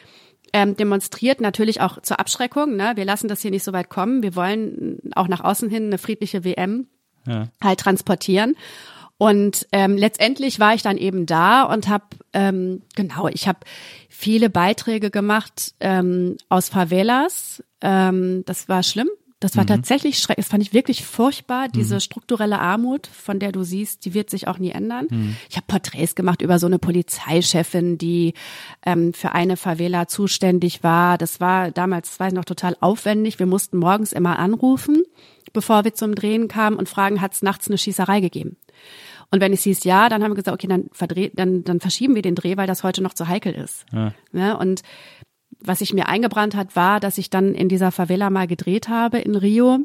[0.53, 2.77] ähm, demonstriert, natürlich auch zur Abschreckung.
[2.77, 2.93] Ne?
[2.97, 4.23] Wir lassen das hier nicht so weit kommen.
[4.23, 6.89] Wir wollen auch nach außen hin eine friedliche WM
[7.27, 7.49] ja.
[7.63, 8.57] halt transportieren.
[9.23, 13.61] Und ähm, letztendlich war ich dann eben da und habe ähm, genau, ich habe
[14.09, 17.63] viele Beiträge gemacht ähm, aus Favelas.
[17.83, 19.07] Ähm, das war schlimm.
[19.39, 19.69] Das war mhm.
[19.69, 20.47] tatsächlich schrecklich.
[20.47, 21.69] Das fand ich wirklich furchtbar.
[21.69, 22.01] Diese mhm.
[22.01, 25.07] strukturelle Armut, von der du siehst, die wird sich auch nie ändern.
[25.09, 25.37] Mhm.
[25.49, 28.35] Ich habe Porträts gemacht über so eine Polizeichefin, die
[28.85, 31.17] ähm, für eine Favela zuständig war.
[31.17, 33.39] Das war damals, das war noch total aufwendig.
[33.39, 35.05] Wir mussten morgens immer anrufen,
[35.53, 38.57] bevor wir zum Drehen kamen und fragen, hat es nachts eine Schießerei gegeben?
[39.33, 42.15] Und wenn es hieß ja, dann haben wir gesagt, okay, dann, verdreht, dann, dann verschieben
[42.15, 43.87] wir den Dreh, weil das heute noch zu heikel ist.
[43.91, 43.99] Ja.
[44.05, 44.59] ja ne?
[44.59, 44.83] und
[45.59, 49.19] was sich mir eingebrannt hat, war, dass ich dann in dieser Favela mal gedreht habe
[49.19, 49.79] in Rio.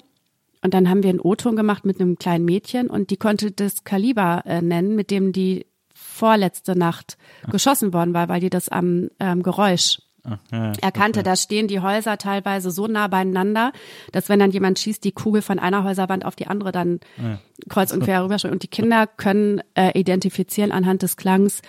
[0.64, 3.84] Und dann haben wir einen O-Ton gemacht mit einem kleinen Mädchen und die konnte das
[3.84, 7.18] Kaliber äh, nennen, mit dem die vorletzte Nacht
[7.50, 11.22] geschossen worden war, weil die das am ähm, Geräusch ah, ja, erkannte.
[11.22, 11.30] Okay.
[11.30, 13.72] Da stehen die Häuser teilweise so nah beieinander,
[14.12, 17.40] dass wenn dann jemand schießt, die Kugel von einer Häuserwand auf die andere dann ja.
[17.70, 18.54] kreuz und quer rüberschwimmt.
[18.54, 21.62] Und die Kinder können äh, identifizieren anhand des Klangs,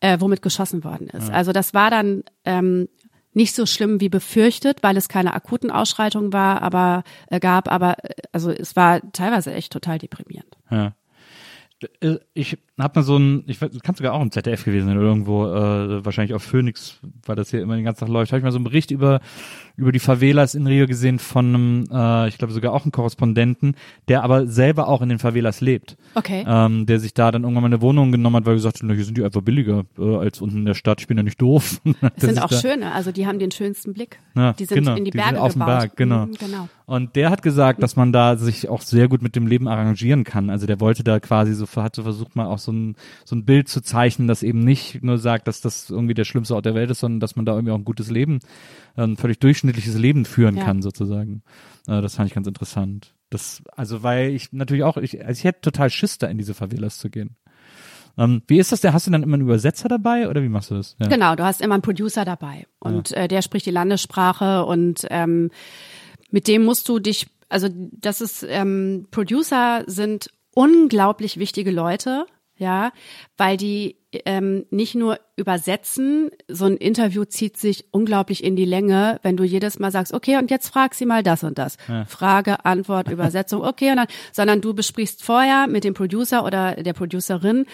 [0.00, 1.28] äh, womit geschossen worden ist.
[1.28, 1.34] Ja.
[1.34, 2.88] Also das war dann ähm,
[3.32, 8.04] nicht so schlimm wie befürchtet, weil es keine akuten Ausschreitungen war, aber äh, gab, aber
[8.04, 10.56] äh, also es war teilweise echt total deprimierend.
[10.70, 10.94] Ja.
[12.00, 15.06] Äh, ich habe mal so ein, ich kann sogar auch im ZDF gewesen sein oder
[15.06, 18.44] irgendwo, äh, wahrscheinlich auf Phoenix, weil das hier immer den ganzen Tag läuft, habe ich
[18.44, 19.20] mal so einen Bericht über
[19.80, 23.74] über die Favelas in Rio gesehen von einem, äh, ich glaube sogar auch einen Korrespondenten,
[24.08, 25.96] der aber selber auch in den Favelas lebt.
[26.14, 26.44] Okay.
[26.46, 28.82] Ähm, der sich da dann irgendwann mal eine Wohnung genommen hat, weil er gesagt hat,
[28.84, 31.22] na, hier sind die einfach billiger äh, als unten in der Stadt, ich bin ja
[31.22, 31.80] nicht doof.
[32.00, 34.18] Das sind auch schöne, also die haben den schönsten Blick.
[34.34, 35.68] Ja, die sind genau, in die Berge die auf gebaut.
[35.68, 36.26] dem Berg, genau.
[36.26, 36.68] Mhm, genau.
[36.86, 40.24] Und der hat gesagt, dass man da sich auch sehr gut mit dem Leben arrangieren
[40.24, 40.50] kann.
[40.50, 43.44] Also der wollte da quasi so, hat so versucht mal auch so ein, so ein
[43.44, 46.74] Bild zu zeichnen, das eben nicht nur sagt, dass das irgendwie der schlimmste Ort der
[46.74, 48.40] Welt ist, sondern dass man da irgendwie auch ein gutes Leben,
[48.96, 50.64] ein völlig durchschnittliches Leben führen ja.
[50.64, 51.42] kann sozusagen.
[51.86, 53.14] Äh, das fand ich ganz interessant.
[53.30, 56.54] Das, also weil ich natürlich auch, ich, also ich hätte total Schiss da in diese
[56.54, 57.36] Favelas zu gehen.
[58.18, 58.80] Ähm, wie ist das?
[58.80, 60.96] Der hast du dann immer einen Übersetzer dabei oder wie machst du das?
[60.98, 61.06] Ja.
[61.06, 63.18] Genau, du hast immer einen Producer dabei und ja.
[63.18, 65.50] äh, der spricht die Landessprache und ähm,
[66.30, 72.26] mit dem musst du dich, also das ist, ähm, Producer sind unglaublich wichtige Leute,
[72.60, 72.92] ja,
[73.36, 73.96] weil die
[74.26, 79.44] ähm, nicht nur übersetzen, so ein Interview zieht sich unglaublich in die Länge, wenn du
[79.44, 81.78] jedes Mal sagst, okay, und jetzt frag sie mal das und das.
[81.88, 82.04] Ja.
[82.04, 86.92] Frage, Antwort, Übersetzung, okay, und dann, sondern du besprichst vorher mit dem Producer oder der
[86.92, 87.66] Producerin,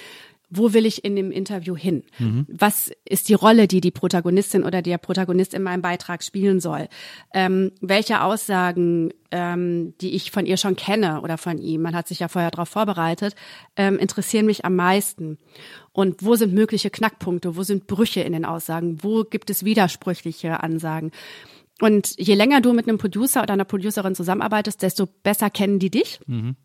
[0.49, 2.05] wo will ich in dem Interview hin?
[2.19, 2.47] Mhm.
[2.49, 6.89] Was ist die Rolle, die die Protagonistin oder der Protagonist in meinem Beitrag spielen soll?
[7.35, 12.07] Ähm, welche Aussagen, ähm, die ich von ihr schon kenne oder von ihm, man hat
[12.07, 13.35] sich ja vorher darauf vorbereitet,
[13.77, 15.39] ähm, interessieren mich am meisten?
[15.93, 17.57] Und wo sind mögliche Knackpunkte?
[17.57, 18.99] Wo sind Brüche in den Aussagen?
[19.03, 21.11] Wo gibt es widersprüchliche Ansagen?
[21.81, 25.91] Und je länger du mit einem Producer oder einer Producerin zusammenarbeitest, desto besser kennen die
[25.91, 26.21] dich.
[26.27, 26.57] Mhm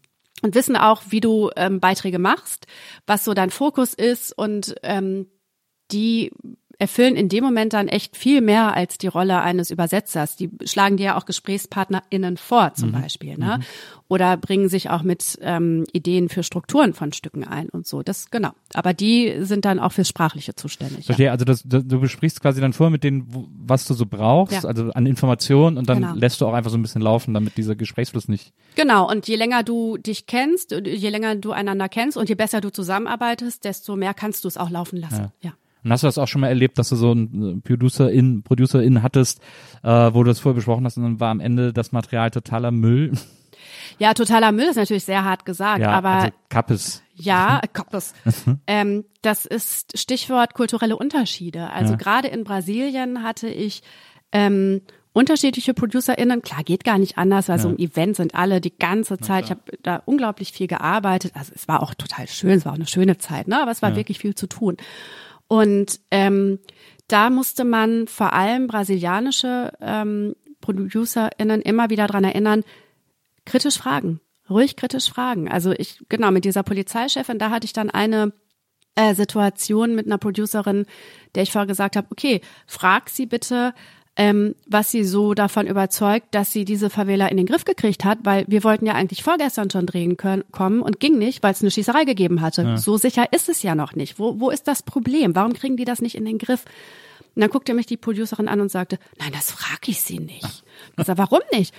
[0.41, 2.67] und wissen auch, wie du ähm, Beiträge machst,
[3.05, 5.27] was so dein Fokus ist und ähm,
[5.91, 6.32] die
[6.82, 10.36] erfüllen in dem Moment dann echt viel mehr als die Rolle eines Übersetzers.
[10.36, 12.93] Die schlagen dir ja auch GesprächspartnerInnen vor, zum mhm.
[12.93, 13.59] Beispiel, ne?
[13.59, 13.63] Mhm.
[14.07, 18.01] Oder bringen sich auch mit ähm, Ideen für Strukturen von Stücken ein und so.
[18.01, 18.49] Das genau.
[18.73, 21.05] Aber die sind dann auch fürs Sprachliche zuständig.
[21.05, 21.32] Verstehe, ja.
[21.32, 23.27] also das, das, du besprichst quasi dann vor mit denen,
[23.65, 24.67] was du so brauchst, ja.
[24.67, 26.15] also an Informationen und dann genau.
[26.15, 28.51] lässt du auch einfach so ein bisschen laufen, damit dieser Gesprächsfluss nicht.
[28.75, 32.59] Genau, und je länger du dich kennst, je länger du einander kennst und je besser
[32.59, 35.32] du zusammenarbeitest, desto mehr kannst du es auch laufen lassen.
[35.41, 35.51] ja.
[35.51, 35.53] ja.
[35.84, 39.01] Und hast du das auch schon mal erlebt, dass du so einen äh, Producer-in, Producer-in
[39.03, 39.41] hattest,
[39.84, 42.71] äh, wo du das vorher besprochen hast und dann war am Ende das Material totaler
[42.71, 43.13] Müll?
[43.99, 47.03] Ja, totaler Müll ist natürlich sehr hart gesagt, ja, aber also Kappes.
[47.15, 48.13] Ja, Kappes.
[48.67, 51.69] ähm, das ist Stichwort kulturelle Unterschiede.
[51.69, 51.97] Also ja.
[51.97, 53.84] gerade in Brasilien hatte ich
[54.32, 54.82] ähm,
[55.13, 56.41] unterschiedliche ProducerInnen.
[56.41, 57.61] Klar, geht gar nicht anders, weil ja.
[57.61, 59.45] so ein Event sind alle die ganze Zeit.
[59.45, 61.34] Ich habe da unglaublich viel gearbeitet.
[61.36, 63.61] Also es war auch total schön, es war auch eine schöne Zeit, ne?
[63.61, 63.95] Aber es war ja.
[63.97, 64.77] wirklich viel zu tun.
[65.51, 66.59] Und ähm,
[67.09, 72.63] da musste man vor allem brasilianische ähm, ProducerInnen immer wieder dran erinnern,
[73.45, 75.51] kritisch fragen, ruhig kritisch fragen.
[75.51, 78.31] Also ich, genau, mit dieser Polizeichefin, da hatte ich dann eine
[78.95, 80.85] äh, Situation mit einer Producerin,
[81.35, 83.73] der ich vorher gesagt habe, okay, frag sie bitte,
[84.18, 88.20] ähm, was sie so davon überzeugt, dass sie diese Favela in den Griff gekriegt hat,
[88.24, 91.62] weil wir wollten ja eigentlich vorgestern schon drehen können, kommen und ging nicht, weil es
[91.62, 92.64] eine Schießerei gegeben hatte.
[92.64, 92.78] Ja.
[92.78, 94.20] So sicher ist es ja noch nicht.
[94.20, 95.36] Wo, wo ist das Problem?
[95.36, 96.66] Warum kriegen die das nicht in den Griff?
[97.34, 100.63] Und dann guckte mich die Producerin an und sagte, nein, das frage ich sie nicht.
[100.97, 101.73] Ich sag, warum nicht?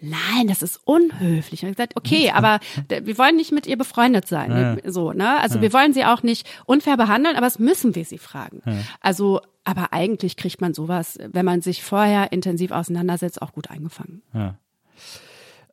[0.00, 1.62] Nein, das ist unhöflich.
[1.62, 4.80] Und ich gesagt, okay, aber wir wollen nicht mit ihr befreundet sein.
[4.82, 4.90] Ja.
[4.90, 5.38] So, ne?
[5.40, 8.62] Also wir wollen sie auch nicht unfair behandeln, aber es müssen wir sie fragen.
[9.00, 14.22] Also, aber eigentlich kriegt man sowas, wenn man sich vorher intensiv auseinandersetzt, auch gut eingefangen.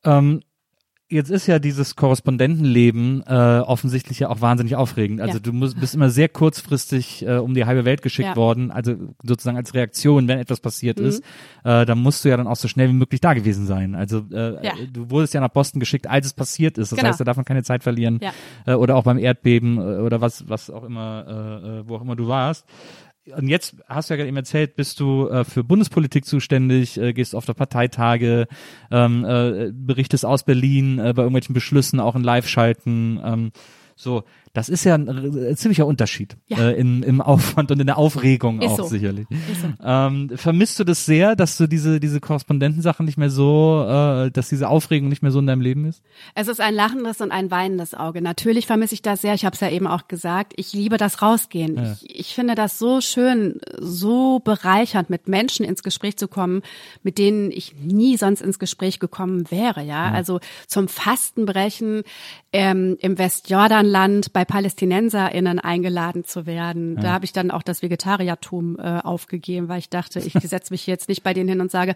[0.04, 0.42] Ähm,
[1.10, 5.22] jetzt ist ja dieses Korrespondentenleben äh, offensichtlich ja auch wahnsinnig aufregend.
[5.22, 5.40] Also Ja.
[5.40, 8.36] du musst, bist immer sehr kurzfristig äh, um die halbe Welt geschickt Ja.
[8.36, 11.06] worden, also sozusagen als Reaktion, wenn etwas passiert Mhm.
[11.06, 11.24] ist,
[11.64, 13.96] äh, dann musst du ja dann auch so schnell wie möglich da gewesen sein.
[13.96, 14.74] Also äh, Ja.
[14.92, 16.92] du wurdest ja nach Boston geschickt, als es passiert ist.
[16.92, 17.10] Das Genau.
[17.10, 18.20] heißt, da darf man keine Zeit verlieren.
[18.66, 21.26] Äh, oder auch beim Erdbeben äh, oder was, was auch immer,
[21.64, 22.66] äh, äh, wo auch immer du warst.
[23.26, 27.14] Und jetzt hast du ja gerade eben erzählt, bist du äh, für Bundespolitik zuständig, äh,
[27.14, 28.48] gehst oft auf Parteitage,
[28.92, 33.22] ähm, äh, berichtest aus Berlin äh, bei irgendwelchen Beschlüssen, auch in Live-Schalten.
[33.24, 33.52] Ähm,
[33.96, 34.24] so,
[34.54, 36.70] das ist ja ein äh, ziemlicher Unterschied Ja.
[36.70, 38.84] äh, in, im Aufwand und in der Aufregung Ist auch so.
[38.86, 39.26] sicherlich.
[39.30, 39.68] So.
[39.84, 44.50] Ähm, vermisst du das sehr, dass du diese diese Korrespondentensachen nicht mehr so, äh, dass
[44.50, 46.04] diese Aufregung nicht mehr so in deinem Leben ist?
[46.36, 48.22] Es ist ein lachendes und ein weinendes Auge.
[48.22, 49.34] Natürlich vermisse ich das sehr.
[49.34, 50.54] Ich habe es ja eben auch gesagt.
[50.56, 51.98] Ich liebe das Rausgehen.
[52.04, 56.62] Ich, ich finde das so schön, so bereichernd, mit Menschen ins Gespräch zu kommen,
[57.02, 59.82] mit denen ich nie sonst ins Gespräch gekommen wäre.
[59.84, 62.04] Ja, also zum Fastenbrechen
[62.52, 66.96] ähm, im Westjordanland bei PalästinenserInnen eingeladen zu werden.
[66.96, 70.88] Da habe ich dann auch das Vegetariertum äh, aufgegeben, weil ich dachte, ich setze mich
[70.88, 71.96] jetzt nicht bei denen hin und sage,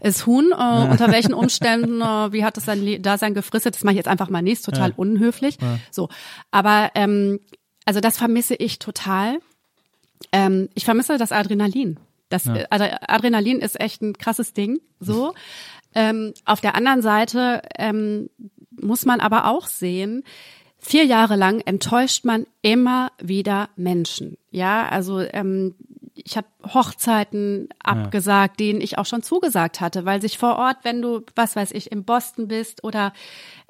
[0.00, 0.54] es Huhn, äh,
[0.90, 3.74] unter welchen Umständen, äh, wie hat es sein Le- Dasein gefristet?
[3.74, 5.58] Das mache ich jetzt einfach mal nicht, ist total unhöflich.
[5.90, 6.08] So,
[6.50, 7.40] aber ähm,
[7.84, 9.38] also das vermisse ich total.
[10.32, 11.98] Ähm, ich vermisse das Adrenalin.
[12.28, 14.80] Das äh, also Adrenalin ist echt ein krasses Ding.
[15.00, 15.32] So.
[15.94, 18.28] ähm, auf der anderen Seite ähm,
[18.70, 20.22] muss man aber auch sehen,
[20.78, 24.38] vier Jahre lang enttäuscht man immer wieder Menschen.
[24.50, 25.74] Ja, also ähm,
[26.28, 31.00] ich habe Hochzeiten abgesagt, denen ich auch schon zugesagt hatte, weil sich vor Ort, wenn
[31.00, 33.14] du, was weiß ich, in Boston bist oder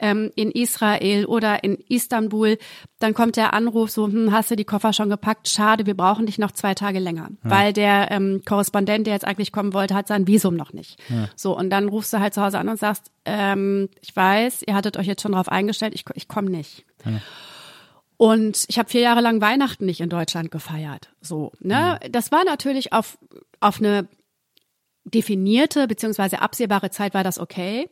[0.01, 2.59] ähm, in Israel oder in Istanbul,
[2.99, 5.49] dann kommt der Anruf so, hm, hast du die Koffer schon gepackt?
[5.49, 9.53] Schade, wir brauchen dich noch zwei Tage länger, weil der ähm, Korrespondent, der jetzt eigentlich
[9.53, 11.01] kommen wollte, hat sein Visum noch nicht.
[11.37, 14.75] So und dann rufst du halt zu Hause an und sagst, ähm, ich weiß, ihr
[14.75, 16.85] hattet euch jetzt schon darauf eingestellt, ich, ich komme nicht.
[18.19, 21.09] Und ich habe vier Jahre lang Weihnachten nicht in Deutschland gefeiert.
[21.21, 21.99] So, ne?
[22.11, 23.17] Das war natürlich auf
[23.61, 24.09] auf eine
[25.05, 27.89] definierte beziehungsweise absehbare Zeit war das okay.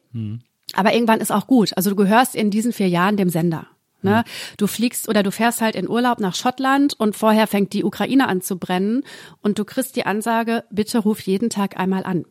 [0.75, 1.77] Aber irgendwann ist auch gut.
[1.77, 3.69] Also du gehörst in diesen vier Jahren dem Sender.
[4.03, 4.25] Ne?
[4.57, 8.29] Du fliegst oder du fährst halt in Urlaub nach Schottland und vorher fängt die Ukraine
[8.29, 9.03] an zu brennen
[9.43, 12.25] und du kriegst die Ansage, bitte ruf jeden Tag einmal an.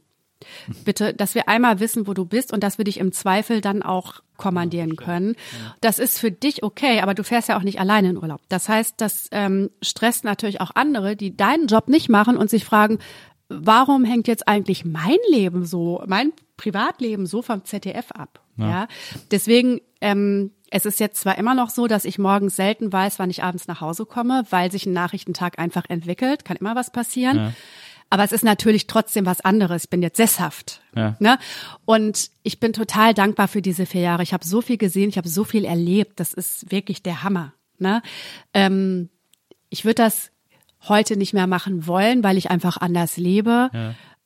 [0.84, 3.82] Bitte, dass wir einmal wissen, wo du bist und dass wir dich im Zweifel dann
[3.82, 5.36] auch kommandieren können.
[5.82, 8.42] Das ist für dich okay, aber du fährst ja auch nicht alleine in Urlaub.
[8.50, 12.66] Das heißt, das ähm, stresst natürlich auch andere, die deinen Job nicht machen und sich
[12.66, 13.00] fragen,
[13.48, 18.42] warum hängt jetzt eigentlich mein Leben so, mein Privatleben so vom ZDF ab?
[18.58, 18.88] Ja,
[19.32, 23.30] deswegen, ähm, es ist jetzt zwar immer noch so, dass ich morgens selten weiß, wann
[23.30, 27.54] ich abends nach Hause komme, weil sich ein Nachrichtentag einfach entwickelt, kann immer was passieren.
[28.16, 29.84] Aber es ist natürlich trotzdem was anderes.
[29.84, 30.80] Ich bin jetzt sesshaft.
[30.96, 31.18] Ja.
[31.20, 31.38] Ne?
[31.84, 34.24] Und ich bin total dankbar für diese vier Jahre.
[34.24, 36.22] Ich habe so viel gesehen, ich habe so viel erlebt.
[36.22, 37.52] Das ist wirklich der Hammer.
[37.78, 38.02] Ne?
[38.54, 39.10] Ähm,
[39.70, 40.32] ich würde das
[40.88, 43.70] heute nicht mehr machen wollen, weil ich einfach anders lebe.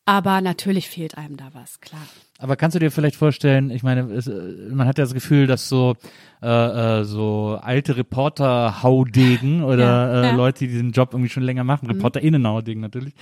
[0.06, 2.06] Aber natürlich fehlt einem da was, klar.
[2.42, 5.46] Aber kannst du dir vielleicht vorstellen, ich meine, es, äh, man hat ja das Gefühl,
[5.46, 5.98] dass so
[6.42, 10.32] äh, äh, so alte Reporter-Haudegen oder Ja, äh, ja.
[10.32, 10.38] Mhm.
[10.38, 13.14] Leute, die diesen Job irgendwie schon länger machen, ReporterInnen-Haudegen natürlich,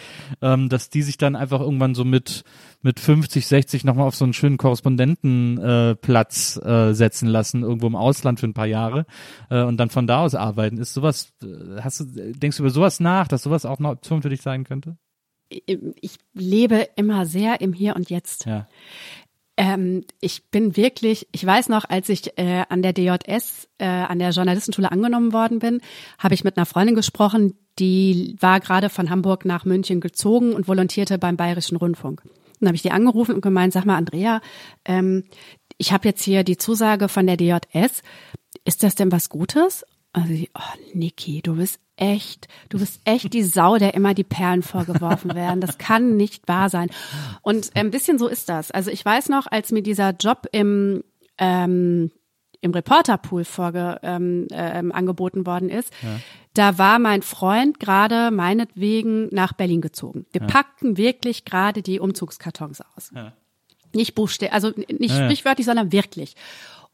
[0.44, 2.44] ähm, dass die sich dann einfach irgendwann so mit
[2.84, 7.96] mit 50, 60 nochmal auf so einen schönen Korrespondentenplatz äh, äh, setzen lassen, irgendwo im
[7.96, 9.08] Ausland für ein paar Jahre
[9.50, 10.78] äh, und dann von da aus arbeiten.
[10.78, 14.22] Ist sowas, äh, hast du, denkst du über sowas nach, dass sowas auch eine Option
[14.22, 14.96] für dich sein könnte?
[15.50, 18.46] Ich lebe immer sehr im Hier und Jetzt.
[18.46, 18.68] Ja.
[19.58, 24.20] Ähm, ich bin wirklich, ich weiß noch, als ich äh, an der DJS, äh, an
[24.20, 25.82] der Journalistenschule angenommen worden bin,
[26.20, 30.68] habe ich mit einer Freundin gesprochen, die war gerade von Hamburg nach München gezogen und
[30.68, 32.24] volontierte beim Bayerischen Rundfunk.
[32.24, 32.32] Und
[32.62, 34.42] dann habe ich die angerufen und gemeint, sag mal, Andrea,
[34.86, 35.24] ähm,
[35.78, 38.02] ich habe jetzt hier die Zusage von der DJS.
[38.64, 39.86] Ist das denn was Gutes?
[40.14, 44.64] Also, oh, Niki, du bist echt, du bist echt die Sau, der immer die Perlen
[44.64, 45.62] vorgeworfen werden.
[45.62, 46.90] Das kann nicht wahr sein.
[47.42, 48.72] Und ein bisschen so ist das.
[48.72, 51.04] Also ich weiß noch, als mir dieser Job im
[51.38, 52.12] ähm,
[52.62, 55.94] im Reporterpool vorge, ähm, ähm, angeboten worden ist,
[56.54, 60.26] da war mein Freund gerade meinetwegen nach Berlin gezogen.
[60.32, 63.12] Wir packten wirklich gerade die Umzugskartons aus.
[63.94, 65.26] Nicht buchstäblich, also nicht Ja, ja.
[65.26, 66.36] sprichwörtlich, sondern wirklich.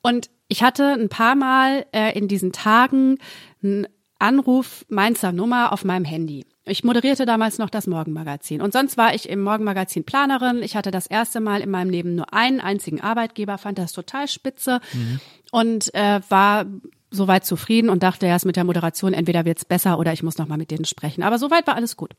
[0.02, 3.18] Und ich hatte ein paar Mal äh, in diesen Tagen
[3.64, 3.88] einen
[4.24, 6.46] Anruf Mainzer Nummer auf meinem Handy.
[6.66, 8.62] Ich moderierte damals noch das Morgenmagazin.
[8.62, 10.64] Und sonst war ich im Morgenmagazin Planerin.
[10.64, 14.30] Ich hatte das erste Mal in meinem Leben nur einen einzigen Arbeitgeber, fand das total
[14.30, 15.20] spitze mhm.
[15.52, 16.66] und äh, war
[17.12, 20.48] soweit zufrieden und dachte erst mit der Moderation, entweder wird's besser oder ich muss noch
[20.48, 21.22] mal mit denen sprechen.
[21.22, 22.14] Aber soweit war alles gut.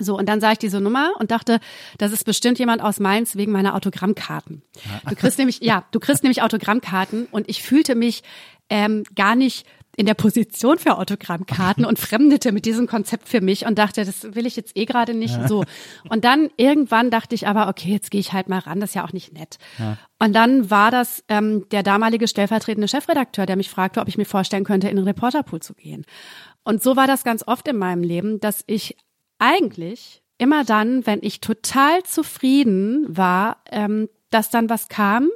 [0.00, 1.60] So, und dann sah ich diese Nummer und dachte,
[1.98, 4.62] das ist bestimmt jemand aus Mainz wegen meiner Autogrammkarten.
[5.08, 8.24] Du kriegst nämlich, ja, du kriegst nämlich Autogrammkarten und ich fühlte mich
[8.68, 9.64] ähm, gar nicht
[9.96, 14.34] in der Position für Autogrammkarten und fremdete mit diesem Konzept für mich und dachte, das
[14.34, 15.48] will ich jetzt eh gerade nicht ja.
[15.48, 15.64] so.
[16.08, 18.94] Und dann irgendwann dachte ich aber, okay, jetzt gehe ich halt mal ran, das ist
[18.94, 19.58] ja auch nicht nett.
[19.78, 19.98] Ja.
[20.18, 24.24] Und dann war das ähm, der damalige stellvertretende Chefredakteur, der mich fragte, ob ich mir
[24.24, 26.04] vorstellen könnte, in den Reporterpool zu gehen.
[26.64, 28.96] Und so war das ganz oft in meinem Leben, dass ich
[29.38, 35.28] eigentlich immer dann, wenn ich total zufrieden war, ähm, dass dann was kam,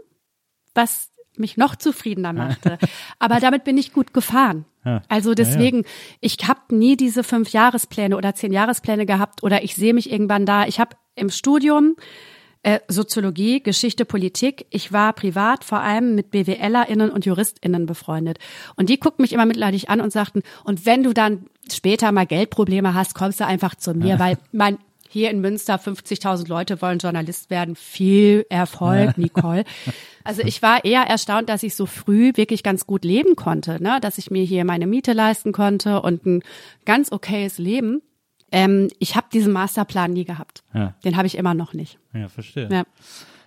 [0.74, 2.78] was mich noch zufriedener machte.
[3.18, 4.64] Aber damit bin ich gut gefahren.
[5.08, 5.88] Also deswegen, ja, ja.
[6.20, 10.46] ich habe nie diese fünf Jahrespläne oder zehn Jahrespläne gehabt oder ich sehe mich irgendwann
[10.46, 10.66] da.
[10.66, 11.96] Ich habe im Studium
[12.62, 14.66] äh, Soziologie, Geschichte, Politik.
[14.70, 18.38] Ich war privat vor allem mit BWLerInnen und JuristInnen befreundet.
[18.76, 22.26] Und die guckten mich immer mitleidig an und sagten, und wenn du dann später mal
[22.26, 24.18] Geldprobleme hast, kommst du einfach zu mir, ja.
[24.18, 24.78] weil mein
[25.08, 27.76] hier in Münster 50.000 Leute wollen Journalist werden.
[27.76, 29.64] Viel Erfolg, Nicole.
[30.24, 33.98] Also ich war eher erstaunt, dass ich so früh wirklich ganz gut leben konnte, ne?
[34.00, 36.42] dass ich mir hier meine Miete leisten konnte und ein
[36.84, 38.02] ganz okayes Leben.
[38.50, 40.62] Ähm, ich habe diesen Masterplan nie gehabt.
[40.74, 40.94] Ja.
[41.04, 41.98] Den habe ich immer noch nicht.
[42.14, 42.68] Ja, verstehe.
[42.70, 42.84] Ja.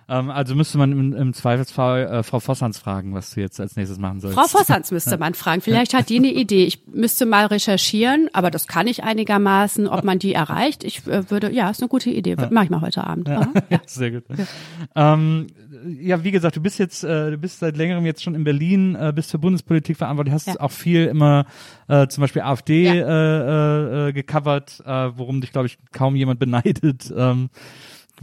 [0.08, 3.76] Ähm, also müsste man im, im Zweifelsfall äh, Frau Vossans fragen, was du jetzt als
[3.76, 4.38] nächstes machen sollst.
[4.38, 5.60] Frau Vossans müsste man fragen.
[5.60, 6.64] Vielleicht hat die eine Idee.
[6.64, 10.84] Ich müsste mal recherchieren, aber das kann ich einigermaßen, ob man die erreicht.
[10.84, 12.36] Ich äh, würde, ja, ist eine gute Idee.
[12.38, 12.48] Ja.
[12.50, 13.28] Mach ich mal heute Abend.
[13.32, 13.80] Ja, ja.
[13.86, 14.24] Sehr gut.
[14.36, 15.14] Ja.
[15.14, 15.46] Ähm,
[15.86, 18.94] ja, wie gesagt, du bist jetzt, äh, du bist seit längerem jetzt schon in Berlin,
[18.94, 21.46] äh, bist für Bundespolitik verantwortlich, hast auch viel immer
[21.88, 26.40] äh, zum Beispiel AfD äh, äh, äh, gecovert, äh, worum dich, glaube ich, kaum jemand
[26.40, 27.12] beneidet.
[27.16, 27.48] Ähm,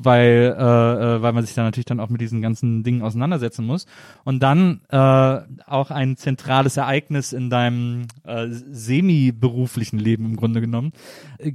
[0.03, 3.65] weil, äh, äh, weil man sich da natürlich dann auch mit diesen ganzen Dingen auseinandersetzen
[3.65, 3.85] muss.
[4.23, 4.97] Und dann äh,
[5.65, 10.91] auch ein zentrales Ereignis in deinem äh, semi-beruflichen Leben im Grunde genommen.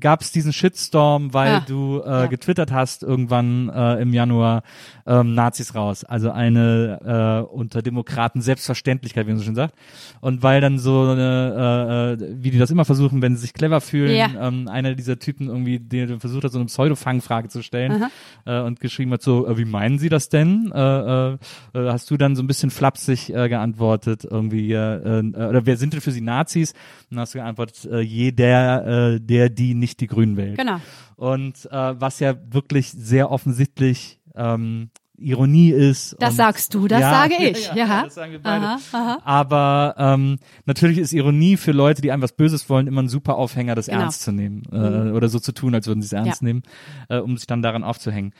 [0.01, 1.61] Gab es diesen Shitstorm, weil ja.
[1.61, 2.27] du äh, ja.
[2.27, 4.63] getwittert hast irgendwann äh, im Januar
[5.07, 6.05] ähm, Nazis raus.
[6.05, 9.75] Also eine äh, unter Demokraten Selbstverständlichkeit, wie man so schön sagt.
[10.21, 13.55] Und weil dann so eine, äh, äh, wie die das immer versuchen, wenn sie sich
[13.55, 14.49] clever fühlen, ja.
[14.49, 17.93] ähm, einer dieser Typen irgendwie, der versucht hat, so eine Pseudo-Fangfrage zu stellen.
[17.93, 18.11] Aha
[18.47, 20.71] äh, und geschrieben hat, so, äh, wie meinen Sie das denn?
[20.75, 21.39] Äh, äh, äh,
[21.75, 25.93] hast du dann so ein bisschen flapsig äh, geantwortet, irgendwie, äh, äh, oder wer sind
[25.93, 26.73] denn für Sie Nazis?
[26.73, 30.59] Und dann hast du geantwortet, äh, jeder, äh, der, die nicht die Grünen wählt.
[30.59, 30.81] Genau.
[31.17, 36.17] Und äh, was ja wirklich sehr offensichtlich ähm, Ironie ist.
[36.19, 37.69] Das sagst du, das ja, sage ich.
[37.69, 38.03] Ja, ja.
[38.05, 38.67] das sagen wir beide.
[38.67, 39.19] Aha, aha.
[39.25, 43.37] Aber ähm, natürlich ist Ironie für Leute, die einem was Böses wollen, immer ein super
[43.37, 44.01] Aufhänger, das genau.
[44.01, 45.15] ernst zu nehmen äh, mhm.
[45.15, 46.47] oder so zu tun, als würden sie es ernst ja.
[46.47, 46.63] nehmen,
[47.09, 48.33] äh, um sich dann daran aufzuhängen.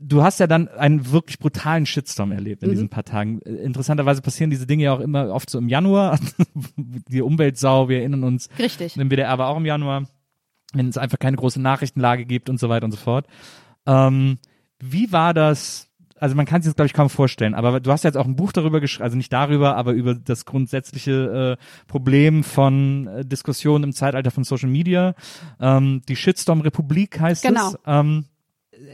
[0.00, 2.72] Du hast ja dann einen wirklich brutalen Shitstorm erlebt in mhm.
[2.72, 3.38] diesen paar Tagen.
[3.40, 6.18] Interessanterweise passieren diese Dinge ja auch immer oft so im Januar.
[6.76, 8.50] die Umweltsau, wir erinnern uns.
[8.58, 8.96] Richtig.
[8.96, 10.06] Im WDR war auch im Januar,
[10.74, 13.26] wenn es einfach keine große Nachrichtenlage gibt und so weiter und so fort.
[13.86, 14.38] Ähm,
[14.80, 15.93] wie war das
[16.24, 18.34] also man kann sich das glaube ich kaum vorstellen, aber du hast jetzt auch ein
[18.34, 23.84] Buch darüber geschrieben, also nicht darüber, aber über das grundsätzliche äh, Problem von äh, Diskussionen
[23.84, 25.14] im Zeitalter von Social Media.
[25.60, 27.68] Ähm, die Shitstorm Republik heißt genau.
[27.68, 27.78] es.
[27.86, 28.24] Ähm,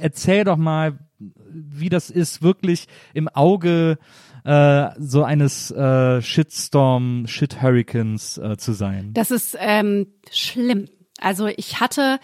[0.01, 3.99] erzähl doch mal, wie das ist, wirklich im Auge
[4.43, 9.13] äh, so eines äh, Shitstorm, Shit Hurricanes äh, zu sein.
[9.13, 10.87] Das ist ähm, schlimm.
[11.21, 12.19] Also ich hatte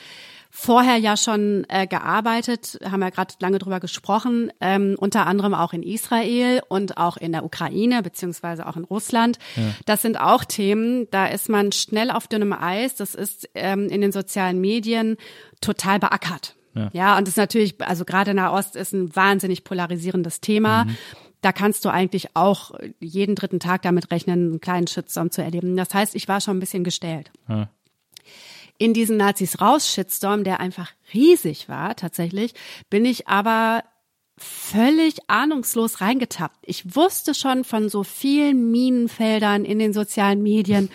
[0.58, 5.74] vorher ja schon äh, gearbeitet, haben wir gerade lange drüber gesprochen, ähm, unter anderem auch
[5.74, 9.38] in Israel und auch in der Ukraine beziehungsweise auch in Russland.
[9.54, 9.62] Ja.
[9.84, 12.94] Das sind auch Themen, da ist man schnell auf dünnem Eis.
[12.94, 15.18] Das ist ähm, in den sozialen Medien
[15.60, 16.56] total beackert.
[16.74, 16.88] Ja.
[16.94, 20.84] ja, und das ist natürlich, also gerade Nahost ist ein wahnsinnig polarisierendes Thema.
[20.84, 20.96] Mhm.
[21.42, 25.76] Da kannst du eigentlich auch jeden dritten Tag damit rechnen, einen kleinen Shitstorm zu erleben.
[25.76, 27.30] Das heißt, ich war schon ein bisschen gestellt.
[27.46, 27.68] Ja
[28.78, 32.54] in diesen Nazis raus Shitstorm, der einfach riesig war tatsächlich,
[32.90, 33.84] bin ich aber
[34.38, 36.58] völlig ahnungslos reingetappt.
[36.62, 40.90] Ich wusste schon von so vielen Minenfeldern in den sozialen Medien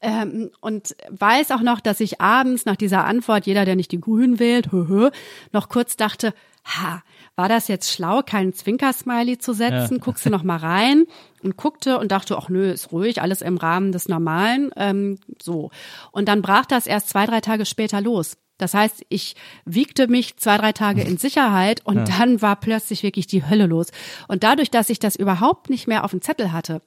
[0.00, 4.00] ähm, und weiß auch noch, dass ich abends nach dieser Antwort, jeder, der nicht die
[4.00, 5.10] Grünen wählt, hö, hö,
[5.52, 6.32] noch kurz dachte,
[6.64, 7.02] ha,
[7.38, 9.94] war das jetzt schlau, keinen Zwinker-Smiley zu setzen?
[9.98, 10.00] Ja.
[10.00, 11.04] Guckst du noch mal rein
[11.40, 14.72] und guckte und dachte, ach nö, ist ruhig, alles im Rahmen des Normalen.
[14.76, 15.70] Ähm, so.
[16.10, 18.38] Und dann brach das erst zwei, drei Tage später los.
[18.58, 22.04] Das heißt, ich wiegte mich zwei, drei Tage in Sicherheit und ja.
[22.18, 23.92] dann war plötzlich wirklich die Hölle los.
[24.26, 26.82] Und dadurch, dass ich das überhaupt nicht mehr auf dem Zettel hatte,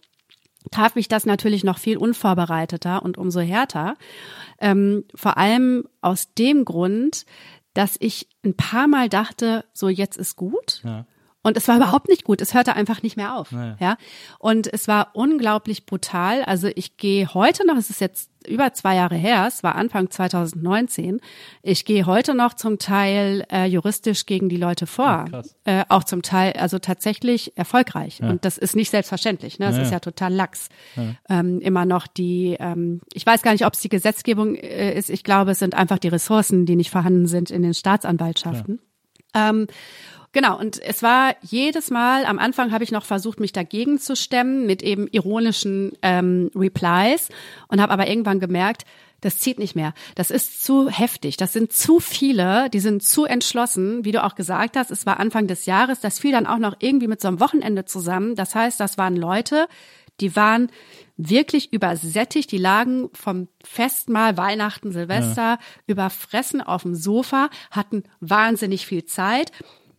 [0.69, 3.95] traf mich das natürlich noch viel unvorbereiteter und umso härter.
[4.59, 7.25] Ähm, vor allem aus dem Grund,
[7.73, 10.81] dass ich ein paar Mal dachte, so jetzt ist gut.
[10.83, 11.05] Ja.
[11.43, 12.39] Und es war überhaupt nicht gut.
[12.41, 13.51] Es hörte einfach nicht mehr auf.
[13.51, 13.75] Naja.
[13.79, 13.97] Ja.
[14.37, 16.43] Und es war unglaublich brutal.
[16.43, 20.09] Also ich gehe heute noch, es ist jetzt über zwei Jahre her, es war Anfang
[20.09, 21.19] 2019.
[21.61, 25.25] Ich gehe heute noch zum Teil äh, juristisch gegen die Leute vor.
[25.29, 25.55] krass.
[25.63, 28.21] Äh, auch zum Teil, also tatsächlich erfolgreich.
[28.21, 29.59] Und das ist nicht selbstverständlich.
[29.59, 29.67] Ne?
[29.67, 29.93] Das Ja, ist ja.
[29.95, 30.69] ja total lax.
[31.29, 35.09] Ähm, immer noch die, ähm, ich weiß gar nicht, ob es die Gesetzgebung äh, ist.
[35.09, 38.79] Ich glaube, es sind einfach die Ressourcen, die nicht vorhanden sind in den Staatsanwaltschaften.
[39.33, 39.67] Ähm,
[40.33, 44.15] Genau, und es war jedes Mal, am Anfang habe ich noch versucht, mich dagegen zu
[44.15, 47.29] stemmen mit eben ironischen ähm, Replies
[47.67, 48.85] und habe aber irgendwann gemerkt,
[49.19, 49.93] das zieht nicht mehr.
[50.15, 51.37] Das ist zu heftig.
[51.37, 54.89] Das sind zu viele, die sind zu entschlossen, wie du auch gesagt hast.
[54.89, 55.99] Es war Anfang des Jahres.
[55.99, 58.35] Das fiel dann auch noch irgendwie mit so einem Wochenende zusammen.
[58.35, 59.67] Das heißt, das waren Leute,
[60.21, 60.71] die waren
[61.17, 62.51] wirklich übersättigt.
[62.51, 69.51] Die lagen vom Festmahl Weihnachten, Silvester überfressen auf dem Sofa, hatten wahnsinnig viel Zeit,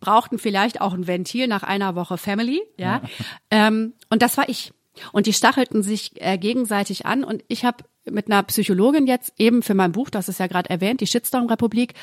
[0.03, 3.01] brauchten vielleicht auch ein Ventil nach einer Woche Family, ja.
[3.49, 4.73] Ähm, und das war ich.
[5.11, 7.23] Und die stachelten sich äh, gegenseitig an.
[7.23, 10.69] Und ich habe mit einer Psychologin jetzt eben für mein Buch, das ist ja gerade
[10.69, 11.93] erwähnt, die Shitstorm-Republik,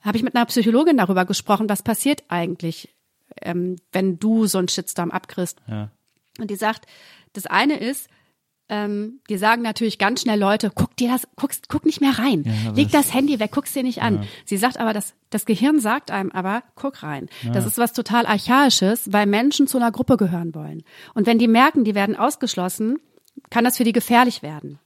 [0.00, 2.94] habe ich mit einer Psychologin darüber gesprochen, was passiert eigentlich,
[3.42, 5.58] ähm, wenn du so einen Shitstorm abkriegst.
[5.66, 5.90] Ja.
[6.38, 6.86] Und die sagt,
[7.32, 8.08] das eine ist,
[8.70, 12.44] ähm, die sagen natürlich ganz schnell Leute, guck dir das, guckst, guck nicht mehr rein.
[12.68, 14.26] aber Leg das- Handy weg, guck's dir nicht an.
[14.46, 17.28] Sie sagt aber, das, das Gehirn sagt einem aber, guck rein.
[17.52, 20.82] Das ist was total Archaisches, weil Menschen zu einer Gruppe gehören wollen.
[21.14, 22.98] Und wenn die merken, die werden ausgeschlossen,
[23.50, 24.78] kann das für die gefährlich werden.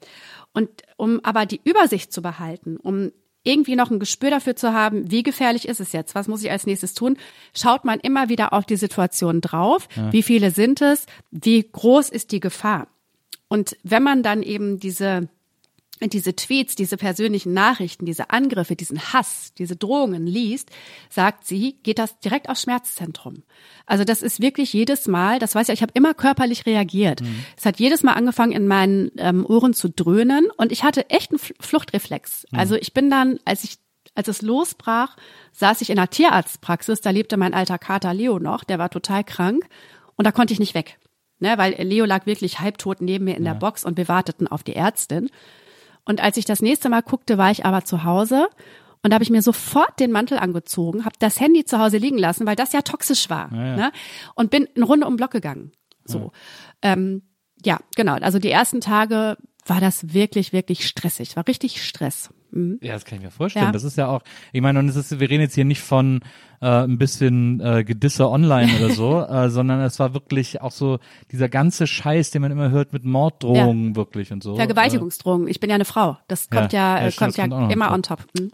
[0.53, 3.13] Und um aber die Übersicht zu behalten, um
[3.47, 6.51] irgendwie noch ein Gespür dafür zu haben, wie gefährlich ist es jetzt, was muss ich
[6.51, 7.19] als nächstes tun,
[7.55, 9.87] schaut man immer wieder auf die Situation drauf.
[10.11, 11.05] Wie viele sind es?
[11.31, 12.87] Wie groß ist die Gefahr?
[13.49, 15.29] Und wenn man dann eben diese
[16.03, 20.71] diese Tweets, diese persönlichen Nachrichten, diese Angriffe, diesen Hass, diese Drohungen liest,
[21.09, 23.45] sagt sie, geht das direkt aufs Schmerzzentrum.
[23.87, 27.21] Also das ist wirklich jedes Mal, das weiß ich, ich habe immer körperlich reagiert.
[27.57, 31.31] Es hat jedes Mal angefangen, in meinen ähm, Ohren zu dröhnen und ich hatte echt
[31.31, 32.47] einen Fl- Fluchtreflex.
[32.53, 33.77] Also ich bin dann, als ich
[34.17, 35.17] als es losbrach,
[35.53, 39.25] saß ich in einer Tierarztpraxis, da lebte mein alter Kater Leo noch, der war total
[39.25, 39.65] krank
[40.17, 40.99] und da konnte ich nicht weg.
[41.41, 44.63] Ne, weil Leo lag wirklich halbtot neben mir in der Box und wir warteten auf
[44.63, 45.31] die Ärztin.
[46.05, 48.49] Und als ich das nächste Mal guckte, war ich aber zu Hause
[49.05, 52.17] und da habe ich mir sofort den Mantel angezogen, habe das Handy zu Hause liegen
[52.17, 53.53] lassen, weil das ja toxisch war.
[53.77, 53.93] Ne?
[54.35, 55.73] Und bin eine Runde um den Block gegangen.
[56.07, 56.33] So.
[56.83, 56.93] Ja.
[56.93, 57.23] Ähm,
[57.63, 58.15] ja, genau.
[58.15, 59.37] Also die ersten Tage
[59.67, 61.37] war das wirklich, wirklich stressig.
[61.37, 62.31] War richtig Stress.
[62.55, 62.79] Mhm.
[62.83, 63.67] Ja, das kann ich mir vorstellen.
[63.67, 63.73] Ja.
[63.73, 64.23] Das ist ja auch,
[64.53, 66.21] ich meine, und es ist, wir reden jetzt hier nicht von
[66.61, 70.99] äh, ein bisschen äh, Gedisse online oder so, äh, sondern es war wirklich auch so
[71.33, 74.55] dieser ganze Scheiß, den man immer hört mit Morddrohungen wirklich und so.
[74.57, 75.49] Vergewaltigungsdrohungen.
[75.49, 76.17] Ich bin ja eine Frau.
[76.29, 78.27] Das kommt Ja, ja, ja, äh, kommt ja kommt immer on on top.
[78.39, 78.53] Mhm.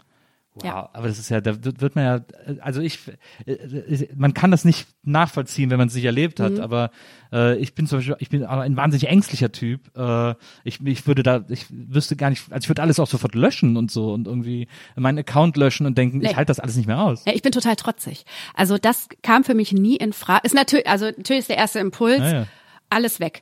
[0.53, 0.89] Wow, Ja.
[0.91, 2.99] aber das ist ja, da wird man ja, also ich,
[3.45, 6.59] äh, man kann das nicht nachvollziehen, wenn man es nicht erlebt hat, Mhm.
[6.59, 6.91] aber
[7.31, 9.95] äh, ich bin zum Beispiel, ich bin aber ein wahnsinnig ängstlicher Typ.
[9.97, 13.33] Äh, ich, ich würde da, ich wüsste gar nicht, also ich würde alles auch sofort
[13.33, 14.67] löschen und so und irgendwie
[14.97, 16.35] meinen Account löschen und denken, ich Nee.
[16.35, 17.23] halte das alles nicht mehr aus.
[17.25, 18.25] Ja, ich bin total trotzig.
[18.53, 20.41] Also das kam für mich nie in Frage.
[20.45, 22.47] Ist natürlich, also natürlich ist der erste Impuls, Ja,
[22.89, 23.41] alles weg.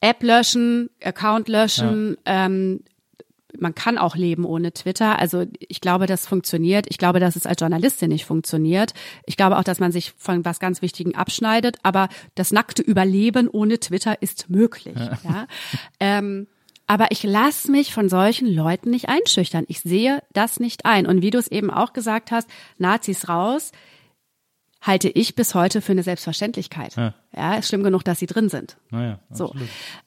[0.00, 2.80] App löschen, Account löschen, ähm,
[3.58, 5.18] man kann auch leben ohne Twitter.
[5.18, 6.86] Also ich glaube, das funktioniert.
[6.88, 8.92] Ich glaube, dass es als Journalistin nicht funktioniert.
[9.26, 11.78] Ich glaube auch, dass man sich von was ganz Wichtigem abschneidet.
[11.82, 14.96] Aber das nackte Überleben ohne Twitter ist möglich.
[15.24, 15.46] Ja.
[16.00, 16.46] Ähm,
[16.86, 19.64] aber ich lasse mich von solchen Leuten nicht einschüchtern.
[19.68, 21.06] Ich sehe das nicht ein.
[21.06, 22.48] Und wie du es eben auch gesagt hast,
[22.78, 23.70] Nazis raus,
[24.80, 26.96] halte ich bis heute für eine Selbstverständlichkeit.
[26.96, 27.14] Ja.
[27.36, 28.76] Ja, ist schlimm genug, dass sie drin sind.
[28.90, 29.54] Naja, So.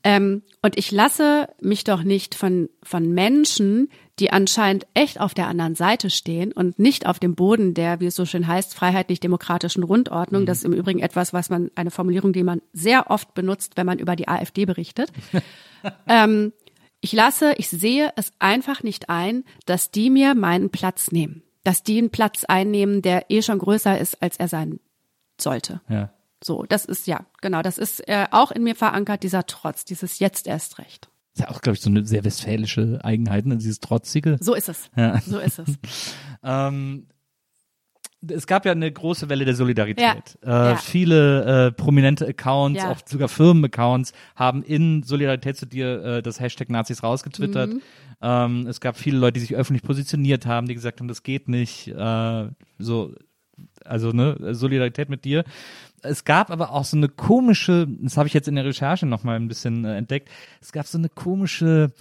[0.03, 3.89] Ähm, und ich lasse mich doch nicht von, von Menschen,
[4.19, 8.07] die anscheinend echt auf der anderen Seite stehen und nicht auf dem Boden der, wie
[8.07, 10.45] es so schön heißt, freiheitlich-demokratischen Rundordnung.
[10.45, 13.85] Das ist im Übrigen etwas, was man, eine Formulierung, die man sehr oft benutzt, wenn
[13.85, 15.11] man über die AfD berichtet.
[16.07, 16.51] ähm,
[16.99, 21.42] ich lasse, ich sehe es einfach nicht ein, dass die mir meinen Platz nehmen.
[21.63, 24.79] Dass die einen Platz einnehmen, der eh schon größer ist, als er sein
[25.39, 25.81] sollte.
[25.89, 26.09] Ja.
[26.43, 30.19] So, das ist ja, genau, das ist äh, auch in mir verankert, dieser Trotz, dieses
[30.19, 31.07] jetzt erst recht.
[31.33, 33.55] ist ja auch, glaube ich, so eine sehr westfälische Eigenheit, ne?
[33.55, 34.35] dieses Trotzige.
[34.41, 34.89] So ist es.
[34.97, 35.19] Ja.
[35.21, 35.67] So ist es.
[36.45, 37.07] Ähm,
[38.27, 40.37] es gab ja eine große Welle der Solidarität.
[40.45, 40.67] Ja.
[40.67, 40.75] Äh, Ja.
[40.75, 42.91] Viele äh, prominente Accounts, Ja.
[42.91, 47.69] auch sogar Firmenaccounts, haben in Solidarität zu dir äh, das Hashtag Nazis rausgetwittert.
[47.75, 47.81] Mhm.
[48.23, 51.49] Ähm, es gab viele Leute, die sich öffentlich positioniert haben, die gesagt haben, das geht
[51.49, 51.89] nicht.
[51.89, 52.47] Äh,
[52.79, 53.13] so
[53.85, 55.43] also ne, Solidarität mit dir.
[56.01, 59.23] Es gab aber auch so eine komische, das habe ich jetzt in der Recherche noch
[59.23, 60.29] mal ein bisschen äh, entdeckt.
[60.61, 61.91] Es gab so eine komische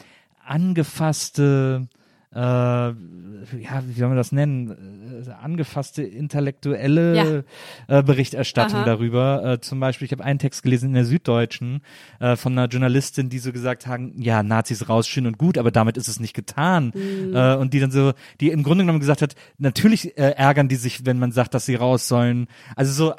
[0.45, 1.89] angefasste
[2.35, 7.45] äh, ja, wie soll man das nennen, äh, angefasste intellektuelle
[7.89, 7.99] Ja.
[7.99, 8.85] äh, Berichterstattung Aha.
[8.85, 9.45] darüber.
[9.45, 11.83] Äh, zum Beispiel, ich habe einen Text gelesen in der Süddeutschen
[12.21, 15.71] äh, von einer Journalistin, die so gesagt haben, ja, Nazis raus, schön und gut, aber
[15.71, 16.93] damit ist es nicht getan.
[16.95, 17.35] Mhm.
[17.35, 21.05] Äh, und die dann so, die im Grunde genommen gesagt hat, natürlich ärgern die sich,
[21.05, 22.47] wenn man sagt, dass sie raus sollen.
[22.77, 23.15] Also so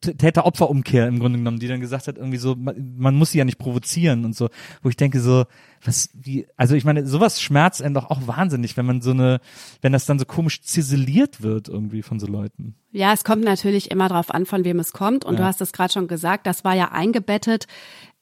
[0.00, 3.44] Täter-Opfer-Umkehr im Grunde genommen, die dann gesagt hat, irgendwie so, man, man muss sie ja
[3.44, 4.48] nicht provozieren und so,
[4.82, 5.44] wo ich denke so,
[5.84, 9.40] was, wie, also ich meine, sowas schmerzt einem doch auch wahnsinnig, wenn man so eine,
[9.82, 12.74] wenn das dann so komisch ziseliert wird irgendwie von so Leuten.
[12.92, 15.24] Ja, es kommt natürlich immer drauf an, von wem es kommt.
[15.24, 17.66] Und du hast es gerade schon gesagt, das war ja eingebettet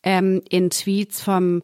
[0.03, 1.63] ähm, in Tweets vom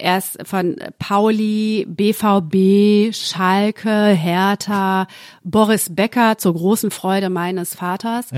[0.00, 5.06] erst von Pauli, BVB, Schalke, Hertha,
[5.44, 8.30] Boris Becker zur großen Freude meines Vaters.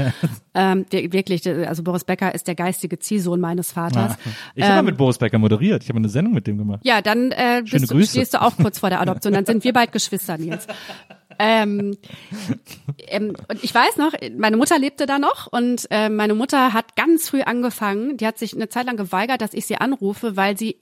[0.55, 4.17] Ähm, der, wirklich, also Boris Becker ist der geistige Ziehsohn meines Vaters.
[4.55, 5.83] Ich habe Ähm, mit Boris Becker moderiert.
[5.83, 6.81] Ich habe eine Sendung mit dem gemacht.
[6.85, 9.33] Ja, dann äh, bist du, stehst du auch kurz vor der Adoption.
[9.33, 10.67] Dann sind wir bald Geschwister, Nils.
[11.39, 11.97] Ähm,
[13.09, 16.95] ähm, und ich weiß noch, meine Mutter lebte da noch und äh, meine Mutter hat
[16.97, 18.17] ganz früh angefangen.
[18.19, 20.77] Die hat sich eine Zeit lang geweigert, dass ich sie anrufe, weil sie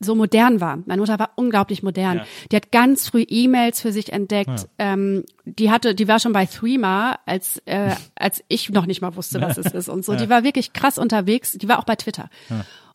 [0.00, 0.78] so modern war.
[0.86, 2.22] Meine Mutter war unglaublich modern.
[2.52, 4.68] Die hat ganz früh E-Mails für sich entdeckt.
[4.78, 9.16] Ähm, die hatte, die war schon bei Threema, als äh, als ich noch nicht mal
[9.16, 10.14] wusste, was es ist und so.
[10.14, 11.52] Die war wirklich krass unterwegs.
[11.52, 12.30] Die war auch bei Twitter.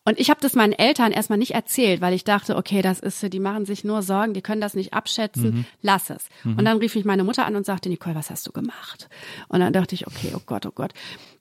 [0.06, 3.32] Und ich habe das meinen Eltern erstmal nicht erzählt, weil ich dachte, okay, das ist,
[3.32, 6.28] die machen sich nur Sorgen, die können das nicht abschätzen, lass es.
[6.58, 9.08] Und dann rief mich meine Mutter an und sagte, Nicole, was hast du gemacht?
[9.48, 10.92] Und dann dachte ich, okay, oh Gott, oh Gott.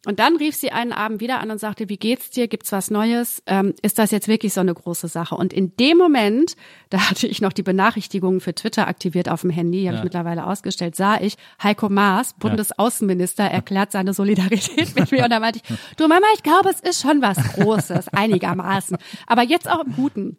[0.05, 2.49] Und dann rief sie einen Abend wieder an und sagte, wie geht's dir?
[2.49, 3.41] Gibt's was Neues?
[3.47, 5.37] Ähm, ist das jetzt wirklich so eine große Sache?
[5.37, 6.57] Und in dem Moment,
[6.91, 10.47] da hatte ich noch die Benachrichtigungen für Twitter aktiviert auf dem Handy, habe ich mittlerweile
[10.47, 15.25] ausgestellt, sah ich, Heiko Maas, Bundesaußenminister, erklärt seine Solidarität mit mir.
[15.25, 18.97] Und da meinte ich, du Mama, ich glaube, es ist schon was Großes, einigermaßen.
[19.29, 20.37] Aber jetzt auch im Guten.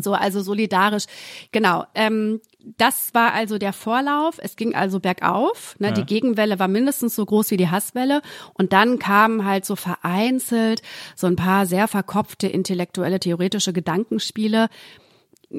[0.00, 1.04] So, also solidarisch.
[1.50, 1.84] Genau.
[1.94, 2.40] Ähm,
[2.76, 4.38] das war also der Vorlauf.
[4.38, 5.76] Es ging also bergauf.
[5.78, 5.92] Ne?
[5.92, 8.22] Die Gegenwelle war mindestens so groß wie die Hasswelle.
[8.54, 10.82] Und dann kamen halt so vereinzelt
[11.16, 14.68] so ein paar sehr verkopfte intellektuelle, theoretische Gedankenspiele.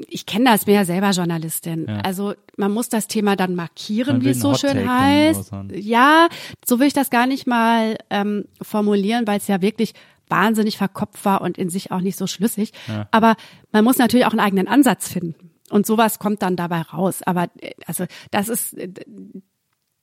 [0.08, 1.88] Ich kenne das, bin ja selber Journalistin.
[1.88, 5.52] Also man muss das Thema dann markieren, wie es so schön heißt.
[5.72, 6.28] Ja,
[6.64, 9.94] so will ich das gar nicht mal ähm, formulieren, weil es ja wirklich
[10.28, 12.72] wahnsinnig verkopft war und in sich auch nicht so schlüssig.
[13.12, 13.36] Aber
[13.72, 15.53] man muss natürlich auch einen eigenen Ansatz finden.
[15.70, 17.22] Und sowas kommt dann dabei raus.
[17.22, 18.90] Aber äh, also das ist äh,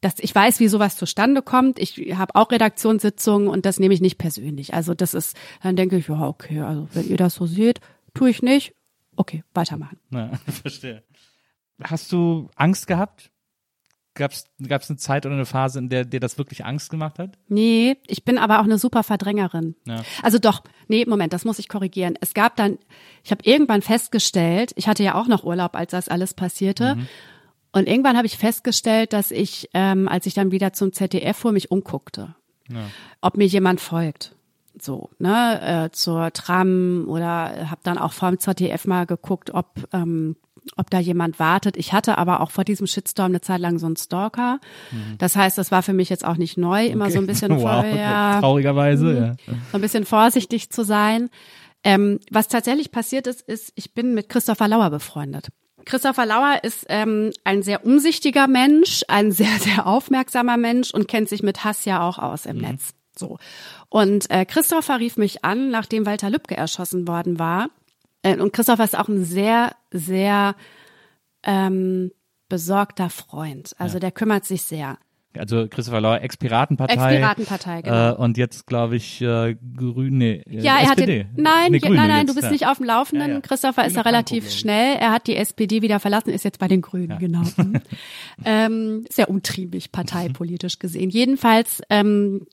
[0.01, 1.77] das, ich weiß, wie sowas zustande kommt.
[1.77, 4.73] Ich habe auch Redaktionssitzungen und das nehme ich nicht persönlich.
[4.73, 7.79] Also das ist, dann denke ich, ja, okay, also wenn ihr das so seht,
[8.15, 8.73] tue ich nicht.
[9.15, 9.99] Okay, weitermachen.
[10.09, 11.03] Ja, verstehe.
[11.83, 13.30] Hast du Angst gehabt?
[14.13, 17.38] Gab es eine Zeit oder eine Phase, in der dir das wirklich Angst gemacht hat?
[17.47, 19.75] Nee, ich bin aber auch eine super Verdrängerin.
[19.85, 20.03] Ja.
[20.21, 22.15] Also doch, nee, Moment, das muss ich korrigieren.
[22.19, 22.77] Es gab dann,
[23.23, 26.97] ich habe irgendwann festgestellt, ich hatte ja auch noch Urlaub, als das alles passierte.
[27.71, 31.53] Und irgendwann habe ich festgestellt, dass ich, ähm, als ich dann wieder zum ZDF fuhr,
[31.53, 32.35] mich umguckte.
[33.21, 34.35] Ob mir jemand folgt.
[34.79, 39.88] So, ne, äh, zur Tram oder habe dann auch vor dem ZDF mal geguckt, ob
[39.91, 40.38] ähm,
[40.77, 41.77] ob da jemand wartet.
[41.77, 44.59] Ich hatte aber auch vor diesem Shitstorm eine Zeit lang so einen Stalker.
[45.17, 47.61] Das heißt, das war für mich jetzt auch nicht neu, immer so ein bisschen wow,
[47.61, 49.53] vor, ja, traurigerweise, ja.
[49.71, 51.29] so ein bisschen vorsichtig zu sein.
[51.83, 55.49] Ähm, was tatsächlich passiert ist, ist, ich bin mit Christopher Lauer befreundet.
[55.85, 61.29] Christopher Lauer ist ähm, ein sehr umsichtiger Mensch, ein sehr, sehr aufmerksamer Mensch und kennt
[61.29, 62.93] sich mit Hass ja auch aus im Netz.
[63.17, 63.39] So.
[63.89, 67.69] Und äh, Christopher rief mich an, nachdem Walter Lübcke erschossen worden war.
[68.23, 70.56] Äh, und Christopher ist auch ein sehr, sehr
[71.43, 72.11] ähm,
[72.49, 73.73] besorgter Freund.
[73.77, 74.98] Also der kümmert sich sehr.
[75.38, 76.93] Also Christopher Lauer, Ex-Piratenpartei.
[76.93, 78.11] Ex-Piratenpartei, genau.
[78.11, 81.23] Äh, und jetzt, glaube ich, äh, Grün, nee, äh, Ja, er hat SPD.
[81.23, 82.52] den, nein, nee, ja, Grüne nein, nein, jetzt, du bist ja.
[82.52, 83.30] nicht auf dem Laufenden.
[83.30, 83.41] Ja, ja.
[83.41, 84.98] Christopher ist Grüne ja relativ schnell.
[84.99, 87.43] Er hat die SPD wieder verlassen, ist jetzt bei den Grünen, genau.
[88.43, 91.10] Ähm, sehr untriebig, parteipolitisch gesehen.
[91.11, 92.48] Jedenfalls ähm,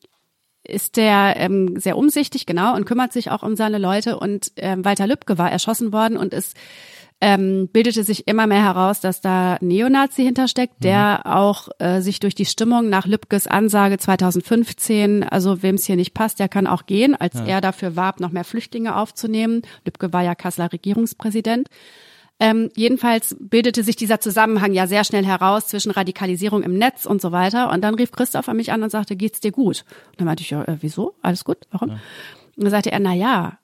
[0.69, 4.19] ist der ähm, sehr umsichtig, genau, und kümmert sich auch um seine Leute.
[4.19, 6.55] Und ähm, Walter Lübcke war erschossen worden und es
[7.21, 12.35] ähm, bildete sich immer mehr heraus, dass da Neonazi hintersteckt, der auch äh, sich durch
[12.35, 16.87] die Stimmung nach Lübkes Ansage 2015, also wem es hier nicht passt, der kann auch
[16.87, 19.63] gehen, als er dafür warb, noch mehr Flüchtlinge aufzunehmen.
[19.85, 21.69] Lübcke war ja Kasseler Regierungspräsident.
[22.41, 27.21] Ähm, jedenfalls bildete sich dieser Zusammenhang ja sehr schnell heraus zwischen Radikalisierung im Netz und
[27.21, 27.71] so weiter.
[27.71, 29.85] Und dann rief Christopher mich an und sagte, geht's dir gut?
[30.11, 31.15] Und dann meinte ich, ja, äh, wieso?
[31.23, 31.59] Alles gut?
[31.73, 31.91] Warum?
[31.91, 31.99] Und
[32.57, 33.59] dann sagte er, na ja,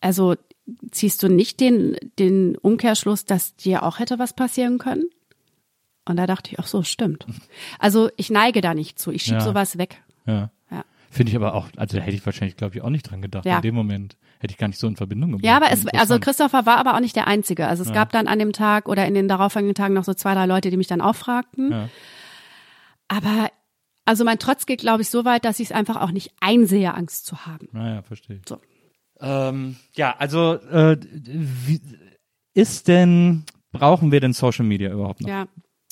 [0.00, 0.36] also
[0.92, 5.04] ziehst du nicht den, den Umkehrschluss, dass dir auch hätte was passieren können?
[6.04, 7.26] Und da dachte ich, ach so, stimmt.
[7.78, 9.10] Also ich neige da nicht zu.
[9.10, 9.40] Ich schieb Ja.
[9.40, 10.02] sowas weg.
[10.26, 10.50] Ja.
[11.12, 11.16] Ja.
[11.16, 13.44] Finde ich aber auch, also da hätte ich wahrscheinlich, glaube ich, auch nicht dran gedacht.
[13.44, 13.56] Ja.
[13.56, 15.46] In dem Moment hätte ich gar nicht so in Verbindung gebracht.
[15.46, 16.18] Ja, aber es, also.
[16.18, 17.68] Christopher war aber auch nicht der Einzige.
[17.68, 20.34] Also es gab dann an dem Tag oder in den darauffolgenden Tagen noch so zwei,
[20.34, 21.70] drei Leute, die mich dann auch fragten.
[21.70, 21.88] Ja.
[23.08, 23.50] Aber
[24.04, 26.94] also mein Trotz geht, glaube ich, so weit, dass ich es einfach auch nicht einsehe,
[26.94, 27.68] Angst zu haben.
[27.72, 28.40] Naja, verstehe.
[28.48, 28.58] So.
[29.20, 31.80] Ähm, ja, also äh, wie,
[32.54, 35.28] ist denn, brauchen wir denn Social Media überhaupt noch?
[35.28, 35.46] Ja.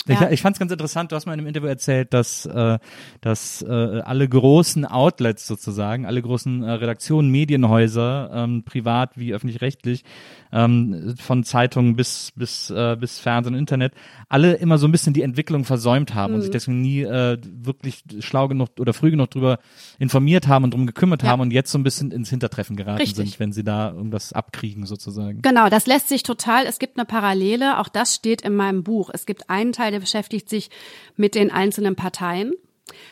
[0.06, 0.30] Ich, Ja.
[0.30, 2.78] ich fand es ganz interessant, du hast mal in einem Interview erzählt, dass, äh,
[3.20, 10.04] dass äh, alle großen Outlets sozusagen, alle großen äh, Redaktionen, Medienhäuser, ähm, privat wie öffentlich-rechtlich,
[10.52, 13.92] ähm, von Zeitungen bis, bis, äh, bis Fernsehen und Internet,
[14.28, 16.34] alle immer so ein bisschen die Entwicklung versäumt haben Mhm.
[16.36, 19.58] und sich deswegen nie äh, wirklich schlau genug oder früh genug drüber
[19.98, 21.28] informiert haben und drum gekümmert Ja.
[21.30, 23.16] haben und jetzt so ein bisschen ins Hintertreffen geraten Richtig.
[23.16, 25.42] sind, wenn sie da irgendwas abkriegen sozusagen.
[25.42, 29.10] Genau, das lässt sich total, es gibt eine Parallele, auch das steht in meinem Buch.
[29.12, 30.70] Es gibt einen Teil, der beschäftigt sich
[31.16, 32.52] mit den einzelnen Parteien.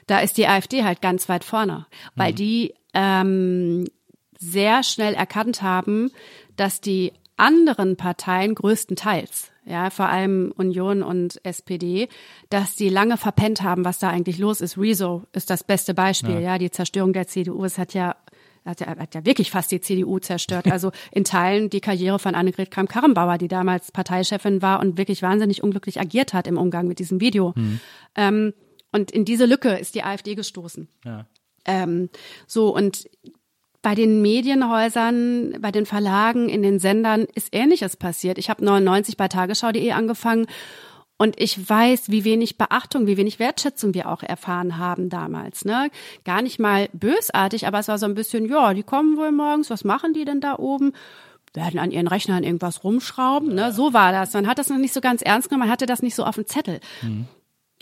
[0.07, 1.87] Da ist die AfD halt ganz weit vorne,
[2.17, 3.87] weil die ähm,
[4.39, 6.11] sehr schnell erkannt haben,
[6.57, 12.09] dass die anderen Parteien größtenteils, ja, vor allem Union und SPD,
[12.51, 14.77] dass die lange verpennt haben, was da eigentlich los ist.
[14.77, 17.65] Rezo ist das beste Beispiel, ja, die Zerstörung der CDU.
[17.65, 18.17] Es hat ja
[18.65, 20.71] hat ja, hat ja wirklich fast die CDU zerstört.
[20.71, 25.63] Also in Teilen die Karriere von Annegret Kramp-Karrenbauer, die damals Parteichefin war und wirklich wahnsinnig
[25.63, 27.55] unglücklich agiert hat im Umgang mit diesem Video.
[28.15, 28.55] Ähm,
[28.93, 30.89] und in diese Lücke ist die AfD gestoßen.
[31.05, 31.27] Ja.
[31.67, 32.09] Ähm,
[32.47, 33.09] so und
[33.83, 38.39] bei den Medienhäusern, bei den Verlagen, in den Sendern ist Ähnliches passiert.
[38.39, 40.47] Ich habe 99 bei Tagesschau.de angefangen
[41.19, 45.65] und ich weiß, wie wenig Beachtung, wie wenig Wertschätzung wir auch erfahren haben damals.
[45.65, 45.91] Ne?
[46.25, 49.69] Gar nicht mal bösartig, aber es war so ein bisschen, ja, die kommen wohl morgens,
[49.69, 50.93] was machen die denn da oben?
[51.55, 53.53] Werden an ihren Rechnern irgendwas rumschrauben.
[53.53, 53.73] Ne?
[53.73, 54.33] So war das.
[54.33, 56.37] Man hat das noch nicht so ganz ernst genommen, man hatte das nicht so auf
[56.37, 56.79] dem Zettel.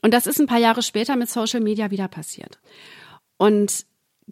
[0.03, 2.59] Und das ist ein paar Jahre später mit Social Media wieder passiert.
[3.37, 3.85] Und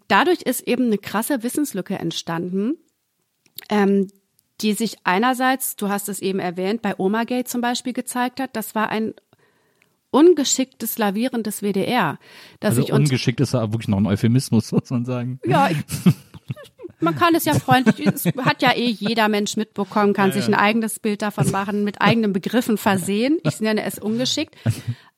[0.07, 2.77] dadurch ist eben eine krasse Wissenslücke entstanden,
[3.69, 4.07] ähm,
[4.61, 8.55] die sich einerseits, du hast es eben erwähnt, bei Omagate zum Beispiel gezeigt hat.
[8.55, 9.13] Das war ein
[10.11, 12.19] ungeschicktes Lavieren des WDR,
[12.61, 15.39] dass Also ich ungeschickt ist ja wirklich noch ein Euphemismus, muss man sagen.
[15.45, 15.77] ja, ich,
[17.01, 20.53] man kann es ja freundlich, es hat ja eh jeder Mensch mitbekommen, kann sich ein
[20.53, 23.39] eigenes Bild davon machen, mit eigenen Begriffen versehen.
[23.43, 24.55] Ich nenne es ungeschickt.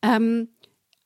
[0.04, 0.50] Ähm,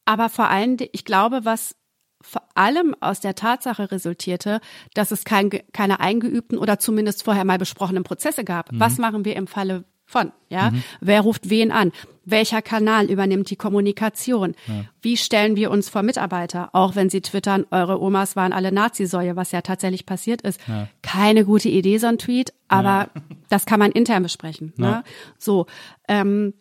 [0.03, 1.78] aber vor allem, ich glaube, was
[2.22, 4.61] vor allem aus der Tatsache resultierte,
[4.93, 8.69] dass es kein, keine eingeübten oder zumindest vorher mal besprochenen Prozesse gab.
[8.72, 10.31] Was machen wir im Falle von?
[10.49, 11.91] Ja, wer ruft wen an?
[12.26, 14.56] Welcher Kanal übernimmt die Kommunikation?
[15.02, 16.69] Wie stellen wir uns vor Mitarbeiter?
[16.73, 20.60] Auch wenn sie twittern, eure Omas waren alle Nazisäue, was ja tatsächlich passiert ist.
[21.02, 23.10] Keine gute Idee, so ein Tweet, aber
[23.49, 24.73] das kann man intern besprechen.
[24.77, 25.03] Ne?
[25.38, 25.65] So,
[26.07, 26.53] ähm,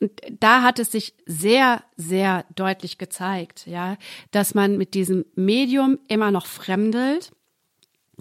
[0.00, 3.96] und da hat es sich sehr, sehr deutlich gezeigt, ja,
[4.30, 7.32] dass man mit diesem Medium immer noch fremdelt,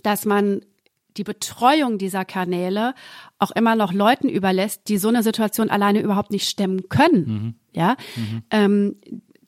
[0.03, 0.61] dass man
[1.17, 2.93] die Betreuung dieser Kanäle
[3.39, 7.95] auch immer noch Leuten überlässt, die so eine Situation alleine überhaupt nicht stemmen können, ja,
[8.51, 8.95] Ähm,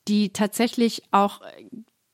[0.07, 1.41] die tatsächlich auch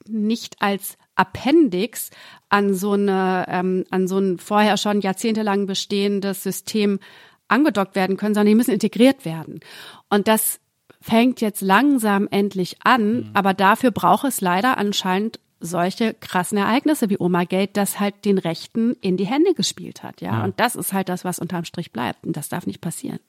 [0.07, 2.09] nicht als Appendix
[2.49, 6.99] an so eine, ähm, an so ein vorher schon jahrzehntelang bestehendes System
[7.47, 9.61] angedockt werden können, sondern die müssen integriert werden.
[10.09, 10.59] Und das
[11.01, 17.17] fängt jetzt langsam endlich an, aber dafür braucht es leider anscheinend solche krassen Ereignisse wie
[17.19, 20.43] Oma Gate, das halt den Rechten in die Hände gespielt hat, ja?
[20.43, 22.25] Und das ist halt das, was unterm Strich bleibt.
[22.25, 23.19] Und das darf nicht passieren.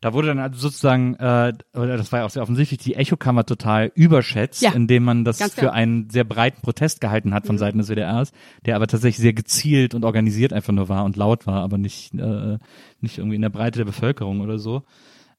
[0.00, 3.44] Da wurde dann also sozusagen, äh, oder das war ja auch sehr offensichtlich, die Echokammer
[3.44, 5.72] total überschätzt, Ja, indem man das ganz für genau.
[5.72, 8.32] einen sehr breiten Protest gehalten hat von Seiten des WDRs,
[8.64, 12.14] der aber tatsächlich sehr gezielt und organisiert einfach nur war und laut war, aber nicht,
[12.14, 12.56] äh,
[13.00, 14.82] nicht irgendwie in der Breite der Bevölkerung oder so.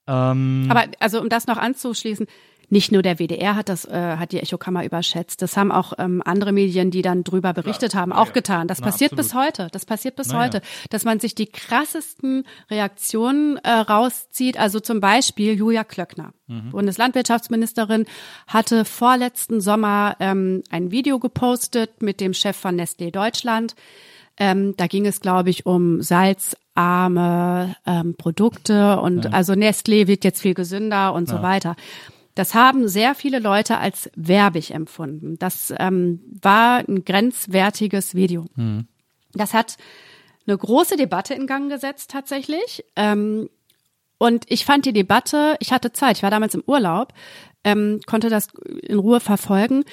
[0.07, 2.27] Ähm, Aber also um das noch anzuschließen,
[2.71, 5.41] nicht nur der WDR hat das, äh, hat die Echokammer überschätzt.
[5.41, 8.69] Das haben auch ähm, andere Medien, die dann drüber berichtet haben, auch getan.
[8.69, 9.27] Das Na, passiert absolut.
[9.27, 9.67] bis heute.
[9.73, 10.45] Das passiert bis Na ja.
[10.45, 14.57] heute, dass man sich die krassesten Reaktionen äh, rauszieht.
[14.57, 16.71] Also zum Beispiel Julia Klöckner, Mhm.
[16.71, 18.05] Bundeslandwirtschaftsministerin,
[18.47, 23.75] hatte vorletzten Sommer ähm, ein Video gepostet mit dem Chef von Nestlé Deutschland.
[24.43, 30.41] Ähm, da ging es, glaube ich, um salzarme ähm, Produkte und also Nestlé wird jetzt
[30.41, 31.75] viel gesünder und so weiter.
[32.33, 35.37] Das haben sehr viele Leute als werbig empfunden.
[35.37, 38.45] Das ähm, war ein grenzwertiges Video.
[39.33, 39.77] Das hat
[40.47, 42.83] eine große Debatte in Gang gesetzt tatsächlich.
[42.95, 43.47] Ähm,
[44.17, 47.13] und ich fand die Debatte, ich hatte Zeit, ich war damals im Urlaub,
[47.63, 48.47] ähm, konnte das
[48.81, 49.83] in Ruhe verfolgen.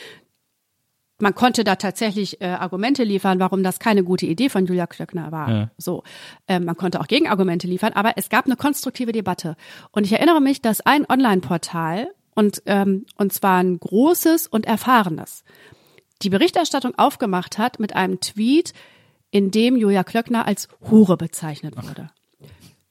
[1.20, 5.32] Man konnte da tatsächlich äh, Argumente liefern, warum das keine gute Idee von Julia Klöckner
[5.32, 5.50] war.
[5.50, 5.70] Ja.
[5.76, 6.04] So,
[6.46, 9.56] ähm, man konnte auch Gegenargumente liefern, aber es gab eine konstruktive Debatte.
[9.90, 15.42] Und ich erinnere mich, dass ein Online-Portal und, ähm, und zwar ein großes und erfahrenes,
[16.22, 18.72] die Berichterstattung aufgemacht hat mit einem Tweet,
[19.30, 22.10] in dem Julia Klöckner als Hure bezeichnet wurde.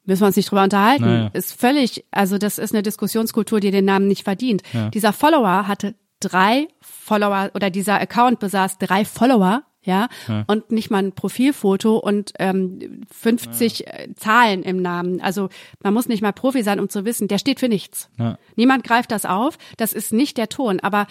[0.05, 1.03] Müssen wir uns nicht drüber unterhalten.
[1.03, 1.29] Naja.
[1.33, 4.63] Ist völlig, also das ist eine Diskussionskultur, die den Namen nicht verdient.
[4.93, 10.09] Dieser Follower hatte drei Follower oder dieser Account besaß drei Follower, ja,
[10.47, 15.21] und nicht mal ein Profilfoto und ähm, 50 äh, Zahlen im Namen.
[15.21, 15.47] Also
[15.81, 18.09] man muss nicht mal Profi sein, um zu wissen, der steht für nichts.
[18.19, 18.37] Ja.
[18.57, 19.57] Niemand greift das auf.
[19.77, 21.07] Das ist nicht der Ton, aber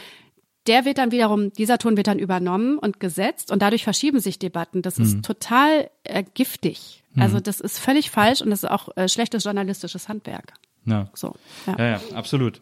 [0.67, 4.39] der wird dann wiederum, dieser Ton wird dann übernommen und gesetzt und dadurch verschieben sich
[4.39, 4.83] Debatten.
[4.83, 7.03] Das ist total äh, giftig.
[7.19, 10.53] Also das ist völlig falsch und das ist auch äh, schlechtes journalistisches Handwerk.
[10.85, 11.09] Ja.
[11.15, 11.35] So.
[11.67, 11.77] Ja.
[11.79, 12.61] Ja, ja, absolut.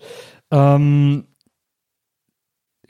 [0.50, 1.26] Ähm,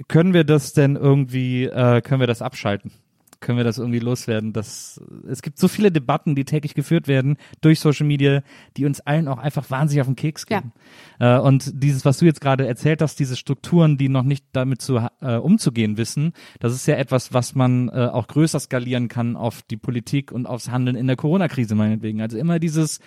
[0.08, 2.92] können wir das denn irgendwie, äh, können wir das abschalten?
[3.40, 4.54] Können wir das irgendwie loswerden?
[4.54, 8.42] Das, es gibt so viele Debatten, die täglich geführt werden durch Social Media,
[8.78, 10.72] die uns allen auch einfach wahnsinnig auf den Keks gehen.
[11.20, 14.80] Äh, und dieses, was du jetzt gerade erzählt hast, diese Strukturen, die noch nicht damit
[14.80, 19.36] zu, äh, umzugehen wissen, das ist ja etwas, was man äh, auch größer skalieren kann
[19.36, 22.22] auf die Politik und aufs Handeln in der Corona-Krise meinetwegen.
[22.22, 23.00] Also immer dieses,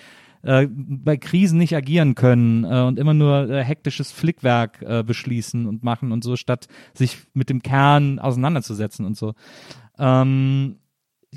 [0.43, 5.65] äh, bei Krisen nicht agieren können äh, und immer nur äh, hektisches Flickwerk äh, beschließen
[5.65, 9.34] und machen und so, statt sich mit dem Kern auseinanderzusetzen und so.
[9.97, 10.77] Ähm,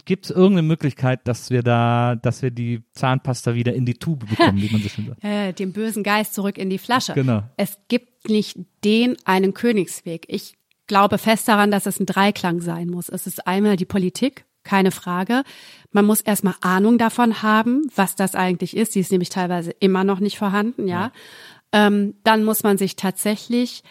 [0.05, 4.25] Gibt es irgendeine Möglichkeit, dass wir da, dass wir die Zahnpasta wieder in die Tube
[4.29, 5.25] bekommen, wie man so schön sagt?
[5.25, 7.13] äh, dem bösen Geist zurück in die Flasche.
[7.15, 7.43] Genau.
[7.57, 10.27] Es gibt nicht den einen Königsweg.
[10.29, 10.57] Ich
[10.87, 13.09] glaube fest daran, dass es ein Dreiklang sein muss.
[13.09, 15.43] Es ist einmal die Politik, keine Frage.
[15.91, 18.95] Man muss erstmal Ahnung davon haben, was das eigentlich ist.
[18.95, 21.11] Die ist nämlich teilweise immer noch nicht vorhanden, ja.
[21.73, 23.83] Ähm, dann muss man sich tatsächlich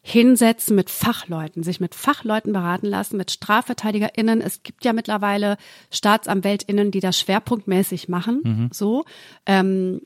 [0.00, 4.40] hinsetzen mit Fachleuten, sich mit Fachleuten beraten lassen, mit StrafverteidigerInnen.
[4.40, 5.56] Es gibt ja mittlerweile
[5.90, 9.04] StaatsanwältInnen, die das schwerpunktmäßig machen, so.
[9.44, 10.02] Ähm,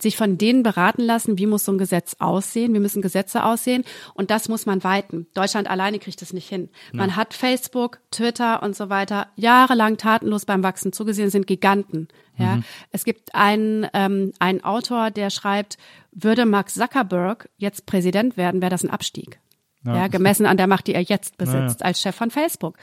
[0.00, 3.84] sich von denen beraten lassen, wie muss so ein Gesetz aussehen, wie müssen Gesetze aussehen
[4.14, 5.26] und das muss man weiten.
[5.34, 6.68] Deutschland alleine kriegt es nicht hin.
[6.92, 12.08] Man hat Facebook, Twitter und so weiter jahrelang tatenlos beim Wachsen zugesehen, sind Giganten.
[12.38, 12.60] Ja,
[12.90, 15.76] es gibt einen ähm, einen Autor, der schreibt,
[16.12, 19.40] würde Mark Zuckerberg jetzt Präsident werden, wäre das ein Abstieg.
[19.84, 20.06] Ja.
[20.06, 22.78] gemessen an der Macht, die er jetzt besitzt als Chef von Facebook.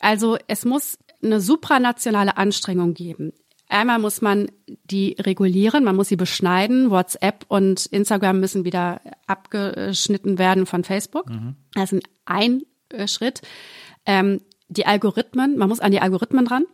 [0.00, 3.32] Also es muss eine supranationale Anstrengung geben.
[3.68, 6.90] Einmal muss man die regulieren, man muss sie beschneiden.
[6.90, 11.26] WhatsApp und Instagram müssen wieder abgeschnitten werden von Facebook.
[11.74, 13.42] Das ist ein äh, Schritt.
[14.06, 16.64] Ähm, die Algorithmen, man muss an die Algorithmen ran.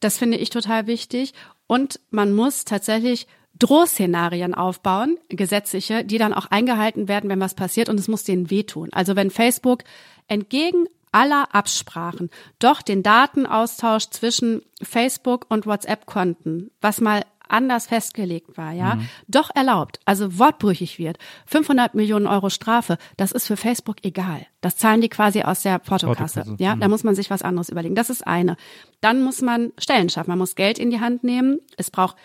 [0.00, 1.34] Das finde ich total wichtig.
[1.66, 3.26] Und man muss tatsächlich
[3.58, 8.50] Drohszenarien aufbauen, gesetzliche, die dann auch eingehalten werden, wenn was passiert und es muss denen
[8.50, 8.90] wehtun.
[8.92, 9.84] Also wenn Facebook
[10.28, 10.86] entgegen
[11.16, 12.28] aller Absprachen
[12.58, 18.98] doch den Datenaustausch zwischen Facebook und WhatsApp-Konten, was mal anders festgelegt war, ja,
[19.28, 24.46] doch erlaubt, also wortbrüchig wird, 500 Millionen Euro Strafe, das ist für Facebook egal.
[24.60, 26.40] Das zahlen die quasi aus der Portokasse.
[26.40, 27.94] Portokasse, Ja, da muss man sich was anderes überlegen.
[27.94, 28.56] Das ist eine.
[29.00, 30.30] Dann muss man Stellen schaffen.
[30.30, 31.60] Man muss Geld in die Hand nehmen.
[31.76, 32.16] Es braucht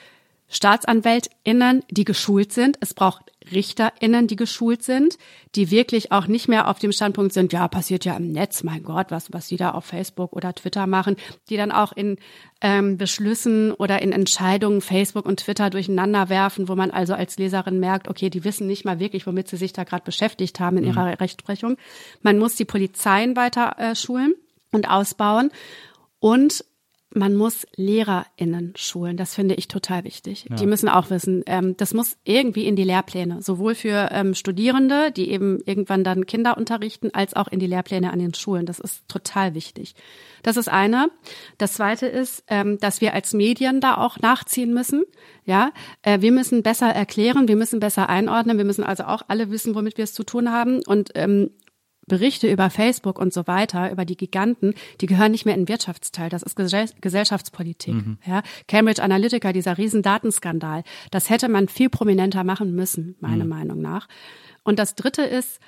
[0.51, 2.77] StaatsanwältInnen, die geschult sind.
[2.81, 5.17] Es braucht RichterInnen, die geschult sind,
[5.55, 8.83] die wirklich auch nicht mehr auf dem Standpunkt sind, ja, passiert ja im Netz, mein
[8.83, 11.15] Gott, was, was die da auf Facebook oder Twitter machen,
[11.49, 12.17] die dann auch in
[12.61, 17.79] ähm, Beschlüssen oder in Entscheidungen Facebook und Twitter durcheinander werfen, wo man also als Leserin
[17.79, 20.83] merkt, okay, die wissen nicht mal wirklich, womit sie sich da gerade beschäftigt haben in
[20.83, 21.77] ihrer Rechtsprechung.
[22.21, 24.35] Man muss die Polizeien weiter äh, schulen
[24.71, 25.51] und ausbauen
[26.19, 26.63] und
[27.13, 29.17] man muss LehrerInnen schulen.
[29.17, 30.45] Das finde ich total wichtig.
[30.49, 35.11] Die müssen auch wissen, ähm, das muss irgendwie in die Lehrpläne, sowohl für ähm, Studierende,
[35.11, 38.65] die eben irgendwann dann Kinder unterrichten, als auch in die Lehrpläne an den Schulen.
[38.65, 39.95] Das ist total wichtig.
[40.43, 41.09] Das ist eine.
[41.57, 45.03] Das zweite ist, ähm, dass wir als Medien da auch nachziehen müssen.
[45.45, 45.71] Ja,
[46.03, 49.75] äh, wir müssen besser erklären, wir müssen besser einordnen, wir müssen also auch alle wissen,
[49.75, 51.51] womit wir es zu tun haben und ähm,
[52.11, 55.69] Berichte über Facebook und so weiter, über die Giganten, die gehören nicht mehr in den
[55.69, 56.29] Wirtschaftsteil.
[56.29, 57.95] Das ist Gesell Gesellschaftspolitik.
[58.25, 63.79] Ja, Cambridge Analytica, dieser riesen Datenskandal, das hätte man viel prominenter machen müssen, meiner Meinung
[63.79, 64.09] nach.
[64.65, 65.61] Und das Dritte ist,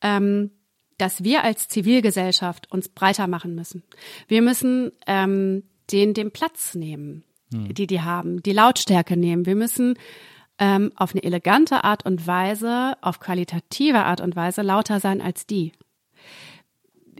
[0.00, 0.52] ähm,
[0.96, 3.82] dass wir als Zivilgesellschaft uns breiter machen müssen.
[4.28, 9.44] Wir müssen ähm, denen den Platz nehmen, die die haben, die Lautstärke nehmen.
[9.44, 9.98] Wir müssen
[10.62, 15.44] ähm, auf eine elegante Art und Weise, auf qualitative Art und Weise lauter sein als
[15.44, 15.72] die.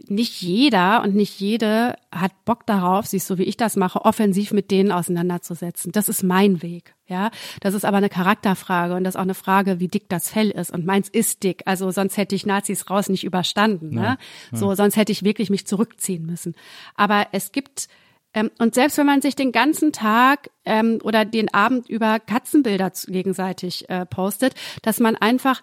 [0.07, 4.53] Nicht jeder und nicht jede hat Bock darauf, sich so wie ich das mache, offensiv
[4.53, 5.91] mit denen auseinanderzusetzen.
[5.91, 7.31] Das ist mein Weg, ja.
[7.59, 10.49] Das ist aber eine Charakterfrage und das ist auch eine Frage, wie dick das Fell
[10.49, 10.71] ist.
[10.71, 11.63] Und meins ist dick.
[11.65, 14.17] Also sonst hätte ich Nazis raus nicht überstanden, ne?
[14.53, 16.55] So, sonst hätte ich wirklich mich zurückziehen müssen.
[16.95, 17.89] Aber es gibt
[18.33, 22.91] ähm, und selbst wenn man sich den ganzen Tag ähm, oder den Abend über Katzenbilder
[23.07, 25.61] gegenseitig äh, postet, dass man einfach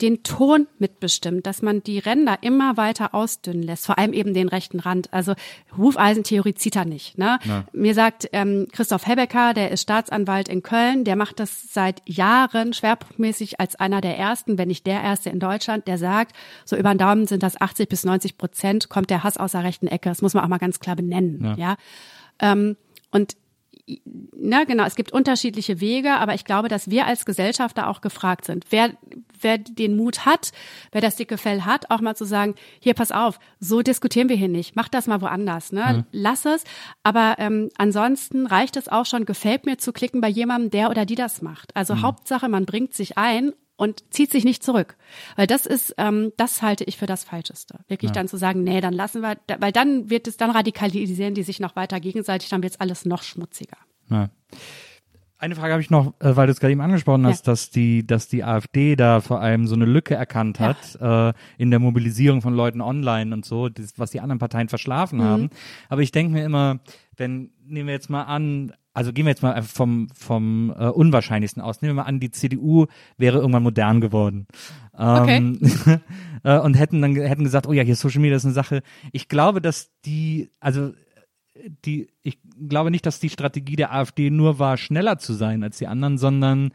[0.00, 4.48] den Ton mitbestimmt, dass man die Ränder immer weiter ausdünnen lässt, vor allem eben den
[4.48, 5.12] rechten Rand.
[5.12, 5.34] Also
[5.76, 7.16] Hufeisentheorie zieht er nicht.
[7.16, 7.38] Ne?
[7.72, 12.72] Mir sagt ähm, Christoph Hebecker, der ist Staatsanwalt in Köln, der macht das seit Jahren
[12.72, 16.90] schwerpunktmäßig als einer der ersten, wenn nicht der erste in Deutschland, der sagt, so über
[16.92, 20.08] den Daumen sind das 80 bis 90 Prozent, kommt der Hass aus der rechten Ecke.
[20.08, 21.42] Das muss man auch mal ganz klar benennen.
[21.42, 21.54] Ja.
[21.56, 21.76] ja?
[22.40, 22.76] Ähm,
[23.10, 23.36] und
[24.36, 28.00] na genau, es gibt unterschiedliche Wege, aber ich glaube, dass wir als Gesellschaft da auch
[28.00, 28.64] gefragt sind.
[28.70, 28.90] Wer,
[29.40, 30.50] wer den Mut hat,
[30.90, 34.36] wer das dicke Fell hat, auch mal zu sagen, hier pass auf, so diskutieren wir
[34.36, 35.98] hier nicht, mach das mal woanders, ne?
[35.98, 36.04] Mhm.
[36.10, 36.64] Lass es.
[37.04, 41.06] Aber ähm, ansonsten reicht es auch schon, gefällt mir zu klicken bei jemandem, der oder
[41.06, 41.74] die das macht.
[41.76, 42.02] Also mhm.
[42.02, 44.96] Hauptsache, man bringt sich ein und zieht sich nicht zurück.
[45.36, 47.80] Weil das ist, ähm, das halte ich für das Falscheste.
[47.88, 48.14] Wirklich ja.
[48.14, 51.60] dann zu sagen, nee, dann lassen wir, weil dann wird es, dann radikalisieren die sich
[51.60, 53.76] noch weiter gegenseitig, dann wird es alles noch schmutziger.
[54.10, 54.30] Ja.
[55.38, 57.52] Eine Frage habe ich noch, äh, weil du es gerade eben angesprochen hast, ja.
[57.52, 61.30] dass die, dass die AfD da vor allem so eine Lücke erkannt hat ja.
[61.30, 65.18] äh, in der Mobilisierung von Leuten online und so, das, was die anderen Parteien verschlafen
[65.18, 65.24] mhm.
[65.24, 65.50] haben.
[65.90, 66.80] Aber ich denke mir immer,
[67.16, 71.62] wenn nehmen wir jetzt mal an, also gehen wir jetzt mal vom, vom äh, Unwahrscheinlichsten
[71.62, 71.82] aus.
[71.82, 72.86] Nehmen wir mal an, die CDU
[73.18, 74.46] wäre irgendwann modern geworden.
[74.98, 75.98] Ähm, okay.
[76.44, 78.82] äh, und hätten dann hätten gesagt, oh ja, hier Social Media ist eine Sache.
[79.12, 80.94] Ich glaube, dass die, also
[81.84, 85.76] die, ich glaube nicht, dass die Strategie der AfD nur war, schneller zu sein als
[85.76, 86.70] die anderen, sondern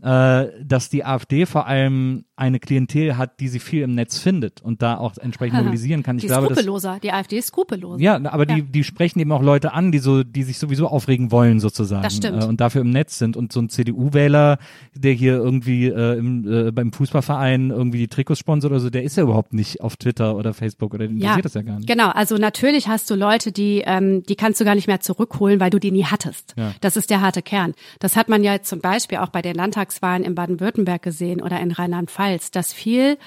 [0.00, 4.80] dass die AfD vor allem eine Klientel hat, die sie viel im Netz findet und
[4.80, 6.16] da auch entsprechend mobilisieren kann.
[6.16, 6.92] Ich die glaube, ist skrupelloser.
[6.92, 8.02] Das, die AfD ist skrupelloser.
[8.02, 8.54] Ja, aber ja.
[8.56, 12.02] die, die sprechen eben auch Leute an, die so, die sich sowieso aufregen wollen sozusagen.
[12.02, 12.42] Das stimmt.
[12.42, 13.36] Äh, und dafür im Netz sind.
[13.36, 14.58] Und so ein CDU-Wähler,
[14.94, 19.02] der hier irgendwie äh, im, äh, beim Fußballverein irgendwie die Trikots sponsert oder so, der
[19.02, 21.88] ist ja überhaupt nicht auf Twitter oder Facebook oder interessiert ja, das ja gar nicht.
[21.88, 25.60] Genau, also natürlich hast du Leute, die, ähm, die kannst du gar nicht mehr zurückholen,
[25.60, 26.54] weil du die nie hattest.
[26.56, 26.72] Ja.
[26.80, 27.74] Das ist der harte Kern.
[27.98, 29.56] Das hat man ja zum Beispiel auch bei den
[29.90, 33.18] Landtagswahlen in Baden-Württemberg gesehen oder in Rheinland-Pfalz, dass viel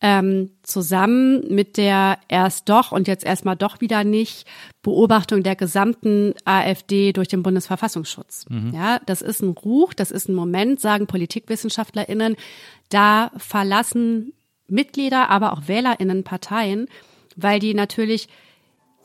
[0.00, 4.46] ähm, zusammen mit der erst doch und jetzt erstmal doch wieder nicht
[4.82, 8.46] Beobachtung der gesamten AfD durch den Bundesverfassungsschutz.
[8.48, 8.72] Mhm.
[8.72, 12.36] Ja, das ist ein Ruch, das ist ein Moment, sagen PolitikwissenschaftlerInnen,
[12.90, 14.32] da verlassen
[14.68, 16.86] Mitglieder, aber auch WählerInnen Parteien,
[17.34, 18.28] weil die natürlich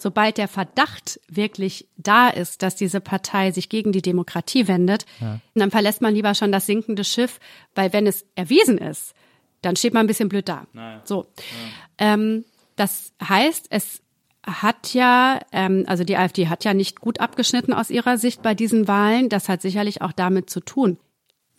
[0.03, 5.39] sobald der Verdacht wirklich da ist, dass diese Partei sich gegen die Demokratie wendet, ja.
[5.55, 7.39] dann verlässt man lieber schon das sinkende Schiff,
[7.73, 9.15] weil wenn es erwiesen ist,
[9.61, 10.67] dann steht man ein bisschen blöd da.
[10.73, 11.01] Naja.
[11.05, 11.25] So.
[11.99, 12.13] Ja.
[12.13, 14.01] Ähm, das heißt, es
[14.45, 18.53] hat ja, ähm, also die AfD hat ja nicht gut abgeschnitten aus ihrer Sicht bei
[18.53, 19.29] diesen Wahlen.
[19.29, 20.97] Das hat sicherlich auch damit zu tun.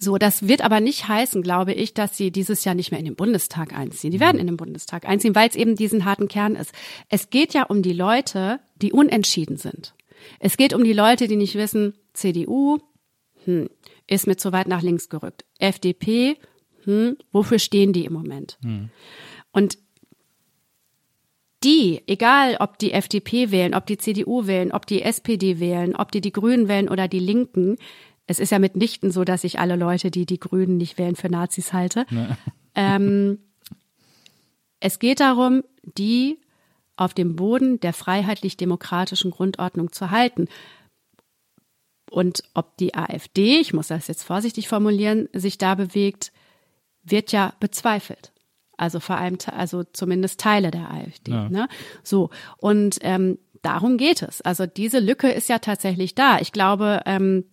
[0.05, 3.07] So, das wird aber nicht heißen, glaube ich, dass sie dieses Jahr nicht mehr in
[3.07, 4.11] den Bundestag einziehen.
[4.11, 6.73] Die werden in den Bundestag einziehen, weil es eben diesen harten Kern ist.
[7.09, 9.95] Es geht ja um die Leute, die unentschieden sind.
[10.41, 12.81] Es geht um die Leute, die nicht wissen, CDU,
[13.45, 13.71] hm,
[14.07, 15.47] ist mir zu weit nach links gerückt.
[15.59, 16.37] FDP,
[16.85, 18.59] hm, wofür stehen die im Moment?
[18.63, 18.91] Hm.
[19.53, 19.79] Und
[21.63, 26.13] die, egal ob die FDP wählen, ob die CDU wählen, ob die SPD wählen, ob
[26.13, 27.79] die die Grünen wählen oder die Linken,
[28.27, 31.29] es ist ja mitnichten so, dass ich alle Leute, die die Grünen nicht wählen, für
[31.29, 32.07] Nazis halte.
[32.11, 32.27] Nee.
[32.77, 33.39] Ähm,
[34.81, 35.63] es geht darum,
[35.97, 36.41] die
[36.97, 40.49] auf dem Boden der freiheitlich-demokratischen Grundordnung zu halten.
[42.11, 46.33] Und ob die AfD, ich muss das jetzt vorsichtig formulieren, sich da bewegt,
[47.05, 48.33] wird ja bezweifelt.
[48.77, 51.31] Also vor allem, also zumindest Teile der AfD.
[51.31, 51.49] Ja.
[51.49, 51.69] Ne?
[52.03, 54.41] So und ähm, darum geht es.
[54.41, 56.39] Also diese Lücke ist ja tatsächlich da.
[56.41, 57.45] Ich glaube, ähm,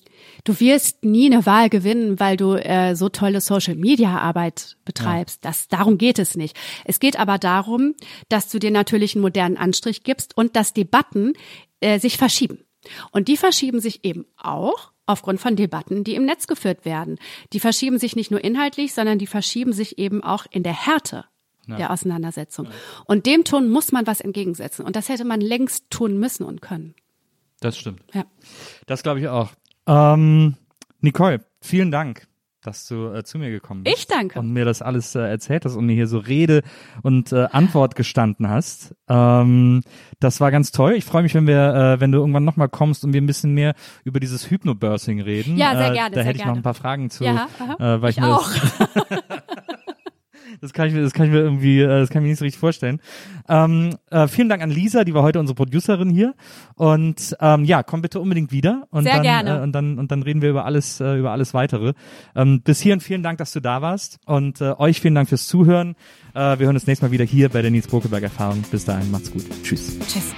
[0.44, 5.44] du wirst nie eine Wahl gewinnen, weil du äh, so tolle Social Media Arbeit betreibst.
[5.44, 5.50] Ja.
[5.50, 6.58] Das darum geht es nicht.
[6.86, 7.96] Es geht aber darum,
[8.30, 11.34] dass du dir natürlich einen modernen Anstrich gibst und dass Debatten
[11.80, 12.60] äh, sich verschieben.
[13.12, 17.18] Und die verschieben sich eben auch aufgrund von Debatten, die im Netz geführt werden.
[17.54, 21.26] Die verschieben sich nicht nur inhaltlich, sondern die verschieben sich eben auch in der Härte
[21.72, 21.78] ja.
[21.78, 22.66] der Auseinandersetzung.
[22.66, 22.72] Ja.
[23.06, 24.86] Und dem Ton muss man was entgegensetzen.
[24.86, 26.96] Und das hätte man längst tun müssen und können.
[27.60, 28.02] Das stimmt.
[28.14, 28.26] Ja.
[28.88, 29.50] Das glaube ich auch.
[29.88, 30.56] Ähm,
[31.00, 32.28] Nicole, vielen Dank
[32.62, 33.98] dass du äh, zu mir gekommen bist.
[33.98, 34.40] Ich danke.
[34.40, 36.62] Und mir das alles äh, erzählt hast und mir hier so Rede
[37.02, 38.96] und äh, Antwort gestanden hast.
[39.08, 39.82] Ähm,
[40.20, 40.94] das war ganz toll.
[40.94, 43.54] Ich freue mich, wenn wir, äh, wenn du irgendwann nochmal kommst und wir ein bisschen
[43.54, 43.74] mehr
[44.04, 45.58] über dieses Hypnobirthing reden.
[45.58, 46.08] Ja, sehr gerne.
[46.08, 46.52] Äh, da sehr hätte ich gerne.
[46.52, 47.24] noch ein paar Fragen zu.
[47.24, 47.48] Ja,
[47.80, 48.50] äh, weil ich, ich auch.
[50.60, 52.40] Das kann ich mir, das kann ich mir irgendwie, äh, das kann ich mir nicht
[52.40, 53.00] so richtig vorstellen.
[53.48, 56.34] Ähm, äh, vielen Dank an Lisa, die war heute unsere Producerin hier.
[56.76, 58.88] Und ähm, ja, komm bitte unbedingt wieder.
[58.92, 59.60] Und Sehr dann, gerne.
[59.60, 61.94] Äh, und dann und dann reden wir über alles, äh, über alles weitere.
[62.36, 64.20] Ähm, bis hierhin vielen Dank, dass du da warst.
[64.26, 65.96] Und äh, euch vielen Dank fürs Zuhören.
[66.34, 68.64] Äh, wir hören uns nächstes Mal wieder hier bei der Nils Bokeberg Erfahrung.
[68.72, 69.46] Bis dahin, macht's gut.
[69.64, 69.98] Tschüss.
[70.00, 70.34] Tschüss.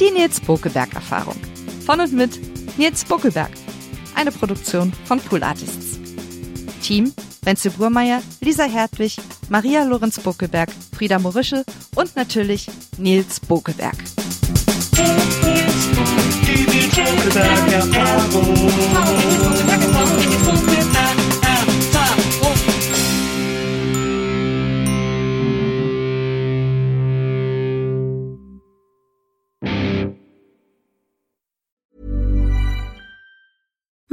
[0.00, 1.36] Die Nils Bokeberg Erfahrung.
[1.84, 2.38] Von und mit
[2.78, 3.50] Nils Buckelberg
[4.18, 5.98] eine Produktion von Pool Artists.
[6.82, 7.12] Team
[7.42, 9.16] Wenzel Burmeier, Lisa Hertwig,
[9.48, 11.64] Maria Lorenz Bokelberg, Frieda Morische
[11.94, 12.68] und natürlich
[12.98, 13.96] Nils Bokelberg.